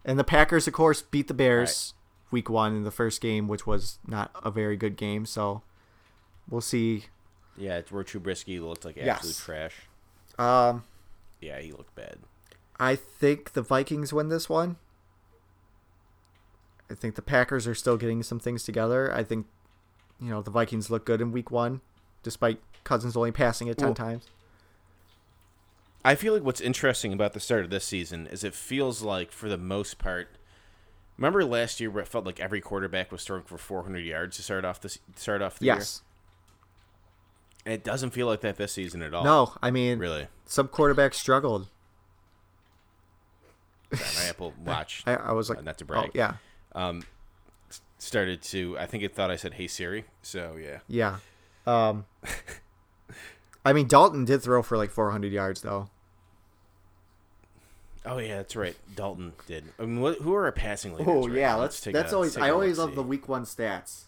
And 0.05 0.17
the 0.19 0.23
Packers 0.23 0.67
of 0.67 0.73
course 0.73 1.01
beat 1.01 1.27
the 1.27 1.33
Bears 1.33 1.93
week 2.31 2.49
1 2.49 2.75
in 2.75 2.83
the 2.83 2.91
first 2.91 3.19
game 3.19 3.47
which 3.47 3.65
was 3.65 3.97
not 4.05 4.31
a 4.43 4.51
very 4.51 4.77
good 4.77 4.95
game, 4.97 5.25
so 5.25 5.63
we'll 6.49 6.61
see. 6.61 7.05
yeah, 7.57 7.77
it's 7.77 7.91
where 7.91 8.03
Trubisky 8.03 8.61
looked 8.61 8.85
like 8.85 8.95
Yes. 8.95 9.17
absolute 9.17 9.37
trash. 9.37 9.75
Um 10.37 10.83
Yeah, 11.41 11.59
he 11.59 11.71
looked 11.71 11.95
bad. 11.95 12.17
I 12.79 12.95
think 12.95 13.53
the 13.53 13.63
Vikings 13.63 14.13
win 14.13 14.29
this 14.29 14.47
one. 14.47 14.77
I 16.89 16.93
think 16.93 17.15
the 17.15 17.21
Packers 17.21 17.67
are 17.67 17.75
still 17.75 17.97
getting 17.97 18.23
some 18.23 18.39
things 18.39 18.63
together. 18.63 19.13
I 19.13 19.23
think, 19.23 19.47
you 20.21 20.29
know, 20.29 20.41
the 20.41 20.51
Vikings 20.51 20.89
look 20.89 21.05
good 21.05 21.19
in 21.19 21.31
week 21.31 21.51
one, 21.51 21.81
despite 22.23 22.59
Cousins 22.83 23.15
only 23.17 23.31
passing 23.31 23.67
it 23.67 23.77
10 23.77 23.87
Well- 23.89 23.95
times. 23.95 24.27
I 26.05 26.15
feel 26.15 26.33
like 26.33 26.43
what's 26.43 26.61
interesting 26.61 27.11
about 27.11 27.33
the 27.33 27.39
start 27.41 27.65
of 27.65 27.69
this 27.69 27.83
season 27.83 28.27
is 28.27 28.43
it 28.43 28.53
feels 28.55 29.01
like 29.01 29.31
for 29.31 29.49
the 29.49 29.57
most 29.57 29.97
part. 29.97 30.29
Remember 31.17 31.43
last 31.43 31.81
year 31.81 31.89
where 31.89 32.01
it 32.03 32.07
felt 32.07 32.25
like 32.25 32.39
every 32.39 32.61
quarterback 32.61 33.11
was 33.11 33.25
throwing 33.25 33.43
for 33.43 33.57
400 33.57 33.99
yards 34.05 34.37
to 34.37 34.43
start 34.43 34.63
off 34.63 34.79
this 34.79 34.99
start 35.15 35.41
off 35.41 35.59
the 35.59 35.65
Yes. 35.65 36.01
year? 37.65 37.65
And 37.65 37.73
it 37.73 37.83
doesn't 37.83 38.11
feel 38.11 38.27
like 38.27 38.39
that 38.41 38.55
this 38.55 38.71
season 38.71 39.01
at 39.01 39.13
all. 39.13 39.25
No, 39.25 39.53
I 39.61 39.69
mean, 39.71 39.99
really. 39.99 40.27
some 40.45 40.69
quarterbacks 40.69 41.15
struggled. 41.15 41.67
My 43.91 43.99
Apple 44.29 44.53
Watch 44.63 45.03
I, 45.05 45.15
I 45.15 45.31
was 45.33 45.49
like, 45.49 45.59
Uh, 45.59 45.61
not 45.63 45.77
to 45.79 45.83
oh, 45.85 45.87
brag. 45.87 46.11
yeah, 46.13 46.35
um, 46.73 47.03
started 47.99 48.41
to. 48.43 48.77
I 48.79 48.85
think 48.85 49.03
it 49.03 49.13
thought 49.15 49.31
I 49.31 49.35
said 49.37 49.55
"Hey 49.55 49.67
Siri," 49.67 50.05
so 50.21 50.55
yeah. 50.55 50.79
yeah. 50.87 51.17
Um, 51.67 52.05
I 53.65 53.73
mean, 53.73 53.87
Dalton 53.87 54.25
did 54.25 54.41
throw 54.41 54.63
for 54.63 54.77
like 54.77 54.89
400 54.89 55.31
yards, 55.31 55.61
though. 55.61 55.89
Oh 58.05 58.19
yeah, 58.19 58.37
that's 58.37 58.55
right. 58.55 58.75
Dalton 58.95 59.33
did. 59.47 59.65
I 59.77 59.81
mean, 59.81 59.99
what, 59.99 60.19
who 60.19 60.33
are 60.33 60.45
our 60.45 60.51
passing 60.53 60.93
leaders? 60.93 61.07
Oh, 61.09 61.27
right 61.27 61.37
yeah. 61.37 61.47
now? 61.55 61.59
Let's, 61.59 61.81
take 61.81 61.93
that's 61.93 62.13
a- 62.13 62.15
always, 62.15 62.37
I 62.37 62.51
always 62.51 62.77
love 62.77 62.89
look-see. 62.91 63.01
the 63.01 63.07
week 63.07 63.27
one 63.27 63.43
stats. 63.43 64.05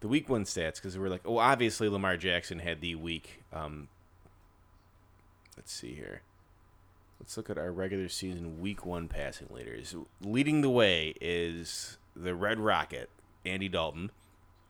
the 0.00 0.08
week 0.08 0.30
one 0.30 0.44
stats 0.44 0.76
because 0.76 0.98
we're 0.98 1.10
like, 1.10 1.20
oh, 1.26 1.36
obviously 1.36 1.88
Lamar 1.90 2.16
Jackson 2.16 2.60
had 2.60 2.80
the 2.80 2.94
week. 2.94 3.42
Um, 3.52 3.88
let's 5.58 5.70
see 5.70 5.92
here. 5.94 6.22
Let's 7.20 7.36
look 7.36 7.50
at 7.50 7.58
our 7.58 7.70
regular 7.70 8.08
season 8.08 8.62
week 8.62 8.86
one 8.86 9.06
passing 9.06 9.48
leaders. 9.50 9.94
Leading 10.22 10.62
the 10.62 10.70
way 10.70 11.14
is 11.20 11.98
the 12.16 12.34
Red 12.34 12.58
Rocket, 12.58 13.10
Andy 13.44 13.68
Dalton. 13.68 14.10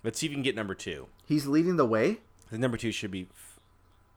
Let's 0.03 0.19
see 0.19 0.27
if 0.27 0.31
you 0.31 0.37
can 0.37 0.43
get 0.43 0.55
number 0.57 0.75
two. 0.75 1.09
He's 1.27 1.47
leading 1.47 1.77
the 1.77 1.85
way. 1.87 2.19
The 2.51 2.59
number 2.59 2.77
two 2.77 2.91
should 2.93 3.11
be, 3.11 3.29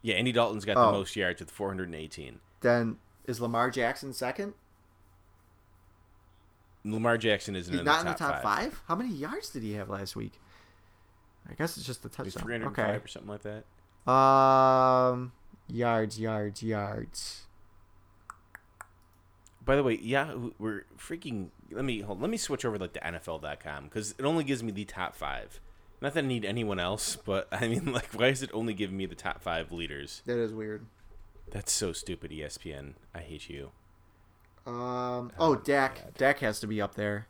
yeah, 0.02 0.16
Andy 0.16 0.32
Dalton's 0.32 0.66
got 0.66 0.78
Oh. 0.78 0.88
the 0.88 0.92
most 0.98 1.16
yards 1.16 1.40
with 1.40 1.52
418. 1.52 2.40
Then 2.62 2.98
is 3.26 3.40
Lamar 3.42 3.70
Jackson 3.70 4.14
second? 4.14 4.54
Lamar 6.86 7.18
Jackson 7.18 7.56
isn't 7.56 7.72
He's 7.72 7.80
in, 7.80 7.86
not 7.86 8.04
the 8.04 8.08
in 8.08 8.14
the 8.14 8.18
top 8.20 8.34
top 8.36 8.44
five. 8.44 8.82
How 8.88 8.96
many 8.96 9.14
yards 9.14 9.50
did 9.50 9.64
he 9.64 9.74
have 9.74 9.90
last 9.90 10.16
week? 10.16 10.34
I 11.50 11.54
guess 11.54 11.78
it's 11.78 11.86
just 11.86 12.04
the 12.04 12.10
touchdown. 12.10 12.44
305 12.44 12.86
Okay. 12.96 13.04
or 13.04 13.08
something 13.08 13.30
like 13.30 13.44
that. 13.44 14.12
Um, 14.12 15.32
yards, 15.68 16.20
yards, 16.20 16.62
yards. 16.64 17.44
By 19.66 19.78
the 19.78 19.84
way, 19.84 19.98
yeah, 20.02 20.36
we're 20.60 20.84
freaking. 20.98 21.50
Let 21.72 21.86
me 21.86 22.02
hold. 22.02 22.20
Let 22.20 22.30
me 22.30 22.36
switch 22.38 22.66
over 22.66 22.78
like 22.78 22.92
to 22.94 23.00
NFL.com 23.00 23.86
because 23.86 24.14
it 24.18 24.26
only 24.26 24.44
gives 24.44 24.62
me 24.62 24.72
the 24.74 24.84
top 24.84 25.16
five. 25.16 25.62
Not 26.04 26.16
that 26.16 26.26
I 26.26 26.28
need 26.28 26.44
anyone 26.44 26.80
else, 26.82 27.16
but 27.16 27.48
I 27.50 27.66
mean, 27.70 27.94
like, 27.94 28.14
why 28.14 28.28
is 28.28 28.44
it 28.44 28.50
only 28.54 28.74
giving 28.74 28.98
me 28.98 29.06
the 29.06 29.16
top 29.16 29.42
five 29.42 29.72
leaders? 29.72 30.22
That 30.26 30.38
is 30.38 30.54
weird. 30.54 30.86
That's 31.50 31.72
so 31.72 31.94
stupid, 31.94 32.30
ESPN. 32.30 32.96
I 33.16 33.20
hate 33.20 33.50
you. 33.50 33.72
Um. 34.68 35.32
Oh, 35.40 35.56
Dak. 35.56 36.14
Dak 36.18 36.40
has 36.40 36.60
to 36.60 36.68
be 36.68 36.82
up 36.82 36.96
there. 36.96 37.28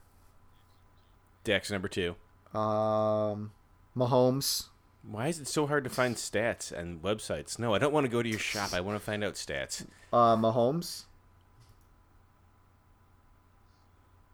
Dak's 1.43 1.69
number 1.69 1.87
two. 1.87 2.15
Um, 2.57 3.51
Mahomes. 3.95 4.69
Why 5.03 5.27
is 5.27 5.39
it 5.39 5.47
so 5.47 5.67
hard 5.67 5.83
to 5.83 5.89
find 5.91 6.15
stats 6.15 6.71
and 6.71 7.03
websites? 7.03 7.59
No, 7.59 7.75
I 7.75 7.77
don't 7.77 7.93
want 7.93 8.05
to 8.05 8.11
go 8.11 8.23
to 8.23 8.29
your 8.29 8.39
shop. 8.39 8.73
I 8.73 8.81
want 8.81 8.97
to 8.97 9.03
find 9.05 9.23
out 9.23 9.35
stats. 9.35 9.85
Uh, 10.11 10.35
Mahomes. 10.35 11.03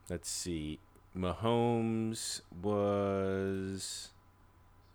Let's 0.08 0.30
see. 0.30 0.78
Mahomes 1.14 2.40
was. 2.62 4.10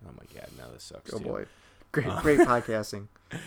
Oh 0.08 0.12
my 0.18 0.24
god! 0.40 0.50
Now 0.58 0.66
this 0.74 0.84
sucks. 0.84 1.14
Oh 1.14 1.18
too. 1.18 1.24
boy, 1.24 1.46
great, 1.92 2.08
great 2.22 2.40
podcasting. 2.40 3.08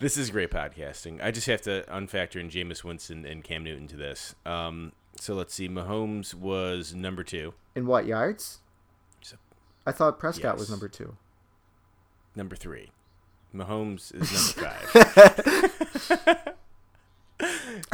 This 0.00 0.16
is 0.16 0.30
great 0.30 0.52
podcasting. 0.52 1.20
I 1.20 1.32
just 1.32 1.48
have 1.48 1.60
to 1.62 1.84
unfactor 1.88 2.36
in 2.38 2.50
Jameis 2.50 2.84
Winston 2.84 3.26
and 3.26 3.42
Cam 3.42 3.64
Newton 3.64 3.88
to 3.88 3.96
this. 3.96 4.32
Um, 4.46 4.92
so 5.18 5.34
let's 5.34 5.52
see. 5.52 5.68
Mahomes 5.68 6.34
was 6.34 6.94
number 6.94 7.24
two. 7.24 7.52
In 7.74 7.84
what 7.84 8.06
yards? 8.06 8.58
So- 9.22 9.38
I 9.84 9.90
thought 9.90 10.20
Prescott 10.20 10.56
was 10.56 10.70
number 10.70 10.86
two. 10.86 11.16
Number 12.36 12.54
three. 12.54 12.92
Mahomes 13.52 14.14
is 14.14 14.56
number 14.56 14.70
five. 16.14 16.54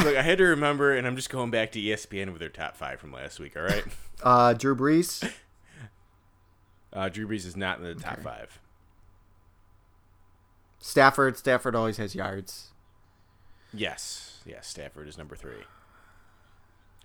Look, 0.04 0.16
I 0.16 0.22
had 0.22 0.36
to 0.38 0.44
remember, 0.44 0.92
and 0.92 1.06
I'm 1.06 1.16
just 1.16 1.30
going 1.30 1.50
back 1.50 1.72
to 1.72 1.80
ESPN 1.80 2.32
with 2.32 2.40
their 2.40 2.50
top 2.50 2.76
five 2.76 3.00
from 3.00 3.12
last 3.12 3.40
week. 3.40 3.56
All 3.56 3.62
right. 3.62 3.84
Uh, 4.22 4.52
Drew 4.52 4.76
Brees. 4.76 5.26
Uh, 6.94 7.08
Drew 7.08 7.26
Brees 7.26 7.44
is 7.46 7.56
not 7.56 7.78
in 7.78 7.84
the 7.84 7.94
top 7.94 8.14
Okay. 8.14 8.22
five. 8.22 8.60
Stafford. 10.78 11.36
Stafford 11.36 11.74
always 11.74 11.96
has 11.96 12.14
yards. 12.14 12.70
Yes, 13.72 14.42
yes. 14.46 14.66
Stafford 14.68 15.08
is 15.08 15.18
number 15.18 15.34
three. 15.34 15.64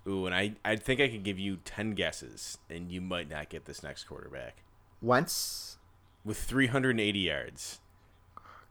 Ooh, 0.08 0.26
and 0.26 0.36
I, 0.36 0.54
I 0.64 0.76
think 0.76 1.00
I 1.02 1.08
could 1.08 1.24
give 1.24 1.40
you 1.40 1.58
ten 1.66 1.92
guesses, 1.92 2.58
and 2.70 2.92
you 2.92 3.02
might 3.02 3.30
not 3.30 3.50
get 3.50 3.66
this 3.66 3.84
next 3.84 4.04
quarterback 4.06 4.58
Wentz. 5.02 5.78
with 6.24 6.38
380 6.38 7.20
yards. 7.20 7.80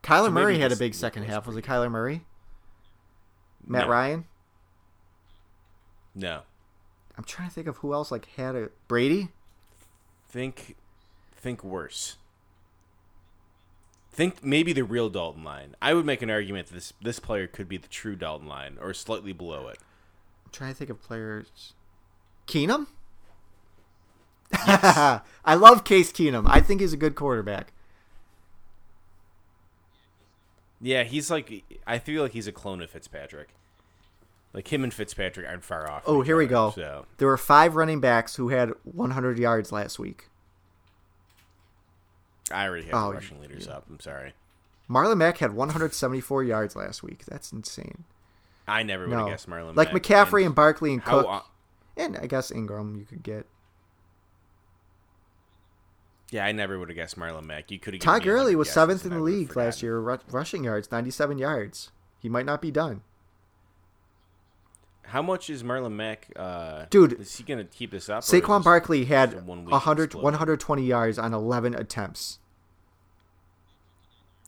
Kyler 0.03 0.25
So 0.25 0.31
Murray 0.31 0.59
had 0.59 0.71
a 0.71 0.75
big 0.77 0.93
second 0.93 1.23
half. 1.23 1.45
Was 1.45 1.57
it 1.57 1.65
Kyler 1.65 1.91
Murray? 1.91 2.25
Matt 3.65 3.85
No. 3.85 3.91
Ryan. 3.91 4.25
No, 6.15 6.41
I'm 7.17 7.23
trying 7.23 7.47
to 7.49 7.53
think 7.53 7.67
of 7.67 7.77
who 7.77 7.93
else 7.93 8.11
like 8.11 8.25
had 8.35 8.55
a 8.55 8.69
Brady. 8.87 9.29
think, 10.27 10.75
think 11.39 11.63
worse. 11.63 12.17
Think 14.11 14.43
maybe 14.43 14.73
the 14.73 14.83
real 14.83 15.09
Dalton 15.09 15.43
line. 15.43 15.75
I 15.81 15.93
would 15.93 16.05
make 16.05 16.21
an 16.21 16.29
argument 16.29 16.67
that 16.67 16.73
this 16.73 16.93
this 17.01 17.19
player 17.19 17.47
could 17.47 17.69
be 17.69 17.77
the 17.77 17.87
true 17.87 18.15
Dalton 18.15 18.47
line, 18.47 18.77
or 18.81 18.93
slightly 18.93 19.33
below 19.33 19.67
it. 19.67 19.77
I'm 20.45 20.51
trying 20.51 20.71
to 20.71 20.77
think 20.77 20.89
of 20.89 21.01
players. 21.01 21.73
Keenum. 22.47 22.87
I 24.53 25.55
love 25.55 25.83
Case 25.83 26.11
Keenum. 26.11 26.45
I 26.47 26.59
think 26.59 26.81
he's 26.81 26.93
a 26.93 26.97
good 26.97 27.15
quarterback. 27.15 27.71
Yeah, 30.81 31.03
he's 31.03 31.29
like 31.29 31.63
I 31.85 31.99
feel 31.99 32.23
like 32.23 32.31
he's 32.33 32.47
a 32.47 32.51
clone 32.51 32.81
of 32.81 32.89
Fitzpatrick. 32.89 33.49
Like 34.53 34.73
him 34.73 34.83
and 34.83 34.93
Fitzpatrick 34.93 35.47
aren't 35.47 35.63
far 35.63 35.89
off. 35.89 36.03
Oh, 36.07 36.21
here 36.21 36.35
we 36.35 36.47
go. 36.47 36.71
So 36.71 37.05
There 37.17 37.27
were 37.27 37.37
five 37.37 37.75
running 37.75 37.99
backs 37.99 38.35
who 38.35 38.49
had 38.49 38.71
100 38.83 39.37
yards 39.37 39.71
last 39.71 39.99
week. 39.99 40.29
I 42.51 42.67
already 42.67 42.85
have 42.85 42.93
Oh, 42.95 43.07
the 43.09 43.15
rushing 43.15 43.39
leaders 43.41 43.67
up. 43.67 43.85
I'm 43.89 43.99
sorry. 43.99 44.33
Marlon 44.89 45.17
Mack 45.17 45.37
had 45.37 45.53
174 45.53 46.43
yards 46.43 46.75
last 46.75 47.03
week. 47.03 47.25
That's 47.25 47.51
insane. 47.51 48.05
I 48.67 48.83
never 48.83 49.07
would 49.07 49.13
have 49.15 49.25
No, 49.25 49.31
guessed 49.31 49.49
Marlon. 49.49 49.75
Mack. 49.75 49.77
Like 49.77 49.93
Mack, 49.93 50.03
McCaffrey 50.03 50.45
and 50.45 50.55
Barkley 50.55 50.93
and? 50.93 51.03
Cook, 51.03 51.45
and 51.97 52.17
I 52.17 52.25
guess 52.27 52.51
Ingram 52.51 52.95
you 52.97 53.05
could 53.05 53.23
get. 53.23 53.45
yeah, 56.31 56.45
I 56.45 56.51
never 56.51 56.77
would 56.77 56.89
have 56.89 56.95
guessed 56.95 57.17
Marlon 57.17 57.43
Mack. 57.45 57.71
You 57.71 57.79
could 57.79 57.93
have. 57.95 58.01
Todd 58.01 58.23
Gurley 58.23 58.55
was 58.55 58.69
seventh 58.69 59.05
in 59.05 59.11
the 59.11 59.19
league 59.19 59.55
last 59.55 59.81
year, 59.81 59.99
rushing 59.99 60.63
yards, 60.63 60.91
97 60.91 61.37
yards. 61.39 61.91
He 62.19 62.29
might 62.29 62.45
not 62.45 62.61
be 62.61 62.69
done. 62.71 63.01
How 65.09 65.21
much 65.21 65.49
is 65.49 65.63
Marlon 65.63 65.93
Mack? 65.93 66.27
Uh, 66.35 66.85
Dude, 66.89 67.19
is 67.19 67.35
he 67.37 67.43
gonna 67.43 67.63
keep 67.65 67.91
this 67.91 68.09
up? 68.09 68.23
Saquon 68.23 68.63
Barkley 68.63 69.05
had 69.05 69.45
one-week 69.45 69.71
100, 69.71 70.13
120 70.13 70.83
yards 70.85 71.17
on 71.19 71.33
11 71.33 71.73
attempts. 71.75 72.39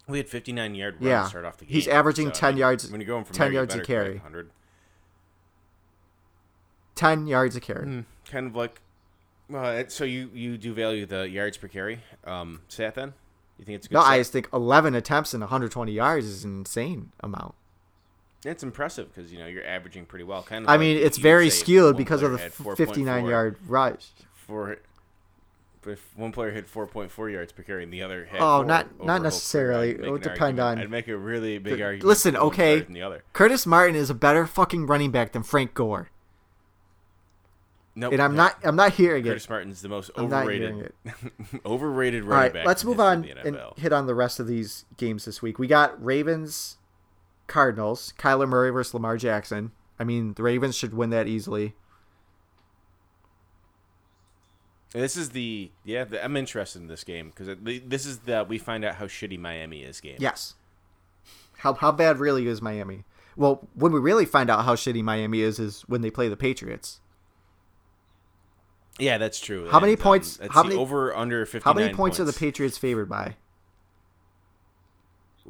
We 0.07 0.17
had 0.17 0.27
59 0.29 0.75
yard 0.75 0.95
run 0.99 1.09
Yeah. 1.09 1.23
to 1.23 1.29
start 1.29 1.45
off 1.45 1.57
the 1.57 1.65
game. 1.65 1.73
He's 1.73 1.87
averaging 1.87 2.27
so, 2.27 2.31
I 2.31 2.33
10 2.33 2.53
mean, 2.53 2.59
yards- 2.59 2.91
When 2.91 3.01
you're 3.01 3.07
going 3.07 3.23
from 3.25 3.35
10 3.35 3.45
there, 3.47 3.53
yards 3.53 3.75
a 3.75 3.79
carry. 3.81 4.13
100. 4.15 4.49
10 6.95 7.27
yards 7.27 7.55
a 7.55 7.59
carry. 7.61 7.85
Hmm, 7.85 7.99
kind 8.25 8.47
of 8.47 8.55
like. 8.55 8.81
Well, 9.49 9.85
so 9.89 10.03
you 10.03 10.29
you 10.33 10.57
do 10.57 10.73
value 10.73 11.05
the 11.05 11.27
yards 11.29 11.57
per 11.57 11.67
carry, 11.67 12.01
um, 12.23 12.61
stat 12.67 12.95
then? 12.95 13.13
You 13.57 13.65
think 13.65 13.75
it's 13.77 13.85
a 13.87 13.89
good? 13.89 13.95
No, 13.95 14.01
I 14.01 14.17
just 14.19 14.31
think 14.31 14.47
11 14.53 14.95
attempts 14.95 15.33
and 15.33 15.41
120 15.41 15.91
yards 15.91 16.25
is 16.25 16.43
an 16.45 16.59
insane 16.59 17.11
amount. 17.19 17.55
It's 18.43 18.63
impressive 18.63 19.13
because 19.13 19.31
you 19.31 19.37
know 19.39 19.45
you're 19.45 19.65
averaging 19.65 20.05
pretty 20.05 20.23
well. 20.25 20.41
Kind 20.43 20.65
of. 20.65 20.69
I 20.69 20.73
like 20.73 20.79
mean, 20.81 20.97
it's 20.97 21.17
very 21.17 21.49
skewed 21.49 21.95
because 21.97 22.21
of 22.23 22.31
the 22.31 22.37
had 22.39 22.47
f- 22.51 22.57
4.4 22.57 22.77
59 22.77 23.25
yard 23.25 23.57
rush. 23.67 24.07
For, 24.33 24.79
if 25.85 26.15
one 26.15 26.31
player 26.31 26.51
hit 26.51 26.71
4.4 26.71 27.31
yards 27.31 27.51
per 27.51 27.63
carry 27.63 27.83
and 27.83 27.93
the 27.93 28.01
other 28.03 28.25
had 28.25 28.41
Oh, 28.41 28.61
not- 28.63 29.03
not 29.03 29.21
necessarily. 29.21 29.91
It 29.91 30.11
would 30.11 30.21
depend 30.21 30.59
argument- 30.59 30.59
on- 30.61 30.79
I'd 30.79 30.89
make 30.91 31.07
a 31.07 31.17
really 31.17 31.57
big 31.59 31.77
The- 31.77 31.83
argument. 31.83 32.05
listen, 32.07 32.35
okay. 32.35 32.79
the 32.81 33.01
other. 33.01 33.23
Curtis 33.33 33.65
Martin 33.65 33.95
is 33.95 34.09
a 34.09 34.15
better 34.15 34.45
fucking 34.47 34.85
running 34.87 35.11
back 35.11 35.31
than 35.33 35.43
Frank 35.43 35.73
Gore. 35.73 36.09
Nope, 37.93 38.13
And 38.13 38.21
I'm 38.21 38.35
no. 38.35 38.43
not 38.43 38.57
I'm 38.63 38.75
not 38.77 38.93
hearing 38.93 39.23
Curtis 39.23 39.43
it. 39.45 39.49
Martin's 39.49 39.81
the 39.81 39.89
most 39.89 40.11
overrated, 40.17 40.93
overrated 41.65 42.23
running 42.23 42.41
right, 42.43 42.53
back. 42.53 42.65
let's 42.65 42.85
move 42.85 42.99
on 43.01 43.25
and 43.25 43.59
hit 43.77 43.91
on 43.91 44.07
the 44.07 44.15
rest 44.15 44.39
of 44.39 44.47
these 44.47 44.85
games 44.97 45.25
this 45.25 45.41
week. 45.41 45.59
We 45.59 45.67
got 45.67 46.01
Ravens, 46.03 46.77
Cardinals, 47.51 48.13
Kyler 48.17 48.47
Murray 48.47 48.69
versus 48.71 48.93
Lamar 48.93 49.17
Jackson. 49.17 49.71
I 49.99 50.03
mean, 50.05 50.33
the 50.35 50.43
Ravens 50.43 50.75
should 50.75 50.93
win 50.93 51.09
that 51.11 51.27
easily. 51.27 51.75
This 54.93 55.15
is 55.15 55.29
the 55.29 55.71
yeah. 55.85 56.03
The, 56.05 56.23
I'm 56.23 56.35
interested 56.35 56.81
in 56.81 56.87
this 56.87 57.03
game 57.03 57.31
because 57.35 57.55
this 57.85 58.05
is 58.05 58.19
the 58.19 58.45
we 58.47 58.57
find 58.57 58.83
out 58.83 58.95
how 58.95 59.05
shitty 59.05 59.39
Miami 59.39 59.83
is 59.83 60.01
game. 60.01 60.17
Yes. 60.19 60.55
How 61.59 61.73
how 61.73 61.91
bad 61.91 62.19
really 62.19 62.47
is 62.47 62.61
Miami? 62.61 63.03
Well, 63.37 63.67
when 63.73 63.91
we 63.93 63.99
really 63.99 64.25
find 64.25 64.49
out 64.49 64.65
how 64.65 64.75
shitty 64.75 65.03
Miami 65.03 65.41
is 65.41 65.59
is 65.59 65.81
when 65.87 66.01
they 66.01 66.09
play 66.11 66.27
the 66.27 66.35
Patriots. 66.37 66.99
yeah, 68.99 69.17
that's 69.17 69.39
true. 69.39 69.69
How 69.69 69.79
many 69.79 69.93
And, 69.93 70.01
um, 70.01 70.03
points- 70.03 70.37
That's 70.37 70.53
how 70.53 70.63
many- 70.63 70.75
over 70.75 71.15
under 71.15 71.45
59 71.45 71.63
How 71.63 71.79
many 71.79 71.93
points, 71.93 72.19
are 72.19 72.25
the 72.25 72.33
Patriots 72.33 72.77
favored 72.77 73.07
by? 73.09 73.35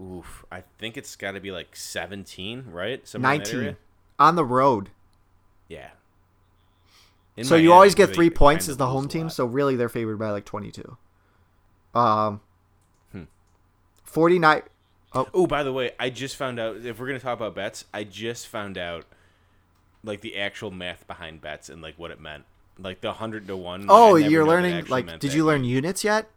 Oof, 0.02 0.46
I 0.52 0.64
think 0.80 0.98
it's 0.98 1.16
got 1.16 1.32
to 1.32 1.40
be 1.40 1.52
like 1.52 1.76
17, 1.76 2.66
right? 2.72 3.08
Somewhere 3.08 3.38
19 3.38 3.78
on 4.18 4.36
the 4.36 4.46
road. 4.46 4.90
Yeah. 5.68 5.90
In 7.38 7.46
so 7.46 7.56
you 7.56 7.72
always 7.72 7.96
get 7.96 8.08
they 8.08 8.14
3 8.14 8.30
points 8.32 8.68
as 8.68 8.78
the 8.78 8.88
home 8.88 9.08
team, 9.08 9.30
so 9.30 9.46
really 9.46 9.76
they're 9.76 9.90
favored 9.90 10.18
by 10.18 10.32
like 10.32 10.46
22. 10.46 10.98
Um 11.94 12.42
Hmm. 13.12 13.24
49 14.04 14.64
Oh, 15.14 15.46
by 15.46 15.64
the 15.64 15.74
way, 15.74 15.92
I 16.00 16.10
just 16.10 16.38
found 16.38 16.58
out 16.60 16.78
if 16.78 17.00
we're 17.00 17.08
gonna 17.08 17.20
talk 17.20 17.38
about 17.38 17.54
bets, 17.54 17.86
I 17.94 18.04
just 18.06 18.48
found 18.48 18.78
out 18.78 19.06
like 20.04 20.22
the 20.22 20.38
actual 20.38 20.72
math 20.72 21.06
behind 21.06 21.42
bets 21.42 21.70
and 21.70 21.82
like 21.82 22.00
what 22.00 22.12
it 22.12 22.20
meant, 22.20 22.46
like 22.80 23.02
the 23.02 23.14
hundred 23.14 23.48
to 23.48 23.58
one. 23.58 23.86
Oh, 23.90 24.16
you're 24.16 24.46
learning 24.46 24.86
like 24.86 25.20
did 25.20 25.34
you 25.34 25.46
learn 25.46 25.64
units 25.64 26.04
yet? 26.04 26.30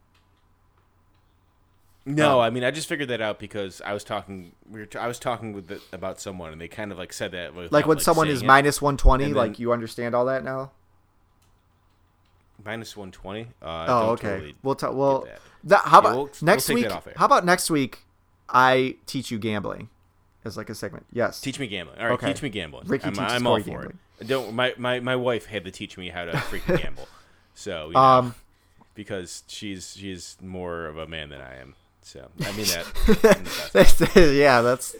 No, 2.06 2.38
Oh. 2.38 2.40
I 2.40 2.50
mean 2.50 2.64
I 2.64 2.70
just 2.70 2.86
figured 2.88 3.08
that 3.08 3.20
out 3.22 3.38
because 3.38 3.80
I 3.82 3.92
was 3.94 4.04
talking. 4.04 4.52
We 4.70 4.80
were 4.80 4.86
t- 4.86 4.98
I 4.98 5.06
was 5.08 5.18
talking 5.18 5.52
with 5.54 5.68
the, 5.68 5.80
about 5.92 6.20
someone 6.20 6.52
and 6.52 6.60
they 6.60 6.68
kind 6.68 6.92
of 6.92 6.98
like 6.98 7.12
said 7.12 7.32
that. 7.32 7.54
Without, 7.54 7.72
Like 7.72 7.86
when 7.86 7.98
someone 7.98 8.28
is 8.28 8.42
minus 8.44 8.82
120, 8.82 9.32
like 9.32 9.58
you 9.58 9.72
understand 9.72 10.14
all 10.14 10.26
that 10.26 10.44
now? 10.44 10.70
minus 12.64 12.96
one 12.96 13.10
twenty. 13.10 13.48
Uh, 13.62 13.86
Oh, 13.88 14.10
okay. 14.12 14.28
Totally 14.28 14.54
we'll 14.62 14.74
talk. 14.74 14.94
Well, 14.94 15.26
that. 15.64 15.80
how 15.84 15.96
Yeah, 15.96 15.98
about 15.98 16.14
we'll- 16.16 16.24
we'll 16.26 16.32
next 16.42 16.66
take 16.66 16.74
week? 16.76 16.84
that 16.88 16.92
off 16.92 17.06
air. 17.06 17.14
How 17.16 17.26
about 17.26 17.44
next 17.44 17.70
week? 17.70 18.00
I 18.48 18.96
teach 19.06 19.30
you 19.30 19.38
gambling 19.38 19.88
as 20.44 20.56
like 20.56 20.68
a 20.70 20.74
segment. 20.74 21.06
Yes. 21.12 21.40
Teach 21.40 21.58
me 21.58 21.66
gambling. 21.66 21.98
All 21.98 22.06
right, 22.06 22.12
Okay. 22.14 22.26
teach 22.28 22.42
me 22.42 22.48
gambling. 22.50 22.86
Ricky 22.86 23.06
I'm, 23.06 23.14
teaches 23.14 23.32
I'm 23.32 23.46
all 23.46 23.58
for 23.58 23.64
gambling. 23.64 23.98
it. 24.20 24.26
Don't 24.26 24.54
my, 24.54 24.74
my 24.78 25.00
my 25.00 25.16
wife 25.16 25.46
had 25.46 25.64
to 25.64 25.70
teach 25.70 25.96
me 25.98 26.10
how 26.10 26.24
to 26.24 26.32
freaking 26.32 26.78
gamble. 26.82 27.08
So 27.54 27.86
you 27.88 27.92
know, 27.94 27.98
Um, 28.00 28.34
because 28.94 29.42
she's 29.46 29.94
she's 29.96 30.36
more 30.40 30.86
of 30.86 30.96
a 30.98 31.06
man 31.06 31.30
than 31.30 31.40
I 31.40 31.56
am. 31.56 31.74
So 32.04 32.28
I 32.40 32.52
mean 32.52 32.66
that. 32.66 32.86
in 33.08 33.44
the 33.44 33.70
best 33.72 34.14
way. 34.14 34.36
yeah, 34.38 34.60
that's 34.60 34.94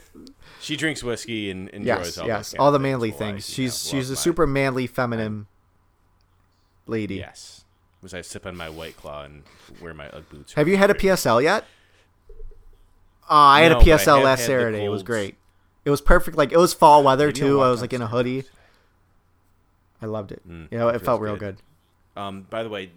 she 0.61 0.75
drinks 0.75 1.03
whiskey 1.05 1.51
and 1.51 1.69
enjoys 1.69 1.87
yes, 1.87 2.19
all 2.19 2.27
yes, 2.27 2.55
all 2.59 2.73
the 2.73 2.79
manly 2.79 3.13
I, 3.13 3.17
things. 3.17 3.49
you 3.51 3.55
She's 3.69 3.93
know, 3.93 3.99
she's 3.99 4.11
a 4.11 4.15
my- 4.15 4.19
super 4.19 4.47
manly, 4.47 4.87
feminine 4.87 5.47
lady. 6.87 7.17
Yes. 7.17 7.65
Was 8.03 8.15
I 8.15 8.21
sip 8.23 8.47
on 8.47 8.57
my 8.57 8.69
white 8.69 8.97
claw 8.97 9.25
and 9.25 9.43
wear 9.81 9.95
my 9.95 10.09
UGG 10.09 10.29
boots? 10.31 10.53
Have 10.55 10.67
you 10.69 10.77
had 10.79 10.91
a 10.91 10.95
PSL 10.95 11.43
yet? 11.43 11.65
Oh, 13.31 13.37
I 13.37 13.63
had 13.63 13.73
No, 13.73 13.79
a 13.79 13.83
PSL 13.83 14.23
last 14.23 14.45
Saturday. 14.47 14.85
It 14.85 14.91
was 14.91 15.03
great. 15.03 15.37
It 15.85 15.91
was 15.91 16.01
perfect. 16.01 16.37
Like 16.37 16.53
it 16.53 16.59
was 16.59 16.73
fall 16.75 17.03
weather 17.05 17.33
too. 17.33 17.61
I 17.61 17.71
was 17.71 17.81
like 17.83 17.93
in 17.93 18.03
a 18.03 18.07
hoodie. 18.07 18.45
I 20.03 20.07
loved 20.07 20.33
it. 20.33 20.47
Mm, 20.49 20.71
you 20.71 20.79
know, 20.79 20.89
it 20.89 20.97
it 20.97 21.03
felt 21.03 21.21
real 21.21 21.37
good. 21.37 21.57
good. 22.15 22.21
Um, 22.21 22.47
by 22.49 22.63
the 22.63 22.69
way, 22.69 22.91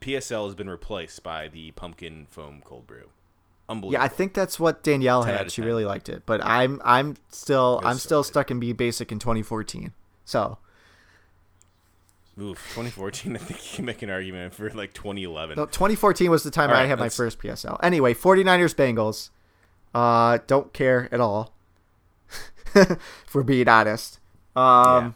PSL 0.00 0.46
has 0.46 0.54
been 0.54 0.70
replaced 0.70 1.22
by 1.22 1.48
the 1.48 1.70
pumpkin 1.72 2.26
foam 2.30 2.62
cold 2.64 2.86
brew. 2.86 3.10
Unbelievable. 3.68 3.92
Yeah, 3.94 4.04
I 4.04 4.08
think 4.08 4.34
that's 4.34 4.60
what 4.60 4.82
Danielle 4.82 5.22
had. 5.22 5.50
She 5.50 5.62
really 5.62 5.84
liked 5.84 6.08
it. 6.08 6.24
But 6.26 6.44
I'm 6.44 6.80
I'm 6.84 7.16
still 7.30 7.80
I'm 7.82 7.96
still 7.96 8.22
stuck 8.22 8.50
in 8.50 8.60
B 8.60 8.72
basic 8.72 9.10
in 9.10 9.18
2014. 9.18 9.92
So 10.24 10.58
Oof, 12.40 12.58
2014. 12.74 13.36
I 13.36 13.38
think 13.38 13.72
you 13.72 13.76
can 13.76 13.84
make 13.84 14.02
an 14.02 14.10
argument 14.10 14.54
for 14.54 14.68
like 14.70 14.92
2011. 14.92 15.56
no, 15.56 15.66
2014 15.66 16.30
was 16.30 16.42
the 16.42 16.50
time 16.50 16.70
All 16.70 16.76
I 16.76 16.86
had 16.86 16.98
my 16.98 17.08
first 17.08 17.38
PSL. 17.38 17.78
Anyway, 17.82 18.12
49ers 18.12 18.74
Bengals. 18.74 19.30
Uh, 19.94 20.38
don't 20.48 20.72
care 20.72 21.08
at 21.12 21.20
all. 21.20 21.54
if 22.74 23.34
we're 23.34 23.44
being 23.44 23.68
honest. 23.68 24.18
Um, 24.56 25.14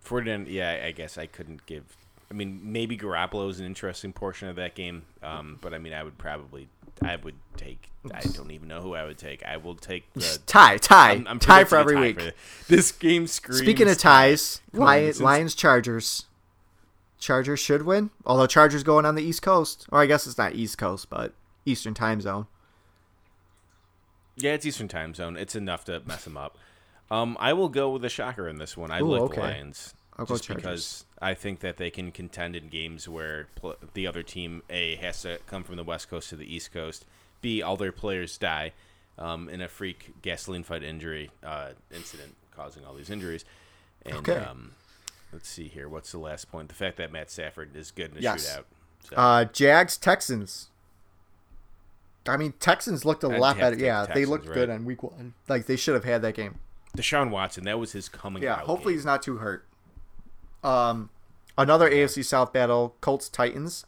49. 0.00 0.46
Yeah, 0.50 0.82
I 0.84 0.90
guess 0.90 1.16
I 1.16 1.24
couldn't 1.26 1.64
give. 1.64 1.96
I 2.30 2.34
mean, 2.34 2.60
maybe 2.62 2.96
Garoppolo 2.96 3.48
is 3.48 3.58
an 3.58 3.66
interesting 3.66 4.12
portion 4.12 4.48
of 4.48 4.56
that 4.56 4.74
game. 4.74 5.04
Um, 5.22 5.58
but 5.60 5.72
I 5.72 5.78
mean, 5.78 5.92
I 5.92 6.02
would 6.02 6.18
probably. 6.18 6.68
I 7.00 7.14
would 7.16 7.36
take. 7.56 7.90
I 8.12 8.20
don't 8.20 8.50
even 8.50 8.66
know 8.66 8.80
who 8.80 8.94
I 8.94 9.04
would 9.04 9.18
take. 9.18 9.44
I 9.44 9.56
will 9.56 9.76
take 9.76 10.12
the 10.14 10.38
tie, 10.46 10.78
tie, 10.78 11.12
I'm, 11.12 11.28
I'm 11.28 11.38
tie 11.38 11.62
for 11.62 11.76
every 11.76 11.94
tie 11.94 12.00
week. 12.00 12.20
for 12.20 12.32
this 12.66 12.90
game 12.90 13.28
screams. 13.28 13.60
Speaking 13.60 13.88
of 13.88 13.98
ties, 13.98 14.60
Lions, 14.72 15.20
Lions 15.20 15.54
Chargers. 15.54 16.24
Chargers 17.20 17.60
should 17.60 17.82
win. 17.82 18.10
Although 18.26 18.46
Chargers 18.46 18.82
going 18.82 19.04
on 19.04 19.14
the 19.14 19.22
East 19.22 19.42
Coast, 19.42 19.86
or 19.90 20.00
I 20.00 20.06
guess 20.06 20.26
it's 20.26 20.38
not 20.38 20.54
East 20.54 20.76
Coast, 20.76 21.08
but 21.08 21.34
Eastern 21.64 21.94
Time 21.94 22.20
Zone. 22.20 22.46
Yeah, 24.36 24.52
it's 24.52 24.66
Eastern 24.66 24.88
Time 24.88 25.14
Zone. 25.14 25.36
It's 25.36 25.54
enough 25.54 25.84
to 25.84 26.00
mess 26.00 26.24
them 26.24 26.36
up. 26.36 26.58
Um, 27.10 27.36
I 27.40 27.52
will 27.52 27.68
go 27.68 27.90
with 27.90 28.04
a 28.04 28.08
shocker 28.08 28.48
in 28.48 28.58
this 28.58 28.76
one. 28.76 28.90
I 28.90 29.00
Ooh, 29.00 29.06
like 29.06 29.22
okay. 29.22 29.34
the 29.36 29.40
Lions 29.40 29.94
I'll 30.18 30.26
go 30.26 30.34
just 30.34 30.44
Chargers. 30.44 30.62
because 30.62 31.04
I 31.20 31.34
think 31.34 31.60
that 31.60 31.76
they 31.76 31.90
can 31.90 32.10
contend 32.10 32.56
in 32.56 32.68
games 32.68 33.08
where 33.08 33.46
pl- 33.54 33.76
the 33.94 34.06
other 34.06 34.22
team 34.22 34.62
a 34.68 34.96
has 34.96 35.22
to 35.22 35.38
come 35.46 35.62
from 35.64 35.76
the 35.76 35.84
West 35.84 36.10
Coast 36.10 36.30
to 36.30 36.36
the 36.36 36.52
East 36.52 36.72
Coast. 36.72 37.04
B 37.40 37.62
all 37.62 37.76
their 37.76 37.92
players 37.92 38.36
die 38.36 38.72
um, 39.16 39.48
in 39.48 39.60
a 39.60 39.68
freak 39.68 40.12
gasoline 40.22 40.64
fight 40.64 40.82
injury 40.82 41.30
uh, 41.44 41.70
incident 41.94 42.34
causing 42.54 42.84
all 42.84 42.94
these 42.94 43.10
injuries. 43.10 43.44
And 44.04 44.16
Okay. 44.28 44.38
um, 44.44 44.72
let's 45.32 45.48
see 45.48 45.68
here. 45.68 45.88
What's 45.88 46.10
the 46.10 46.18
last 46.18 46.50
point? 46.50 46.68
The 46.68 46.74
fact 46.74 46.96
that 46.96 47.12
Matt 47.12 47.30
Stafford 47.30 47.76
is 47.76 47.90
good 47.92 48.10
in 48.12 48.18
a 48.18 48.20
Yes. 48.20 48.44
shootout. 48.46 48.64
So, 49.08 49.16
Uh, 49.16 49.44
Jags 49.44 49.96
Texans. 49.96 50.68
I 52.26 52.36
mean, 52.36 52.52
Texans 52.60 53.04
looked 53.04 53.22
a 53.24 53.28
I'd 53.28 53.38
lot 53.38 53.56
better. 53.58 53.76
Yeah, 53.76 54.00
they 54.02 54.06
Texans, 54.06 54.28
looked 54.28 54.46
good 54.46 54.68
on 54.68 54.84
week 54.84 55.02
one. 55.02 55.34
Like 55.48 55.66
they 55.66 55.76
should 55.76 55.94
have 55.94 56.04
had 56.04 56.22
that 56.22 56.34
game. 56.34 56.58
Deshaun 56.96 57.30
Watson, 57.30 57.64
that 57.64 57.78
was 57.78 57.92
his 57.92 58.08
coming 58.08 58.42
Yeah, 58.42 58.56
hopefully 58.56 58.94
game. 58.94 58.98
he's 58.98 59.06
not 59.06 59.22
too 59.22 59.36
hurt. 59.38 59.64
Um, 60.62 61.10
another 61.56 61.90
AFC 61.90 62.24
South 62.24 62.52
battle: 62.52 62.96
Colts 63.00 63.28
Titans. 63.28 63.84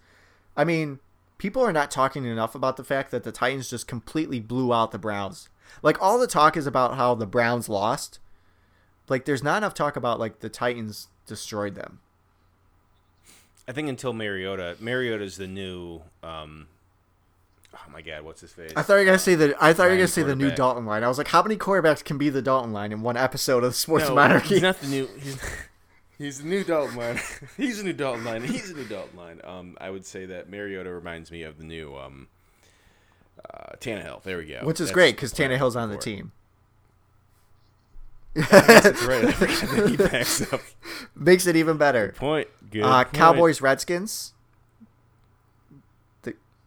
I 0.56 0.64
mean, 0.64 0.98
people 1.38 1.62
are 1.62 1.72
not 1.72 1.90
talking 1.90 2.24
enough 2.24 2.54
about 2.54 2.76
the 2.76 2.84
fact 2.84 3.10
that 3.10 3.24
the 3.24 3.32
Titans 3.32 3.70
just 3.70 3.86
completely 3.86 4.40
blew 4.40 4.72
out 4.72 4.92
the 4.92 4.98
Browns. 4.98 5.48
Like 5.82 6.00
all 6.02 6.18
the 6.18 6.26
talk 6.26 6.56
is 6.56 6.66
about 6.66 6.96
how 6.96 7.14
the 7.14 7.26
Browns 7.26 7.68
lost. 7.68 8.18
Like 9.08 9.24
there's 9.24 9.42
not 9.42 9.58
enough 9.58 9.74
talk 9.74 9.96
about 9.96 10.20
like 10.20 10.40
the 10.40 10.48
Titans 10.48 11.08
destroyed 11.26 11.74
them. 11.74 12.00
I 13.66 13.72
think 13.72 13.88
until 13.88 14.12
Mariota, 14.12 14.76
Mariota 14.80 15.24
is 15.24 15.36
the 15.36 15.46
new. 15.46 16.02
Um, 16.22 16.68
oh 17.74 17.90
my 17.92 18.02
God, 18.02 18.22
what's 18.22 18.40
his 18.40 18.52
face? 18.52 18.72
I 18.76 18.82
thought 18.82 18.94
you 18.94 19.00
were 19.00 19.04
gonna 19.06 19.18
say 19.18 19.34
the 19.34 19.56
I 19.60 19.72
thought 19.72 19.84
you 19.84 19.90
were 19.90 19.96
gonna 19.96 20.08
say 20.08 20.22
the 20.22 20.36
new. 20.36 20.50
Dalton 20.50 20.86
line. 20.86 21.04
I 21.04 21.08
was 21.08 21.18
like, 21.18 21.28
how 21.28 21.42
many 21.42 21.56
quarterbacks 21.56 22.04
can 22.04 22.18
be 22.18 22.28
the 22.30 22.42
Dalton 22.42 22.72
line 22.72 22.92
in 22.92 23.02
one 23.02 23.16
episode 23.16 23.64
of 23.64 23.74
Sports 23.74 24.08
no, 24.08 24.14
Monarchy? 24.14 24.54
he's 24.54 24.62
not 24.62 24.80
the 24.80 24.88
new. 24.88 25.08
He's, 25.18 25.40
he's 26.20 26.38
the 26.42 26.48
new 26.48 26.62
Dalton 26.62 26.96
line. 26.96 27.18
he's 27.56 27.78
the 27.78 27.84
new 27.84 27.92
Dalton 27.92 28.24
line. 28.24 28.42
He's 28.44 28.68
the 28.72 28.78
new 28.80 28.86
Dalton 28.86 29.18
line. 29.18 29.40
Um, 29.42 29.76
I 29.80 29.90
would 29.90 30.06
say 30.06 30.26
that 30.26 30.48
Mariota 30.48 30.90
reminds 30.92 31.32
me 31.32 31.42
of 31.42 31.58
the 31.58 31.64
new 31.64 31.96
um, 31.96 32.28
uh, 33.52 33.72
Tannehill. 33.80 34.22
There 34.22 34.38
we 34.38 34.44
go. 34.46 34.60
Which 34.62 34.80
is 34.80 34.88
That's 34.88 34.94
great 34.94 35.16
because 35.16 35.32
what 35.32 35.50
Tannehill's 35.50 35.74
on 35.76 35.88
the 35.88 35.94
looking 35.96 36.16
for. 36.16 36.22
team. 36.22 36.32
That's 38.50 39.02
right. 39.02 39.24
I 39.24 39.32
forgot 39.32 39.76
that 39.76 39.88
he 39.90 39.96
backs 39.96 40.52
up. 40.52 40.60
Makes 41.16 41.46
it 41.48 41.56
even 41.56 41.78
better. 41.78 42.12
Point. 42.16 42.46
Good. 42.70 42.82
Uh, 42.82 43.02
point. 43.04 43.12
Cowboys 43.14 43.60
Redskins. 43.60 44.34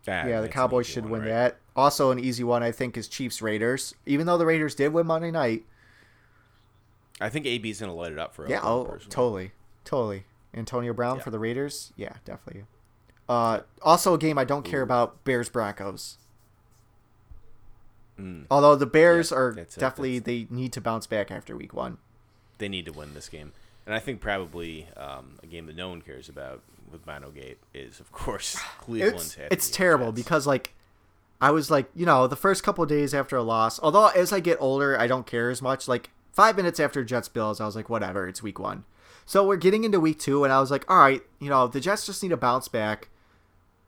Ah, 0.05 0.25
Yeah, 0.25 0.41
the 0.41 0.49
Cowboys 0.49 0.85
should 0.85 1.03
one, 1.03 1.11
win 1.13 1.21
right? 1.21 1.27
that. 1.29 1.57
Also, 1.77 2.11
an 2.11 2.19
easy 2.19 2.43
one 2.43 2.61
I 2.61 2.71
think 2.73 2.97
is 2.97 3.07
Chiefs 3.07 3.41
Raiders. 3.41 3.95
Even 4.05 4.25
though 4.27 4.37
the 4.37 4.45
Raiders 4.45 4.75
did 4.75 4.91
win 4.91 5.07
Monday 5.07 5.31
night. 5.31 5.63
I 7.22 7.30
think 7.30 7.45
AB's 7.45 7.80
gonna 7.80 7.93
light 7.93 8.11
it 8.11 8.20
up 8.20 8.34
for. 8.34 8.47
Yeah, 8.49 8.57
Oakland, 8.59 8.88
oh, 8.88 8.91
personally. 8.91 9.09
totally, 9.11 9.51
totally. 9.86 10.24
Antonio 10.53 10.93
Brown 10.93 11.18
Yeah. 11.18 11.24
for 11.24 11.32
the 11.32 11.39
Raiders. 11.39 11.93
Yeah, 11.95 12.14
definitely. 12.26 12.66
Uh, 13.30 13.61
also 13.82 14.14
a 14.14 14.18
game 14.18 14.38
I 14.38 14.43
don't 14.43 14.64
care 14.64 14.82
about: 14.82 15.24
Bears 15.24 15.49
Broncos. 15.49 16.18
Mm. 18.20 18.45
Although 18.51 18.76
the 18.76 18.86
Bears 18.86 19.32
Yeah, 19.32 19.38
are 19.38 19.51
definitely 19.53 20.20
they 20.20 20.47
need 20.49 20.72
to 20.74 20.82
bounce 20.82 21.07
back 21.07 21.32
after 21.32 21.55
Week 21.55 21.74
One. 21.74 21.97
They 22.59 22.70
need 22.70 22.86
to 22.86 22.91
win 22.93 23.14
this 23.14 23.28
game, 23.30 23.51
and 23.86 23.95
I 23.95 23.99
think 23.99 24.22
probably 24.22 24.88
um, 24.95 25.39
a 25.41 25.47
game 25.47 25.66
that 25.66 25.76
no 25.76 25.89
one 25.89 26.01
cares 26.01 26.30
about 26.30 26.61
with 26.91 27.05
Monogate 27.07 27.57
is, 27.74 27.99
of 27.99 28.11
course, 28.11 28.55
Cleveland's. 28.80 29.36
It's 29.38 29.47
it's 29.51 29.70
terrible 29.72 30.11
Jets. 30.11 30.24
because 30.24 30.47
like 30.47 30.74
I 31.41 31.49
was 31.51 31.72
like 31.72 31.89
you 31.95 32.05
know 32.05 32.28
the 32.28 32.36
first 32.36 32.64
couple 32.64 32.86
days 32.86 33.14
after 33.16 33.36
a 33.36 33.41
loss. 33.43 33.80
Although 33.82 34.07
as 34.09 34.32
I 34.32 34.39
get 34.39 34.57
older, 34.61 34.99
I 34.99 35.07
don't 35.07 35.26
care 35.26 35.49
as 35.49 35.61
much. 35.61 35.88
Like 35.88 36.11
five 36.34 36.57
minutes 36.57 36.79
after 36.79 37.03
Jets 37.05 37.29
Bills, 37.29 37.61
I 37.61 37.65
was 37.65 37.75
like 37.75 37.89
whatever. 37.89 38.27
It's 38.27 38.43
Week 38.43 38.59
One. 38.59 38.84
So 39.25 39.47
we're 39.47 39.55
getting 39.55 39.86
into 39.86 40.01
Week 40.01 40.19
Two, 40.19 40.43
and 40.43 40.51
I 40.51 40.59
was 40.59 40.69
like, 40.69 40.84
all 40.91 40.97
right, 40.97 41.21
you 41.39 41.49
know 41.49 41.67
the 41.67 41.79
Jets 41.79 42.05
just 42.05 42.21
need 42.21 42.29
to 42.29 42.38
bounce 42.38 42.67
back. 42.67 43.09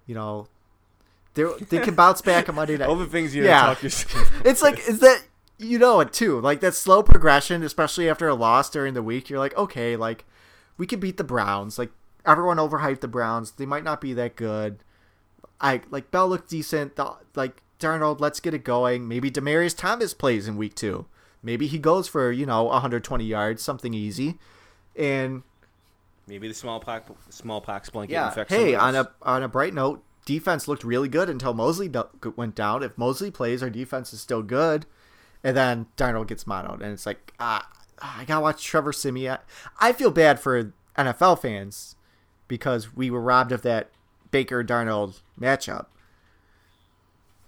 You 0.08 0.16
know, 0.16 0.48
they 1.34 1.44
they 1.70 1.80
can 1.80 1.96
bounce 1.96 2.22
back 2.22 2.48
on 2.48 2.56
Monday 2.56 2.78
night. 2.78 2.88
all 2.88 2.96
the 2.96 3.06
things 3.06 3.36
you 3.36 3.44
Yeah. 3.44 3.66
talk 3.66 3.84
yourself. 3.84 4.32
It's 4.46 4.62
like 4.62 4.80
is 4.88 5.00
that 5.00 5.24
you 5.58 5.78
know 5.80 6.00
it 6.00 6.14
too. 6.14 6.40
Like 6.40 6.62
that 6.62 6.76
slow 6.76 7.04
progression, 7.04 7.64
especially 7.64 8.10
after 8.10 8.28
a 8.28 8.36
loss 8.36 8.70
during 8.70 8.94
the 8.94 9.04
week. 9.04 9.30
You're 9.30 9.40
like, 9.40 9.58
okay, 9.58 9.96
like 9.96 10.26
we 10.78 10.86
could 10.88 11.00
beat 11.00 11.18
the 11.18 11.24
Browns. 11.24 11.78
Like 11.80 11.92
everyone 12.26 12.58
overhyped 12.58 13.02
the 13.02 13.08
Browns. 13.08 13.52
They 13.52 13.66
might 13.66 13.84
not 13.84 14.00
be 14.02 14.14
that 14.14 14.36
good. 14.36 14.80
I 15.60 15.82
like 15.90 16.12
Bell 16.12 16.28
looked 16.30 16.50
decent. 16.50 16.96
The, 16.96 17.14
like 17.36 17.62
Darnold, 17.80 18.20
let's 18.22 18.40
get 18.40 18.54
it 18.54 18.64
going. 18.64 19.08
Maybe 19.08 19.30
Demaryius 19.32 19.76
Thomas 19.76 20.14
plays 20.14 20.48
in 20.48 20.56
week 20.58 20.76
two. 20.76 21.08
Maybe 21.46 21.68
he 21.68 21.78
goes 21.78 22.08
for 22.08 22.32
you 22.32 22.46
know 22.48 22.64
120 22.64 23.24
yards, 23.24 23.62
something 23.62 23.94
easy. 23.94 24.40
And 24.96 25.44
Maybe 26.28 26.48
the 26.48 26.56
smallpox 26.56 27.12
smallpox 27.30 27.92
blanket 27.92 28.14
yeah, 28.14 28.28
infects. 28.30 28.52
hey, 28.52 28.74
on 28.74 28.96
a 28.96 29.12
on 29.22 29.44
a 29.44 29.48
bright 29.48 29.74
note, 29.76 30.04
defense 30.26 30.68
looked 30.68 30.84
really 30.84 31.08
good 31.08 31.30
until 31.30 31.54
Mosley 31.54 31.88
do- 31.88 32.10
went 32.36 32.56
down. 32.56 32.82
If 32.82 32.98
Mosley 32.98 33.30
plays, 33.30 33.62
our 33.62 33.70
defense 33.70 34.12
is 34.12 34.22
still 34.22 34.42
good. 34.42 34.88
And 35.44 35.56
then 35.56 35.86
Darnold 35.96 36.26
gets 36.26 36.46
monoed, 36.46 36.82
and 36.82 36.92
it's 36.92 37.06
like, 37.06 37.34
ah, 37.40 37.70
I 38.02 38.26
gotta 38.26 38.42
watch 38.42 38.64
Trevor 38.64 38.92
Siemian. 38.92 39.38
I 39.80 39.94
feel 39.94 40.10
bad 40.10 40.40
for 40.40 40.74
NFL 40.98 41.40
fans 41.40 41.96
because 42.48 42.96
we 42.96 43.12
were 43.12 43.22
robbed 43.22 43.52
of 43.52 43.62
that 43.62 43.92
Baker 44.32 44.64
Darnold 44.64 45.22
matchup. 45.40 45.86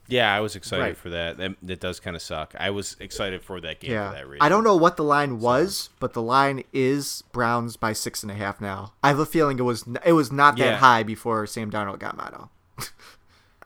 Yeah, 0.09 0.33
I 0.33 0.39
was 0.39 0.55
excited 0.55 0.81
Right. 0.81 0.97
for 0.97 1.09
that. 1.09 1.37
that. 1.37 1.55
That 1.63 1.79
does 1.79 1.99
kind 1.99 2.15
of 2.15 2.21
suck. 2.21 2.53
I 2.59 2.69
was 2.69 2.95
excited 2.99 3.41
for 3.41 3.59
that 3.61 3.79
game 3.81 3.91
Yeah, 3.91 4.09
for 4.11 4.15
that 4.15 4.27
reason. 4.27 4.41
I 4.41 4.49
don't 4.49 4.63
know 4.63 4.75
what 4.75 4.95
the 4.97 5.03
line 5.03 5.39
was, 5.39 5.89
but 5.99 6.13
the 6.13 6.21
line 6.21 6.63
is 6.71 7.23
Browns 7.33 7.75
by 7.77 7.93
six 7.93 8.23
and 8.23 8.31
a 8.31 8.35
half 8.35 8.61
now. 8.61 8.93
I 9.03 9.09
have 9.09 9.19
a 9.19 9.25
feeling 9.25 9.59
it 9.59 9.63
was 9.63 9.85
it 10.05 10.13
was 10.13 10.31
not 10.31 10.57
that 10.57 10.65
Yeah. 10.65 10.77
high 10.77 11.03
before 11.03 11.45
Sam 11.47 11.69
Darnold 11.69 11.99
got 11.99 12.15
mono. 12.15 12.49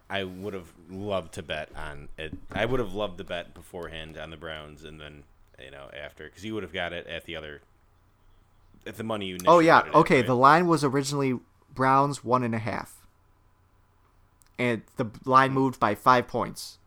I 0.10 0.24
would 0.24 0.54
have 0.54 0.74
loved 0.90 1.34
to 1.36 1.44
bet 1.44 1.70
on 1.76 2.10
it. 2.18 2.38
I 2.52 2.66
would 2.66 2.80
have 2.80 2.94
loved 2.94 3.18
to 3.20 3.24
bet 3.24 3.54
beforehand 3.54 4.18
on 4.18 4.30
the 4.30 4.38
Browns, 4.38 4.84
and 4.84 5.00
then 5.00 5.24
you 5.64 5.72
know 5.72 5.90
after 5.94 6.26
because 6.26 6.44
you 6.44 6.54
would 6.54 6.64
have 6.64 6.74
got 6.74 6.92
it 6.92 7.08
at 7.08 7.26
the 7.26 7.36
other 7.36 7.62
at 8.86 8.98
the 8.98 9.04
money 9.04 9.28
you. 9.28 9.38
Oh 9.48 9.60
yeah, 9.60 9.82
it 9.82 9.88
at, 9.90 9.96
okay. 9.96 10.16
right? 10.18 10.26
The 10.26 10.36
line 10.36 10.68
was 10.68 10.84
originally 10.84 11.40
Browns 11.74 12.24
one 12.24 12.44
and 12.44 12.54
a 12.56 12.60
half, 12.60 12.96
and 14.62 14.82
the 14.98 15.08
line 15.26 15.52
moved 15.54 15.80
by 15.80 15.96
five 15.96 16.28
points. 16.28 16.78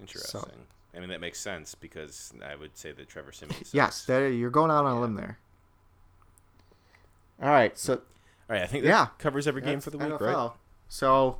Interesting. 0.00 0.66
I 0.94 0.98
mean 0.98 1.08
that 1.10 1.20
makes 1.20 1.38
sense 1.40 1.74
because 1.74 2.32
I 2.44 2.56
would 2.56 2.76
say 2.76 2.92
that 2.92 3.08
Trevor 3.08 3.32
Siemian. 3.32 3.62
Yes, 3.72 4.04
you're 4.08 4.50
going 4.50 4.70
out 4.70 4.84
on 4.84 4.96
a 4.96 5.00
limb 5.00 5.14
there. 5.14 5.38
All 7.42 7.48
right, 7.48 7.78
so 7.78 7.94
All 7.94 8.00
right, 8.56 8.62
I 8.62 8.66
think 8.66 8.82
that 8.84 8.90
Yeah. 8.90 9.06
covers 9.18 9.46
every 9.46 9.62
game 9.62 9.80
for 9.80 9.90
the 9.90 9.98
week, 9.98 10.08
NFL. 10.08 10.20
right? 10.50 10.52
So 10.88 11.38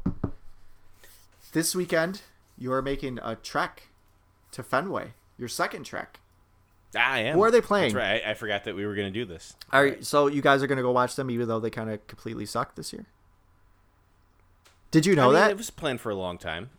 this 1.53 1.75
weekend 1.75 2.23
you 2.57 2.73
are 2.73 2.81
making 2.83 3.19
a 3.23 3.35
trek 3.37 3.89
to 4.53 4.63
Fenway. 4.63 5.15
Your 5.37 5.49
second 5.49 5.85
trek. 5.85 6.21
I 6.97 7.21
am. 7.21 7.37
Who 7.37 7.45
are 7.45 7.51
they 7.51 7.61
playing? 7.61 7.93
That's 7.93 8.05
right. 8.05 8.23
I, 8.25 8.31
I 8.31 8.35
forgot 8.35 8.65
that 8.65 8.75
we 8.75 8.85
were 8.85 8.95
going 8.95 9.13
to 9.13 9.19
do 9.19 9.25
this. 9.25 9.55
All 9.73 9.83
right, 9.83 10.05
so 10.05 10.27
you 10.27 10.43
guys 10.43 10.63
are 10.63 10.67
gonna 10.67 10.83
go 10.83 10.91
watch 10.91 11.15
them, 11.17 11.31
even 11.31 11.47
though 11.47 11.61
they 11.61 11.71
kind 11.71 11.91
of 11.91 12.05
completely 12.07 12.47
sucked 12.47 12.77
this 12.77 12.93
year. 12.93 13.07
Did 14.91 15.07
you 15.07 15.15
know 15.15 15.25
I 15.25 15.27
mean, 15.27 15.35
that? 15.35 15.51
it 15.53 15.57
was 15.57 15.71
planned 15.71 16.01
for 16.01 16.11
a 16.11 16.17
long 16.17 16.37
time. 16.37 16.71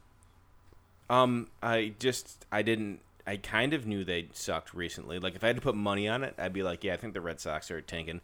Um, 1.10 1.48
I 1.62 1.94
just 2.00 2.46
I 2.52 2.62
didn't. 2.62 3.00
I 3.26 3.38
kind 3.38 3.74
of 3.74 3.86
knew 3.86 4.04
they 4.04 4.30
sucked 4.34 4.74
recently. 4.74 5.20
Like 5.20 5.36
if 5.36 5.44
I 5.44 5.48
had 5.48 5.56
to 5.56 5.62
put 5.62 5.76
money 5.76 6.08
on 6.08 6.24
it, 6.24 6.36
I'd 6.38 6.54
be 6.54 6.64
like, 6.64 6.84
yeah, 6.84 6.94
I 6.94 6.98
think 6.98 7.14
the 7.14 7.22
Red 7.22 7.40
Sox 7.40 7.70
are 7.72 7.80
tanking. 7.80 8.22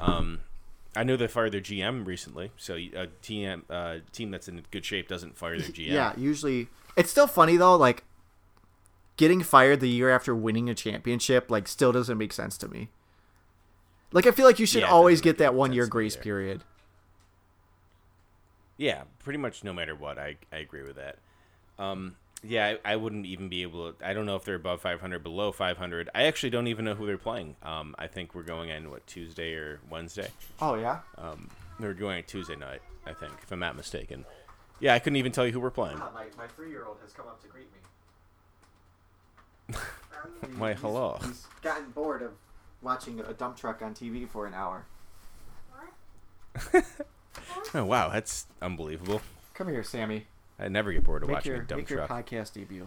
Um, 0.00 0.40
I 0.96 1.04
know 1.04 1.16
they 1.16 1.26
fired 1.26 1.52
their 1.52 1.60
GM 1.60 2.06
recently, 2.06 2.50
so 2.56 2.74
a 2.76 3.06
team 3.22 3.62
uh, 3.70 3.96
team 4.12 4.30
that's 4.30 4.48
in 4.48 4.62
good 4.70 4.84
shape 4.84 5.08
doesn't 5.08 5.36
fire 5.36 5.58
their 5.58 5.68
GM. 5.70 5.92
Yeah, 5.92 6.12
usually 6.16 6.68
it's 6.96 7.10
still 7.10 7.26
funny 7.26 7.56
though. 7.56 7.76
Like 7.76 8.04
getting 9.16 9.42
fired 9.42 9.80
the 9.80 9.88
year 9.88 10.10
after 10.10 10.34
winning 10.34 10.68
a 10.68 10.74
championship, 10.74 11.50
like 11.50 11.68
still 11.68 11.92
doesn't 11.92 12.18
make 12.18 12.32
sense 12.32 12.56
to 12.58 12.68
me. 12.68 12.88
Like 14.12 14.26
I 14.26 14.30
feel 14.30 14.46
like 14.46 14.58
you 14.58 14.66
should 14.66 14.82
Yeah, 14.82 14.90
always 14.90 15.20
get 15.20 15.38
that 15.38 15.54
one 15.54 15.72
year 15.72 15.84
sense 15.84 15.90
to 15.92 15.96
me 15.98 16.00
grace 16.02 16.14
either. 16.14 16.22
period. 16.22 16.64
Yeah, 18.76 19.02
pretty 19.22 19.38
much 19.38 19.62
no 19.62 19.72
matter 19.72 19.94
what, 19.94 20.18
I, 20.18 20.36
I 20.52 20.56
agree 20.58 20.82
with 20.82 20.96
that. 20.96 21.18
Um, 21.78 22.16
yeah, 22.42 22.74
I, 22.84 22.92
I 22.92 22.96
wouldn't 22.96 23.24
even 23.26 23.48
be 23.48 23.62
able 23.62 23.92
to. 23.92 24.06
I 24.06 24.12
don't 24.12 24.26
know 24.26 24.36
if 24.36 24.44
they're 24.44 24.56
above 24.56 24.80
500, 24.82 25.22
below 25.22 25.52
500. 25.52 26.10
I 26.14 26.24
actually 26.24 26.50
don't 26.50 26.66
even 26.66 26.84
know 26.84 26.94
who 26.94 27.06
they're 27.06 27.16
playing. 27.16 27.56
Um, 27.62 27.94
I 27.98 28.06
think 28.06 28.34
we're 28.34 28.42
going 28.42 28.70
on, 28.72 28.90
what, 28.90 29.06
Tuesday 29.06 29.54
or 29.54 29.80
Wednesday? 29.88 30.28
Oh 30.60 30.74
yeah. 30.74 31.00
Um, 31.16 31.48
they're 31.80 31.94
going 31.94 32.18
on 32.18 32.22
Tuesday 32.24 32.56
night, 32.56 32.82
I 33.06 33.12
think, 33.12 33.32
if 33.42 33.50
I'm 33.50 33.58
not 33.60 33.76
mistaken. 33.76 34.24
Yeah, 34.80 34.94
I 34.94 34.98
couldn't 34.98 35.16
even 35.16 35.32
tell 35.32 35.46
you 35.46 35.52
who 35.52 35.60
we're 35.60 35.70
playing. 35.70 35.98
my 35.98 36.24
my 36.36 36.46
three 36.54 36.70
year 36.70 36.84
old 36.84 36.98
has 37.02 37.12
come 37.12 37.26
up 37.26 37.40
to 37.42 37.48
greet 37.48 37.72
me. 37.72 37.78
Why, 40.58 40.74
hello. 40.74 41.18
He's 41.24 41.46
gotten 41.62 41.90
bored 41.90 42.22
of 42.22 42.32
watching 42.82 43.20
a 43.20 43.32
dump 43.32 43.56
truck 43.56 43.82
on 43.82 43.94
TV 43.94 44.28
for 44.28 44.46
an 44.46 44.54
hour. 44.54 44.84
Oh, 47.74 47.84
wow, 47.84 48.08
that's 48.10 48.46
unbelievable. 48.62 49.20
Come 49.54 49.68
here, 49.68 49.82
Sammy. 49.82 50.26
I 50.58 50.68
never 50.68 50.92
get 50.92 51.02
bored 51.02 51.22
of 51.24 51.28
Make 51.28 51.34
watching 51.38 51.52
your 51.52 51.62
a 51.62 51.66
dump 51.66 51.80
make 51.80 51.90
your 51.90 52.06
truck. 52.06 52.26
podcast 52.26 52.52
debut. 52.52 52.86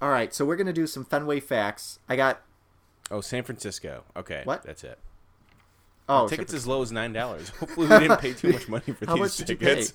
All 0.00 0.08
right, 0.10 0.32
so 0.32 0.44
we're 0.44 0.54
gonna 0.56 0.72
do 0.72 0.86
some 0.86 1.04
Fenway 1.04 1.40
facts. 1.40 1.98
I 2.08 2.14
got 2.16 2.40
Oh, 3.10 3.20
San 3.20 3.42
Francisco. 3.42 4.04
Okay, 4.16 4.42
What? 4.44 4.62
That's 4.62 4.84
it. 4.84 4.98
oh 6.08 6.28
tickets 6.28 6.54
as 6.54 6.66
low 6.66 6.80
as 6.82 6.92
nine 6.92 7.12
dollars. 7.12 7.48
Hopefully, 7.58 7.88
we 7.88 7.98
didn't 7.98 8.20
pay 8.20 8.32
too 8.32 8.52
much 8.52 8.68
money 8.68 8.92
for 8.92 9.06
How 9.06 9.14
these 9.14 9.20
much 9.20 9.36
did 9.38 9.48
you 9.50 9.56
tickets. 9.56 9.92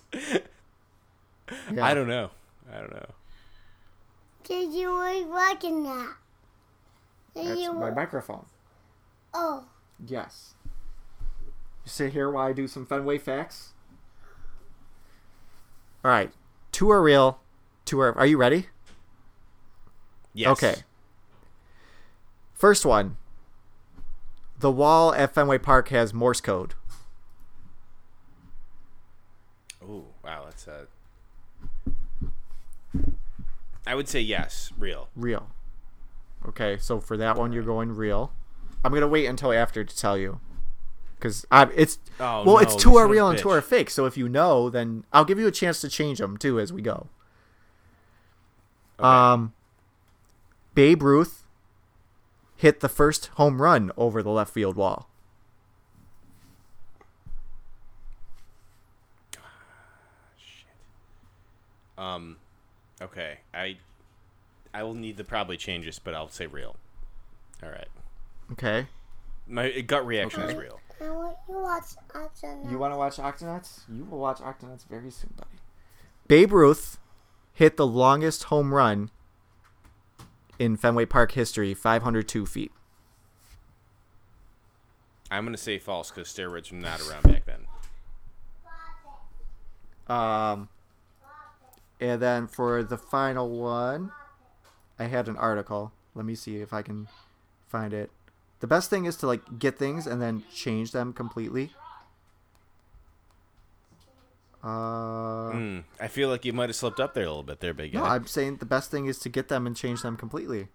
Yeah. 1.71 1.85
I 1.85 1.93
don't 1.93 2.07
know. 2.09 2.31
I 2.71 2.77
don't 2.79 2.91
know. 2.91 3.07
Did 4.45 4.73
you 4.73 4.89
were 4.89 5.27
watching 5.27 5.83
that? 5.83 6.15
Did 7.35 7.47
That's 7.47 7.59
you 7.59 7.73
my 7.73 7.91
microphone. 7.91 8.45
oh 9.33 9.65
Yes. 10.05 10.53
You 11.43 11.89
sit 11.89 12.13
here 12.13 12.29
while 12.29 12.47
I 12.47 12.53
do 12.53 12.67
some 12.67 12.85
Fenway 12.85 13.17
facts. 13.17 13.73
All 16.03 16.11
right, 16.11 16.31
two 16.71 16.89
are 16.91 17.01
real. 17.01 17.39
Two 17.85 17.99
are. 17.99 18.17
Are 18.17 18.25
you 18.25 18.37
ready? 18.37 18.67
Yes. 20.33 20.51
Okay. 20.51 20.75
First 22.53 22.85
one. 22.85 23.17
The 24.59 24.71
wall 24.71 25.13
at 25.13 25.33
Fenway 25.33 25.59
Park 25.59 25.89
has 25.89 26.13
Morse 26.13 26.41
code. 26.41 26.73
Oh, 29.83 30.05
wow. 30.23 30.45
That's 30.45 30.67
a. 30.67 30.87
I 33.87 33.95
would 33.95 34.07
say 34.07 34.19
yes. 34.19 34.71
Real. 34.77 35.09
Real. 35.15 35.49
Okay, 36.47 36.77
so 36.77 36.99
for 36.99 37.17
that 37.17 37.37
one, 37.37 37.51
you're 37.53 37.63
going 37.63 37.95
real. 37.95 38.31
I'm 38.83 38.93
gonna 38.93 39.07
wait 39.07 39.25
until 39.25 39.51
after 39.51 39.83
to 39.83 39.97
tell 39.97 40.17
you, 40.17 40.39
because 41.17 41.45
I 41.51 41.63
it's 41.75 41.97
Oh, 42.19 42.43
well, 42.43 42.55
no, 42.55 42.57
it's 42.59 42.75
two 42.75 42.97
are 42.97 43.07
real 43.07 43.27
and 43.29 43.37
two 43.37 43.49
are 43.49 43.61
fake. 43.61 43.89
So 43.89 44.05
if 44.05 44.15
you 44.15 44.29
know, 44.29 44.69
then 44.69 45.05
I'll 45.11 45.25
give 45.25 45.39
you 45.39 45.47
a 45.47 45.51
chance 45.51 45.81
to 45.81 45.89
change 45.89 46.19
them 46.19 46.37
too 46.37 46.59
as 46.59 46.71
we 46.71 46.81
go. 46.81 47.07
Okay. 48.99 49.07
Um, 49.07 49.53
Babe 50.75 51.01
Ruth 51.01 51.43
hit 52.55 52.79
the 52.79 52.89
first 52.89 53.27
home 53.35 53.61
run 53.61 53.91
over 53.97 54.21
the 54.21 54.29
left 54.29 54.53
field 54.53 54.75
wall. 54.75 55.09
Shit. 60.37 60.67
Um, 61.97 62.37
okay. 63.01 63.39
I 63.55 63.77
I 64.73 64.83
will 64.83 64.93
need 64.93 65.17
to 65.17 65.23
probably 65.23 65.57
change 65.57 65.85
this, 65.85 65.99
but 65.99 66.13
I'll 66.13 66.29
say 66.29 66.47
real. 66.47 66.75
All 67.63 67.69
right. 67.69 67.87
Okay. 68.51 68.87
My 69.47 69.81
gut 69.81 70.05
reaction 70.05 70.41
is 70.41 70.55
real. 70.55 70.79
I 71.01 71.09
want 71.09 71.37
you 71.47 71.59
watch 71.59 71.83
after 72.13 72.57
You 72.69 72.77
want 72.77 72.93
to 72.93 72.97
watch 72.97 73.17
Octonauts? 73.17 73.81
You 73.89 74.05
will 74.05 74.19
watch 74.19 74.39
Octonauts 74.39 74.87
very 74.87 75.11
soon, 75.11 75.33
buddy. 75.37 75.49
Babe 76.27 76.51
Ruth 76.51 76.97
hit 77.53 77.77
the 77.77 77.87
longest 77.87 78.45
home 78.45 78.73
run 78.73 79.11
in 80.57 80.77
Fenway 80.77 81.05
Park 81.05 81.33
history, 81.33 81.73
502 81.73 82.45
feet. 82.45 82.71
I'm 85.31 85.43
gonna 85.43 85.57
say 85.57 85.79
false 85.79 86.11
because 86.11 86.27
steroids 86.27 86.71
were 86.71 86.77
not 86.77 87.01
around 87.01 87.23
back 87.23 87.45
then. 87.45 87.65
Um, 90.07 90.69
and 91.99 92.21
then 92.21 92.47
for 92.47 92.83
the 92.83 92.97
final 92.97 93.49
one, 93.49 94.11
I 94.99 95.05
had 95.05 95.27
an 95.27 95.37
article. 95.37 95.91
Let 96.13 96.25
me 96.25 96.35
see 96.35 96.57
if 96.57 96.73
I 96.73 96.81
can 96.81 97.07
find 97.67 97.93
it. 97.93 98.09
The 98.61 98.67
best 98.67 98.89
thing 98.89 99.05
is 99.05 99.15
to 99.17 99.27
like 99.27 99.59
get 99.59 99.77
things 99.77 100.07
and 100.07 100.21
then 100.21 100.43
change 100.53 100.91
them 100.91 101.13
completely. 101.13 101.71
Uh, 104.63 105.51
Hmm. 105.51 105.79
I 105.99 106.07
feel 106.07 106.29
like 106.29 106.43
you 106.43 106.53
might 106.53 106.69
have 106.69 106.75
slipped 106.75 106.99
up 106.99 107.13
there 107.13 107.25
a 107.25 107.27
little 107.27 107.43
bit 107.43 107.59
there, 107.59 107.73
big 107.73 107.93
guy. 107.93 107.99
no, 107.99 108.05
I'm 108.05 108.25
saying 108.25 108.57
the 108.57 108.65
best 108.65 108.89
thing 108.89 109.05
is 109.05 109.19
to 109.19 109.29
get 109.29 109.47
them 109.47 109.67
and 109.67 109.75
change 109.75 110.01
them 110.01 110.17
completely. 110.17 110.69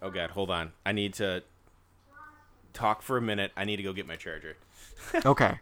Oh 0.00 0.10
god, 0.10 0.30
hold 0.30 0.50
on. 0.50 0.72
I 0.86 0.92
need 0.92 1.12
to 1.14 1.42
talk 2.72 3.02
for 3.02 3.16
a 3.18 3.22
minute. 3.22 3.52
I 3.56 3.64
need 3.64 3.76
to 3.76 3.82
go 3.82 3.92
get 3.92 4.06
my 4.06 4.16
charger. 4.16 4.56
okay. 5.26 5.58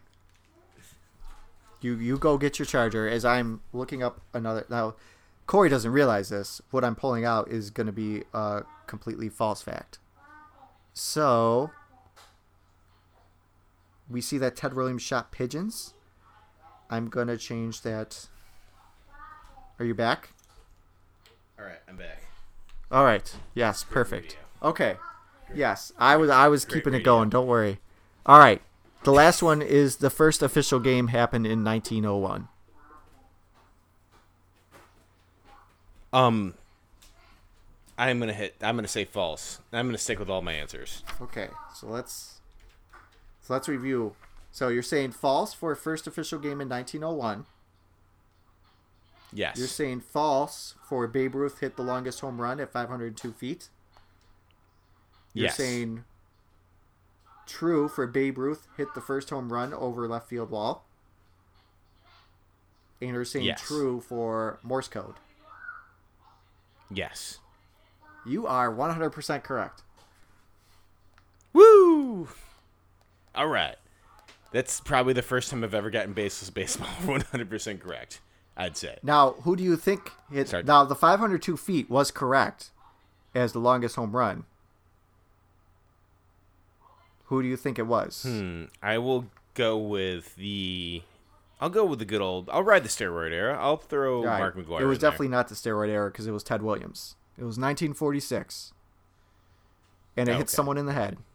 You 1.81 1.95
you 1.95 2.17
go 2.17 2.37
get 2.37 2.59
your 2.59 2.65
charger 2.65 3.07
as 3.07 3.25
I'm 3.25 3.61
looking 3.73 4.03
up 4.03 4.21
another 4.33 4.65
now. 4.69 4.95
Kory 5.47 5.69
doesn't 5.69 5.91
realize 5.91 6.29
this. 6.29 6.61
What 6.71 6.85
I'm 6.85 6.95
pulling 6.95 7.25
out 7.25 7.49
is 7.49 7.71
going 7.71 7.87
to 7.87 7.93
be 7.93 8.23
a 8.33 8.63
completely 8.87 9.27
false 9.27 9.61
fact. 9.61 9.99
So 10.93 11.71
we 14.09 14.21
see 14.21 14.37
that 14.37 14.55
Ted 14.55 14.73
Williams 14.73 15.01
shot 15.01 15.31
pigeons. 15.31 15.93
I'm 16.89 17.07
gonna 17.07 17.37
change 17.37 17.81
that. 17.81 18.27
Are 19.79 19.85
you 19.85 19.95
back? 19.95 20.33
All 21.57 21.65
right, 21.65 21.79
I'm 21.87 21.95
back. 21.95 22.21
All 22.91 23.05
right. 23.05 23.33
Yes. 23.55 23.85
Perfect. 23.85 24.37
Okay. 24.61 24.97
Yes, 25.55 25.93
I 25.97 26.17
was 26.17 26.29
I 26.29 26.49
was 26.49 26.65
Great 26.65 26.83
keeping 26.83 26.93
it 26.93 27.03
going. 27.03 27.29
Don't 27.29 27.47
worry. 27.47 27.79
All 28.25 28.39
right. 28.39 28.61
The 29.03 29.11
last 29.11 29.41
one 29.41 29.61
is 29.61 29.97
the 29.97 30.09
first 30.09 30.43
official 30.43 30.79
game 30.79 31.07
happened 31.07 31.47
in 31.47 31.63
1901. 31.63 32.47
Um, 36.13 36.53
I'm 37.97 38.19
gonna 38.19 38.33
hit. 38.33 38.55
I'm 38.61 38.75
gonna 38.75 38.87
say 38.87 39.05
false. 39.05 39.59
I'm 39.71 39.87
gonna 39.87 39.97
stick 39.97 40.19
with 40.19 40.29
all 40.29 40.41
my 40.41 40.53
answers. 40.53 41.03
Okay. 41.21 41.49
So 41.73 41.87
let's 41.87 42.41
so 43.41 43.53
let's 43.53 43.67
review. 43.67 44.15
So 44.51 44.67
you're 44.67 44.83
saying 44.83 45.11
false 45.11 45.53
for 45.53 45.73
first 45.75 46.07
official 46.07 46.37
game 46.37 46.61
in 46.61 46.69
1901. 46.69 47.45
Yes. 49.33 49.57
You're 49.57 49.67
saying 49.67 50.01
false 50.01 50.75
for 50.83 51.07
Babe 51.07 51.35
Ruth 51.35 51.59
hit 51.59 51.77
the 51.77 51.83
longest 51.83 52.19
home 52.19 52.41
run 52.41 52.59
at 52.59 52.71
502 52.71 53.31
feet. 53.31 53.69
You're 55.33 55.45
yes. 55.45 55.55
saying 55.55 56.03
true 57.51 57.87
for 57.87 58.07
Babe 58.07 58.37
Ruth 58.37 58.67
hit 58.77 58.93
the 58.95 59.01
first 59.01 59.29
home 59.29 59.51
run 59.51 59.73
over 59.73 60.07
left 60.07 60.29
field 60.29 60.49
wall. 60.49 60.85
And 63.01 63.11
you're 63.11 63.25
saying 63.25 63.45
Yes. 63.45 63.61
true 63.61 63.99
for 64.01 64.59
Morse 64.63 64.87
code. 64.87 65.15
yes. 66.89 67.39
You 68.25 68.45
are 68.45 68.71
100% 68.71 69.43
correct. 69.43 69.81
Woo! 71.53 72.27
All 73.33 73.47
right. 73.47 73.75
That's 74.51 74.79
probably 74.81 75.13
the 75.13 75.21
first 75.21 75.49
time 75.49 75.63
I've 75.63 75.73
ever 75.73 75.89
gotten 75.89 76.13
baseless 76.13 76.49
baseball 76.49 76.87
100% 77.03 77.79
correct. 77.81 78.21
I'd 78.55 78.77
say. 78.77 78.99
Now, 79.01 79.31
who 79.43 79.55
do 79.55 79.63
you 79.63 79.75
think 79.77 80.11
hit? 80.31 80.49
Sorry. 80.49 80.63
Now, 80.63 80.83
the 80.83 80.93
502 80.95 81.57
feet 81.57 81.89
was 81.89 82.11
correct 82.11 82.69
as 83.33 83.53
the 83.53 83.59
longest 83.59 83.95
home 83.95 84.15
run. 84.15 84.43
Who 87.31 87.41
do 87.41 87.47
you 87.47 87.55
think 87.55 87.79
it 87.79 87.87
was? 87.87 88.23
Hmm. 88.27 88.65
I 88.83 88.97
will 88.97 89.27
go 89.53 89.77
with 89.77 90.35
the. 90.35 91.01
I'll 91.61 91.69
go 91.69 91.85
with 91.85 91.99
the 91.99 92.05
good 92.05 92.19
old. 92.19 92.49
I'll 92.49 92.61
ride 92.61 92.83
the 92.83 92.89
steroid 92.89 93.31
era. 93.31 93.57
I'll 93.57 93.77
throw 93.77 94.21
right. 94.21 94.37
Mark 94.39 94.57
McGwire. 94.57 94.81
It 94.81 94.85
was 94.85 94.97
in 94.97 95.01
there. 95.01 95.11
definitely 95.11 95.27
not 95.29 95.47
the 95.47 95.55
steroid 95.55 95.87
era 95.87 96.11
because 96.11 96.27
it 96.27 96.31
was 96.31 96.43
Ted 96.43 96.61
Williams. 96.61 97.15
It 97.37 97.45
was 97.45 97.57
1946, 97.57 98.73
and 100.17 100.27
it 100.27 100.35
hit 100.35 100.49
someone 100.49 100.77
in 100.77 100.85
the 100.87 100.93
head. 100.93 101.17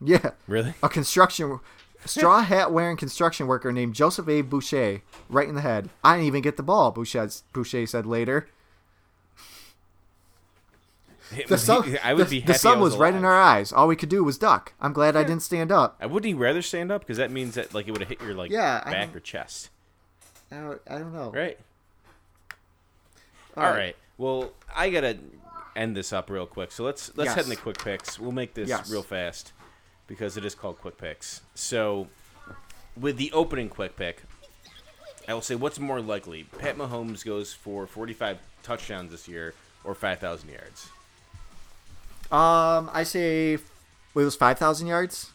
Yeah, 0.00 0.30
really. 0.46 0.74
a 0.82 0.88
construction 0.88 1.58
straw 2.06 2.40
hat 2.40 2.72
wearing 2.72 2.96
construction 2.96 3.48
worker 3.48 3.72
named 3.72 3.96
Joseph 3.96 4.28
A. 4.28 4.42
Boucher 4.42 5.02
right 5.28 5.48
in 5.48 5.56
the 5.56 5.60
head. 5.60 5.90
I 6.02 6.14
didn't 6.14 6.28
even 6.28 6.40
get 6.40 6.56
the 6.56 6.62
ball. 6.62 6.90
Boucher 6.92 7.28
Boucher 7.52 7.84
said 7.84 8.06
later. 8.06 8.48
The 11.30 11.44
was- 11.48 11.62
sun, 11.62 11.98
I 12.04 12.14
would 12.14 12.28
the, 12.28 12.40
be 12.40 12.46
the 12.46 12.54
sun 12.54 12.78
I 12.78 12.80
was, 12.80 12.96
right 12.96 13.14
in 13.14 13.24
our 13.24 13.38
eyes. 13.40 13.72
All 13.72 13.86
we 13.86 13.96
could 13.96 14.08
do 14.08 14.24
was 14.24 14.38
duck. 14.38 14.72
I'm 14.80 14.92
glad 14.92 15.14
I 15.16 15.22
didn't 15.24 15.42
stand 15.42 15.70
up. 15.70 15.96
I 16.00 16.06
wouldn't 16.06 16.26
he 16.26 16.34
rather 16.34 16.62
stand 16.62 16.90
up 16.90 17.02
because 17.02 17.18
that 17.18 17.30
means 17.30 17.54
that 17.54 17.74
like 17.74 17.86
it 17.88 17.90
would 17.92 18.00
have 18.00 18.08
hit 18.08 18.20
your 18.22 18.34
like 18.34 18.50
Yeah, 18.50 18.82
back 18.84 19.14
or 19.14 19.20
chest, 19.20 19.68
I 20.50 20.56
don't, 20.56 20.80
I 20.88 20.98
don't 20.98 21.12
know. 21.12 21.30
right? 21.30 21.58
All 23.56 23.64
All 23.64 23.70
right. 23.70 23.78
right. 23.78 23.96
Well, 24.16 24.52
I 24.74 24.90
gotta 24.90 25.18
end 25.76 25.96
this 25.96 26.12
up 26.12 26.30
real 26.30 26.46
quick. 26.46 26.72
So 26.72 26.84
let's 26.84 27.16
let's 27.16 27.30
head 27.30 27.38
Yes. 27.40 27.50
into 27.50 27.62
quick 27.62 27.78
picks. 27.82 28.18
We'll 28.18 28.32
make 28.32 28.54
this 28.54 28.68
Yes. 28.68 28.90
real 28.90 29.02
fast 29.02 29.52
because 30.06 30.36
it 30.36 30.44
is 30.44 30.54
called 30.54 30.78
quick 30.80 30.96
picks. 30.98 31.42
So 31.54 32.08
with 32.98 33.16
the 33.16 33.30
opening 33.32 33.68
quick 33.68 33.96
pick, 33.96 34.22
I 35.28 35.34
will 35.34 35.40
say 35.42 35.54
what's 35.54 35.78
more 35.78 36.00
likely: 36.00 36.44
Pat 36.44 36.76
Mahomes 36.76 37.24
goes 37.24 37.52
for 37.52 37.86
45 37.86 38.38
touchdowns 38.62 39.10
this 39.10 39.28
year 39.28 39.54
or 39.84 39.94
5,000 39.94 40.48
yards. 40.50 40.90
Um, 42.30 42.90
I 42.92 43.04
say 43.04 43.54
it 43.54 43.60
was 44.14 44.36
five 44.36 44.58
thousand 44.58 44.86
yards. 44.88 45.30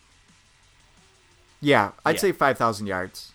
Yeah, 1.62 1.92
I'd 2.06 2.16
Yeah. 2.16 2.22
say 2.22 2.32
five 2.32 2.58
thousand 2.58 2.88
yards. 2.88 3.32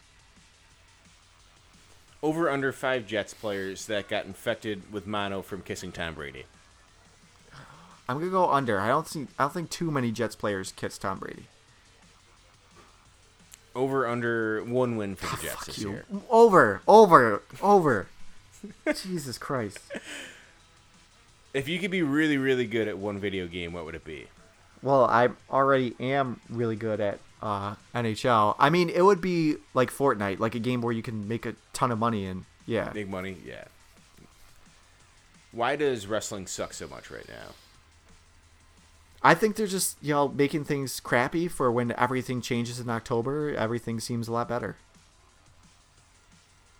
Over 2.22 2.50
under 2.50 2.72
five 2.72 3.06
Jets 3.06 3.32
players 3.34 3.86
that 3.86 4.08
got 4.08 4.26
infected 4.26 4.92
with 4.92 5.06
mono 5.06 5.40
from 5.42 5.62
kissing 5.62 5.92
Tom 5.92 6.14
Brady. 6.14 6.44
I'm 8.08 8.18
gonna 8.18 8.30
go 8.30 8.50
under. 8.50 8.80
I 8.80 8.88
don't 8.88 9.06
think 9.06 9.30
I 9.38 9.44
don't 9.44 9.52
think 9.54 9.70
too 9.70 9.90
many 9.90 10.10
Jets 10.12 10.34
players 10.36 10.72
kiss 10.72 10.98
Tom 10.98 11.18
Brady. 11.18 11.44
Over 13.74 14.06
under 14.08 14.64
one 14.64 14.96
win 14.96 15.14
for 15.14 15.36
the 15.36 15.42
Jets 15.42 15.66
this 15.66 15.78
You- 15.78 15.90
year. 15.90 16.04
Over, 16.30 16.80
over, 16.88 17.42
over. 17.62 18.08
Jesus 19.02 19.38
Christ. 19.38 19.78
If 21.54 21.68
you 21.68 21.78
could 21.78 21.90
be 21.90 22.02
really, 22.02 22.36
really 22.36 22.66
good 22.66 22.88
at 22.88 22.98
one 22.98 23.18
video 23.18 23.46
game, 23.46 23.72
what 23.72 23.84
would 23.84 23.94
it 23.94 24.04
be? 24.04 24.26
Well, 24.82 25.04
I 25.04 25.28
already 25.50 25.94
am 25.98 26.40
really 26.48 26.76
good 26.76 27.00
at 27.00 27.18
uh, 27.42 27.74
NHL. 27.94 28.54
I 28.58 28.70
mean, 28.70 28.90
it 28.90 29.02
would 29.02 29.20
be 29.20 29.56
like 29.74 29.90
Fortnite, 29.90 30.38
like 30.38 30.54
a 30.54 30.60
game 30.60 30.82
where 30.82 30.92
you 30.92 31.02
can 31.02 31.26
make 31.26 31.46
a 31.46 31.54
ton 31.72 31.90
of 31.90 31.98
money 31.98 32.26
and 32.26 32.44
yeah. 32.66 32.90
Big 32.90 33.08
money, 33.08 33.38
yeah. 33.44 33.64
Why 35.52 35.76
does 35.76 36.06
wrestling 36.06 36.46
suck 36.46 36.74
so 36.74 36.86
much 36.86 37.10
right 37.10 37.26
now? 37.28 37.54
I 39.22 39.34
think 39.34 39.56
they're 39.56 39.66
just 39.66 39.96
you 40.00 40.14
know 40.14 40.28
making 40.28 40.64
things 40.64 41.00
crappy 41.00 41.48
for 41.48 41.72
when 41.72 41.92
everything 41.92 42.40
changes 42.40 42.78
in 42.78 42.88
October. 42.88 43.54
Everything 43.54 43.98
seems 43.98 44.28
a 44.28 44.32
lot 44.32 44.48
better. 44.48 44.76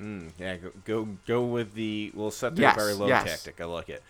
Mm, 0.00 0.30
yeah, 0.38 0.56
go, 0.56 0.70
go 0.84 1.08
go 1.26 1.44
with 1.44 1.74
the 1.74 2.12
we'll 2.14 2.30
set 2.30 2.54
the 2.54 2.62
Yes, 2.62 2.76
very 2.76 2.94
low 2.94 3.08
yes. 3.08 3.24
tactic. 3.24 3.60
I 3.60 3.64
like 3.64 3.88
it. 3.88 4.02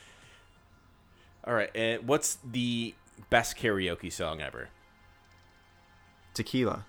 All 1.49 1.55
right, 1.55 1.71
and 1.75 2.07
what's 2.07 2.37
the 2.45 2.95
best 3.31 3.57
karaoke 3.57 4.13
song 4.13 4.43
ever? 4.43 4.69
Tequila. 6.35 6.85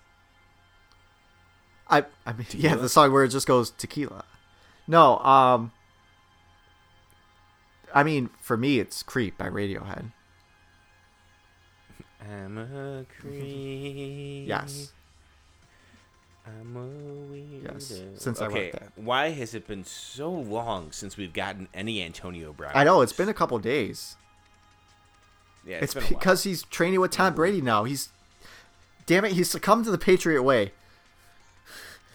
I 1.89 2.03
I 2.25 2.33
mean 2.33 2.45
yeah, 2.51 2.75
the 2.75 2.89
song 2.89 3.13
where 3.13 3.23
it 3.23 3.29
just 3.29 3.47
goes 3.47 3.71
tequila. 3.71 4.25
No, 4.85 5.17
um 5.19 5.71
I 7.95 8.03
mean, 8.03 8.29
for 8.41 8.57
me 8.57 8.79
it's 8.79 9.01
Creep 9.01 9.37
by 9.37 9.47
Radiohead. 9.47 10.11
I'm 12.21 12.57
a 12.57 13.05
creep. 13.19 14.47
Yes. 14.47 14.91
I'm 16.45 16.75
a 16.75 17.33
weirdo. 17.33 17.73
Yes, 17.73 18.01
since 18.21 18.41
I 18.41 18.47
wrote 18.47 18.51
okay, 18.51 18.71
that. 18.71 18.91
why 18.95 19.29
has 19.29 19.55
it 19.55 19.67
been 19.67 19.85
so 19.85 20.29
long 20.29 20.91
since 20.91 21.15
we've 21.15 21.33
gotten 21.33 21.69
any 21.73 22.03
Antonio 22.03 22.51
Brown? 22.51 22.73
I 22.75 22.83
know 22.83 23.01
it's 23.01 23.13
been 23.13 23.29
a 23.29 23.33
couple 23.33 23.57
days. 23.59 24.17
Yeah, 25.65 25.77
It's, 25.81 25.95
while. 25.95 26.07
because 26.07 26.43
he's 26.43 26.63
training 26.63 26.99
with 26.99 27.11
Tom 27.11 27.35
Brady 27.35 27.61
now. 27.61 27.83
He's 27.83 28.09
damn 29.05 29.25
it, 29.25 29.33
he's 29.33 29.49
succumbed 29.49 29.85
to 29.85 29.91
the 29.91 29.97
Patriot 29.97 30.43
way. 30.43 30.71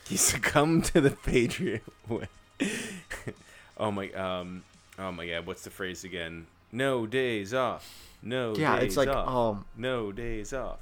He 0.08 0.16
succumbed 0.16 0.84
to 0.86 1.00
the 1.00 1.10
Patriot 1.10 1.82
way. 2.08 2.28
oh 3.78 3.90
my 3.90 4.10
um 4.12 4.64
oh 4.98 5.10
my 5.12 5.26
god, 5.26 5.46
what's 5.46 5.62
the 5.64 5.70
phrase 5.70 6.04
again? 6.04 6.46
No 6.72 7.06
days 7.06 7.54
off. 7.54 8.10
No 8.22 8.54
Yeah, 8.54 8.76
days 8.80 8.88
it's 8.88 8.96
like, 8.96 9.08
off. 9.08 9.28
um, 9.56 9.64
no 9.76 10.10
days 10.12 10.52
off. 10.52 10.78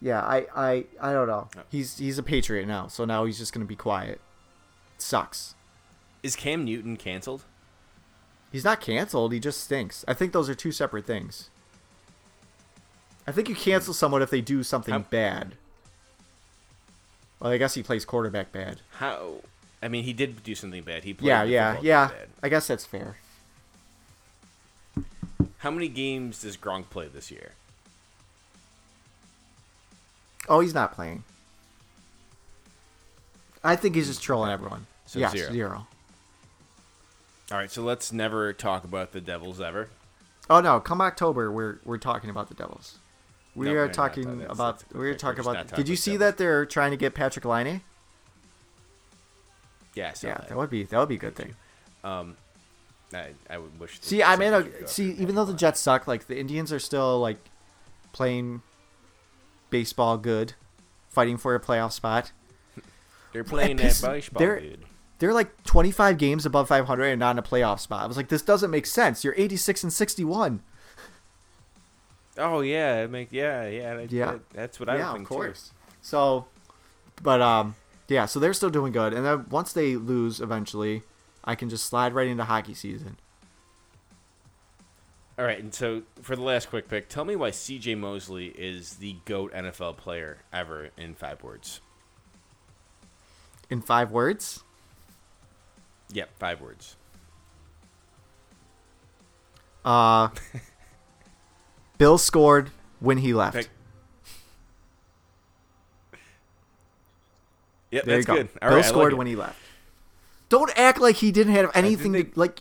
Yeah, 0.00 0.20
I, 0.20 0.46
I, 0.56 0.84
I 1.00 1.12
don't 1.12 1.28
know. 1.28 1.48
Oh. 1.56 1.60
He's 1.70 1.98
he's 1.98 2.18
a 2.18 2.22
Patriot 2.24 2.66
now, 2.66 2.88
so 2.88 3.04
now 3.04 3.24
he's 3.24 3.38
just 3.38 3.52
gonna 3.52 3.66
be 3.66 3.76
quiet. 3.76 4.20
Sucks. 4.98 5.54
Is 6.22 6.34
Cam 6.36 6.64
Newton 6.64 6.96
canceled? 6.96 7.44
He's 8.50 8.64
not 8.64 8.80
canceled. 8.80 9.32
He 9.32 9.40
just 9.40 9.60
stinks. 9.62 10.04
I 10.08 10.14
think 10.14 10.32
those 10.32 10.48
are 10.48 10.54
two 10.54 10.72
separate 10.72 11.06
things. 11.06 11.50
I 13.26 13.32
think 13.32 13.48
you 13.48 13.54
cancel 13.54 13.94
someone 13.94 14.22
if 14.22 14.30
they 14.30 14.40
do 14.40 14.62
something 14.62 15.04
bad. 15.10 15.54
Well, 17.40 17.52
I 17.52 17.58
guess 17.58 17.74
he 17.74 17.82
plays 17.82 18.04
quarterback 18.04 18.52
bad. 18.52 18.80
How 18.92 19.36
I 19.82 19.88
mean 19.88 20.04
he 20.04 20.12
did 20.12 20.42
do 20.42 20.54
something 20.54 20.82
bad. 20.82 21.04
He 21.04 21.14
played 21.14 21.28
Yeah, 21.28 21.42
yeah, 21.42 21.78
yeah. 21.82 22.08
bad. 22.08 22.28
I 22.42 22.48
guess 22.48 22.66
that's 22.66 22.84
fair. 22.84 23.16
How 25.58 25.70
many 25.70 25.88
games 25.88 26.42
does 26.42 26.56
Gronk 26.56 26.90
play 26.90 27.08
this 27.08 27.30
year? 27.30 27.52
Oh, 30.48 30.60
he's 30.60 30.74
not 30.74 30.92
playing. 30.92 31.22
I 33.62 33.76
think 33.76 33.94
he's 33.94 34.08
just 34.08 34.22
trolling 34.22 34.50
everyone. 34.50 34.86
So 35.06 35.20
yes, 35.20 35.32
zero. 35.32 35.52
zero. 35.52 35.86
All 37.52 37.58
right, 37.58 37.70
so 37.70 37.82
let's 37.82 38.12
never 38.12 38.52
talk 38.52 38.82
about 38.82 39.12
the 39.12 39.20
Devils 39.20 39.60
ever. 39.60 39.88
Oh 40.50 40.60
no! 40.60 40.80
Come 40.80 41.00
October, 41.00 41.52
we're 41.52 41.78
we're 41.84 41.98
talking 41.98 42.30
about 42.30 42.48
the 42.48 42.54
Devils. 42.54 42.98
We 43.54 43.66
No, 43.66 43.74
are 43.74 43.86
not. 43.86 43.94
talking 43.94 44.38
That's- 44.38 44.54
about 44.54 44.78
that's 44.80 44.94
we're 44.94 45.14
talking 45.14 45.40
about. 45.40 45.68
talking 45.68 45.76
Did 45.76 45.88
you 45.88 45.96
see 45.96 46.16
that 46.16 46.38
they're 46.38 46.64
trying 46.64 46.90
to 46.92 46.96
get 46.96 47.14
Patrik 47.14 47.44
Laine? 47.44 47.82
Yeah, 49.94 50.12
Yeah, 50.22 50.34
that. 50.38 50.48
that 50.48 50.56
would 50.56 50.70
be 50.70 50.84
that 50.84 50.98
would 50.98 51.08
be 51.08 51.16
a 51.16 51.18
good 51.18 51.36
thing. 51.36 51.54
Um, 52.02 52.36
I, 53.12 53.32
I 53.50 53.58
would 53.58 53.78
wish. 53.78 54.00
See, 54.00 54.22
I'm 54.22 54.40
in 54.40 54.54
a 54.54 54.88
see. 54.88 55.10
Even 55.12 55.34
though 55.34 55.44
the 55.44 55.52
Jets 55.54 55.80
suck, 55.80 56.06
like 56.06 56.26
the 56.28 56.38
Indians 56.38 56.72
are 56.72 56.78
still 56.78 57.20
like 57.20 57.36
playing 58.12 58.62
baseball 59.68 60.16
good, 60.16 60.54
fighting 61.10 61.36
for 61.36 61.54
a 61.54 61.60
playoff 61.60 61.92
spot. 61.92 62.32
They're 63.32 63.44
playing 63.44 63.76
that 63.76 64.00
baseball, 64.02 64.38
they're- 64.40 64.60
dude. 64.60 64.84
They're 65.18 65.32
like 65.32 65.62
25 65.62 66.18
games 66.18 66.44
above 66.44 66.66
500 66.66 67.04
and 67.04 67.20
not 67.20 67.30
in 67.36 67.38
a 67.38 67.42
playoff 67.44 67.78
spot. 67.78 68.02
I 68.02 68.06
was 68.08 68.16
like, 68.16 68.26
this 68.28 68.42
doesn't 68.42 68.72
make 68.72 68.86
sense. 68.86 69.22
You're 69.22 69.34
86 69.36 69.84
and 69.84 69.92
61. 69.92 70.62
Oh 72.38 72.60
yeah, 72.60 73.02
it 73.04 73.10
make 73.10 73.28
yeah 73.32 73.66
yeah 73.66 73.94
that- 73.94 74.12
Yeah. 74.12 74.32
that- 74.32 74.50
that's 74.50 74.80
what 74.80 74.88
I 74.88 74.96
yeah, 74.96 75.12
think 75.12 75.24
of 75.24 75.28
course. 75.28 75.72
So, 76.00 76.46
but 77.22 77.40
um, 77.40 77.74
yeah. 78.08 78.26
So 78.26 78.40
they're 78.40 78.54
still 78.54 78.70
doing 78.70 78.92
good, 78.92 79.12
and 79.12 79.24
then 79.24 79.46
once 79.50 79.72
they 79.72 79.96
lose, 79.96 80.40
eventually, 80.40 81.02
I 81.44 81.54
can 81.54 81.68
just 81.68 81.84
slide 81.86 82.14
right 82.14 82.26
into 82.28 82.44
hockey 82.44 82.74
season. 82.74 83.18
All 85.38 85.44
right, 85.46 85.58
and 85.58 85.72
so 85.74 86.02
for 86.20 86.36
the 86.36 86.42
last 86.42 86.68
quick 86.68 86.88
pick, 86.88 87.08
tell 87.08 87.24
me 87.24 87.36
why 87.36 87.50
C.J. 87.50 87.94
Mosley 87.94 88.48
is 88.48 88.96
the 88.96 89.16
goat 89.24 89.52
NFL 89.54 89.96
player 89.96 90.38
ever 90.52 90.90
in 90.96 91.14
five 91.14 91.42
words. 91.42 91.80
In 93.70 93.80
five 93.80 94.10
words, 94.10 94.62
Yep, 96.12 96.30
five 96.38 96.60
words. 96.60 96.96
uh, 99.84 100.28
Bill 102.02 102.18
scored 102.18 102.70
when 102.98 103.18
he 103.18 103.32
left. 103.32 103.56
Pick. 103.56 103.68
Yep, 107.92 108.04
There 108.06 108.16
that's 108.16 108.26
you 108.28 108.34
go. 108.34 108.40
good. 108.42 108.48
All 108.60 108.68
Bill 108.70 108.70
right, 108.70 108.72
I 108.72 108.76
like 108.78 108.84
scored 108.88 109.12
when 109.14 109.26
he 109.28 109.36
left. 109.36 109.56
Don't 110.48 110.72
act 110.76 111.00
like 111.00 111.16
he 111.16 111.30
didn't 111.30 111.52
have 111.54 111.70
anything 111.74 112.12
think 112.12 112.34
to 112.34 112.40
like. 112.40 112.58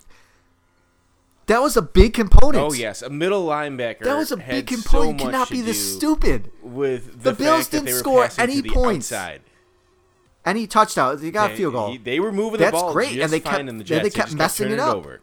That 1.48 1.60
was 1.62 1.76
a 1.76 1.82
big 1.82 2.14
component. 2.14 2.64
Oh 2.64 2.72
yes, 2.74 3.02
a 3.02 3.10
middle 3.10 3.48
linebacker. 3.48 4.04
that 4.04 4.16
was 4.16 4.32
a 4.32 4.38
big 4.38 4.68
component. 4.68 5.14
much 5.16 5.26
Cannot 5.26 5.50
be 5.50 5.62
this 5.62 5.96
stupid. 5.96 6.52
With 6.62 7.24
The 7.24 7.32
the, 7.32 7.44
Bills 7.44 7.68
didn't 7.68 7.94
score 7.96 8.30
any 8.38 8.62
points. 8.62 9.12
Outside. 9.12 9.42
Any 10.46 10.68
touchdown, 10.68 11.20
they 11.20 11.32
got 11.32 11.46
a 11.50 11.54
Okay, 11.54 11.58
field 11.58 11.74
goal. 11.74 11.92
he- 11.94 11.98
they 11.98 12.20
were 12.20 12.32
moving 12.32 12.60
That's 12.60 12.72
the 12.76 12.80
ball 12.82 12.94
great, 12.94 13.20
and 13.20 13.32
they 13.32 13.40
kept- 13.40 13.66
the 13.66 13.84
Jets. 13.84 14.04
they 14.04 14.10
kept 14.10 14.34
messing 14.36 14.72
it 14.72 14.80
up. 14.80 14.96
over. 14.98 15.22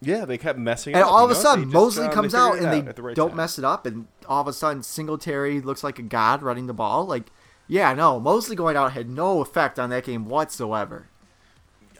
Yeah, 0.00 0.24
they 0.24 0.38
kept 0.38 0.58
messing 0.58 0.94
And 0.94 1.02
up. 1.02 1.08
And 1.08 1.16
all 1.16 1.24
of 1.24 1.30
a 1.30 1.34
know? 1.34 1.40
sudden, 1.40 1.68
Mosley 1.70 2.06
um, 2.06 2.12
comes 2.12 2.34
out 2.34 2.58
and 2.58 2.66
it 2.66 2.84
they 2.84 2.88
at 2.90 2.96
the 2.96 3.02
right 3.02 3.16
don't 3.16 3.30
time. 3.30 3.36
mess 3.38 3.58
it 3.58 3.64
up, 3.64 3.84
and 3.86 4.06
all 4.28 4.40
of 4.40 4.46
a 4.48 4.52
sudden, 4.52 4.82
Singletary 4.82 5.60
looks 5.60 5.82
like 5.82 5.98
a 5.98 6.02
god 6.02 6.42
running 6.42 6.66
the 6.68 6.72
ball. 6.74 7.04
Like, 7.04 7.24
yeah, 7.66 7.92
no, 7.94 8.20
Mosley 8.20 8.54
going 8.56 8.76
out 8.76 8.92
had 8.92 9.08
no 9.10 9.40
effect 9.40 9.78
on 9.78 9.90
that 9.90 10.04
game 10.04 10.26
whatsoever. 10.26 11.08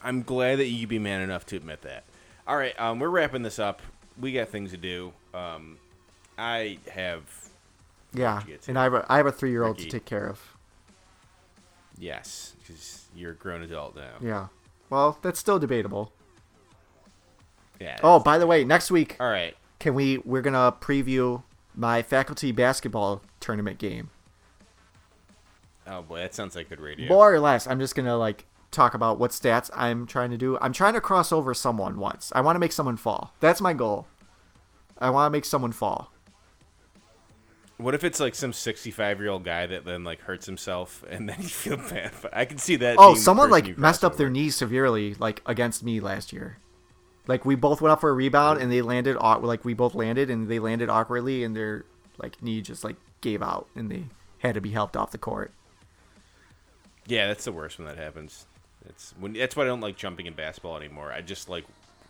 I'm 0.02 0.22
glad 0.22 0.60
that 0.60 0.66
you 0.66 0.80
could 0.80 0.88
be 0.90 1.00
man 1.00 1.22
enough 1.22 1.44
to 1.46 1.56
admit 1.56 1.82
that. 1.82 2.04
All 2.46 2.56
right, 2.56 2.78
um, 2.80 3.00
we're 3.00 3.08
wrapping 3.10 3.42
this 3.42 3.58
up. 3.58 3.82
We 4.20 4.32
got 4.32 4.48
things 4.48 4.70
to 4.70 4.76
do. 4.76 5.12
Um, 5.34 5.78
I 6.38 6.78
have 6.92 7.24
Yeah, 8.14 8.40
you 8.42 8.46
get 8.46 8.62
to? 8.62 8.70
and 8.70 8.78
I 8.78 8.84
have 8.84 8.94
a, 8.94 9.06
I 9.08 9.16
have 9.16 9.26
a 9.26 9.32
three 9.32 9.50
year 9.50 9.64
old 9.64 9.78
to 9.78 9.88
take 9.88 10.04
care 10.04 10.26
of. 10.28 10.54
yes, 11.98 12.54
because 12.60 13.06
you're 13.14 13.32
a 13.32 13.34
grown 13.34 13.62
adult 13.62 13.96
now. 13.96 14.14
Yeah, 14.20 14.46
well, 14.88 15.18
that's 15.20 15.40
still 15.40 15.58
debatable. 15.58 16.12
Yeah. 17.80 17.98
Oh, 18.02 18.18
by 18.18 18.38
the 18.38 18.46
way, 18.46 18.64
next 18.64 18.90
week 18.90 19.16
all 19.20 19.28
right. 19.30 19.56
can 19.78 19.94
we 19.94 20.18
we're 20.18 20.42
gonna 20.42 20.72
preview 20.80 21.42
my 21.74 22.02
faculty 22.02 22.50
basketball 22.52 23.22
tournament 23.40 23.78
game. 23.78 24.10
Oh 25.86 26.02
boy, 26.02 26.18
that 26.18 26.34
sounds 26.34 26.54
like 26.56 26.68
good 26.68 26.80
radio. 26.80 27.08
More 27.08 27.32
or 27.32 27.40
less, 27.40 27.66
I'm 27.66 27.78
just 27.78 27.94
gonna 27.94 28.16
like 28.16 28.46
talk 28.70 28.94
about 28.94 29.18
what 29.18 29.30
stats 29.30 29.70
I'm 29.74 30.06
trying 30.06 30.30
to 30.30 30.36
do. 30.36 30.58
I'm 30.60 30.72
trying 30.72 30.94
to 30.94 31.00
cross 31.00 31.32
over 31.32 31.54
someone 31.54 31.98
once. 31.98 32.32
I 32.34 32.40
want 32.40 32.56
to 32.56 32.60
make 32.60 32.72
someone 32.72 32.96
fall. 32.96 33.32
That's 33.40 33.60
my 33.60 33.72
goal. 33.72 34.06
I 34.98 35.10
want 35.10 35.30
to 35.30 35.36
make 35.36 35.44
someone 35.44 35.72
fall. 35.72 36.12
What 37.78 37.94
if 37.94 38.02
it's 38.02 38.18
like 38.18 38.34
some 38.34 38.52
65 38.52 39.20
year 39.20 39.30
old 39.30 39.44
guy 39.44 39.66
that 39.66 39.84
then 39.84 40.02
like 40.02 40.20
hurts 40.20 40.46
himself 40.46 41.04
and 41.10 41.28
then 41.28 41.36
you 41.40 41.48
feel 41.48 41.76
bad? 41.76 42.12
I 42.32 42.44
can 42.44 42.58
see 42.58 42.76
that. 42.76 42.96
Oh, 42.98 43.14
someone 43.14 43.50
like 43.50 43.78
messed 43.78 44.04
up 44.04 44.16
their 44.16 44.26
over. 44.26 44.32
knee 44.32 44.50
severely, 44.50 45.14
like 45.14 45.42
against 45.46 45.84
me 45.84 46.00
last 46.00 46.32
year. 46.32 46.58
Like 47.28 47.44
we 47.44 47.54
both 47.54 47.80
went 47.80 47.92
up 47.92 48.00
for 48.00 48.10
a 48.10 48.14
rebound 48.14 48.60
and 48.60 48.72
they 48.72 48.82
landed 48.82 49.16
like 49.16 49.64
we 49.64 49.74
both 49.74 49.94
landed 49.94 50.30
and 50.30 50.48
they 50.48 50.58
landed 50.58 50.88
awkwardly 50.88 51.44
and 51.44 51.54
their 51.54 51.84
like 52.16 52.42
knee 52.42 52.60
just 52.62 52.82
like 52.82 52.96
gave 53.20 53.42
out 53.42 53.68
and 53.76 53.90
they 53.90 54.04
had 54.38 54.54
to 54.54 54.60
be 54.60 54.70
helped 54.70 54.96
off 54.96 55.12
the 55.12 55.18
court. 55.18 55.52
Yeah, 57.06 57.26
that's 57.28 57.44
the 57.44 57.52
worst 57.52 57.78
when 57.78 57.86
that 57.86 57.96
happens. 57.98 58.46
It's 58.88 59.14
when 59.20 59.34
that's 59.34 59.54
why 59.54 59.64
I 59.64 59.66
don't 59.66 59.80
like 59.82 59.96
jumping 59.96 60.26
in 60.26 60.32
basketball 60.32 60.76
anymore. 60.78 61.12
I 61.12 61.20
just 61.20 61.48
like 61.50 61.64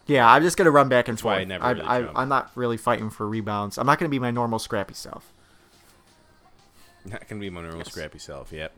Yeah, 0.06 0.30
I'm 0.30 0.42
just 0.42 0.56
gonna 0.56 0.70
run 0.70 0.88
back 0.88 1.08
and 1.08 1.16
That's 1.18 1.24
why 1.24 1.34
I 1.34 1.38
forth. 1.38 1.48
never 1.48 1.64
I, 1.64 1.70
really 1.72 1.86
I, 1.86 2.00
jump. 2.02 2.18
I'm 2.18 2.28
not 2.28 2.50
really 2.54 2.76
fighting 2.76 3.10
for 3.10 3.26
rebounds. 3.28 3.76
I'm 3.76 3.86
not 3.86 3.98
gonna 3.98 4.08
be 4.10 4.20
my 4.20 4.30
normal 4.30 4.60
scrappy 4.60 4.94
self. 4.94 5.32
not 7.04 7.26
gonna 7.28 7.40
be 7.40 7.50
my 7.50 7.62
normal 7.62 7.84
scrappy 7.84 8.18
self. 8.20 8.52
Yep. 8.52 8.72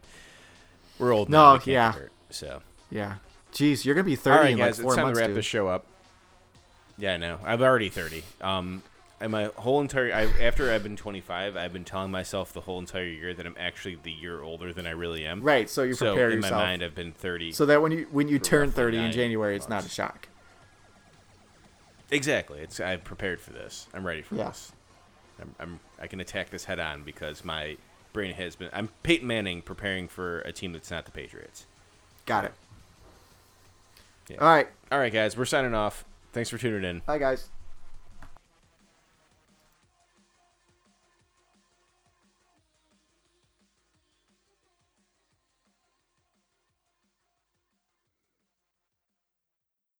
We're 0.98 1.12
old. 1.12 1.28
No, 1.28 1.56
now, 1.56 1.62
yeah. 1.66 1.92
hurt, 1.92 2.12
so 2.30 2.62
Yeah. 2.90 3.16
Jeez, 3.52 3.84
you're 3.84 3.94
gonna 3.94 4.04
be 4.04 4.12
all 4.16 4.22
30 4.22 4.38
right, 4.38 4.50
in 4.52 4.58
guys, 4.58 4.78
like 4.78 4.82
four 4.84 4.92
it's 4.92 4.96
time 4.96 5.04
months, 5.06 5.18
to 5.18 5.22
wrap 5.22 5.28
dude. 5.30 5.36
this 5.36 5.44
show 5.44 5.66
up. 5.68 5.86
Yeah, 7.00 7.14
I 7.14 7.16
know. 7.16 7.38
I'm 7.44 7.62
already 7.62 7.88
30. 7.88 8.22
Um, 8.42 8.82
and 9.20 9.32
my 9.32 9.50
whole 9.56 9.80
entire 9.80 10.12
I, 10.14 10.24
after 10.44 10.70
I've 10.72 10.82
been 10.82 10.96
25, 10.96 11.56
I've 11.56 11.72
been 11.72 11.84
telling 11.84 12.10
myself 12.10 12.52
the 12.52 12.60
whole 12.60 12.78
entire 12.78 13.04
year 13.04 13.34
that 13.34 13.44
I'm 13.46 13.56
actually 13.58 13.98
the 14.02 14.12
year 14.12 14.42
older 14.42 14.72
than 14.72 14.86
I 14.86 14.90
really 14.90 15.26
am. 15.26 15.40
Right, 15.42 15.68
so 15.68 15.82
you 15.82 15.94
So 15.94 16.12
prepare 16.12 16.30
in 16.30 16.36
yourself. 16.36 16.52
my 16.60 16.66
mind, 16.66 16.82
I've 16.82 16.94
been 16.94 17.12
30. 17.12 17.52
so 17.52 17.66
that 17.66 17.82
when 17.82 17.90
you 17.92 18.06
when 18.12 18.28
you 18.28 18.38
turn 18.38 18.70
30 18.70 18.98
in 18.98 19.12
January, 19.12 19.56
it's 19.56 19.68
not 19.68 19.84
a 19.84 19.88
shock. 19.88 20.28
Exactly. 22.10 22.60
It's 22.60 22.80
I'm 22.80 23.00
prepared 23.00 23.40
for 23.40 23.52
this. 23.52 23.86
I'm 23.94 24.06
ready 24.06 24.22
for 24.22 24.34
Yeah. 24.36 24.48
this. 24.48 24.72
I'm, 25.40 25.54
I'm 25.60 25.80
I 26.00 26.06
can 26.06 26.20
attack 26.20 26.50
this 26.50 26.64
head 26.64 26.80
on 26.80 27.02
because 27.02 27.44
my 27.44 27.76
brain 28.12 28.34
has 28.34 28.56
been. 28.56 28.68
I'm 28.72 28.88
Peyton 29.02 29.26
Manning 29.26 29.62
preparing 29.62 30.08
for 30.08 30.40
a 30.40 30.52
team 30.52 30.72
that's 30.72 30.90
not 30.90 31.04
the 31.04 31.12
Patriots. 31.12 31.66
Got 32.26 32.46
it. 32.46 32.52
Yeah. 34.28 34.38
All 34.38 34.48
right. 34.48 34.68
All 34.92 34.98
right, 34.98 35.12
guys, 35.12 35.36
we're 35.36 35.44
signing 35.44 35.74
off. 35.74 36.04
Thanks 36.32 36.50
for 36.50 36.58
tuning 36.58 36.88
in. 36.88 37.02
Bye, 37.06 37.18
guys. 37.18 37.50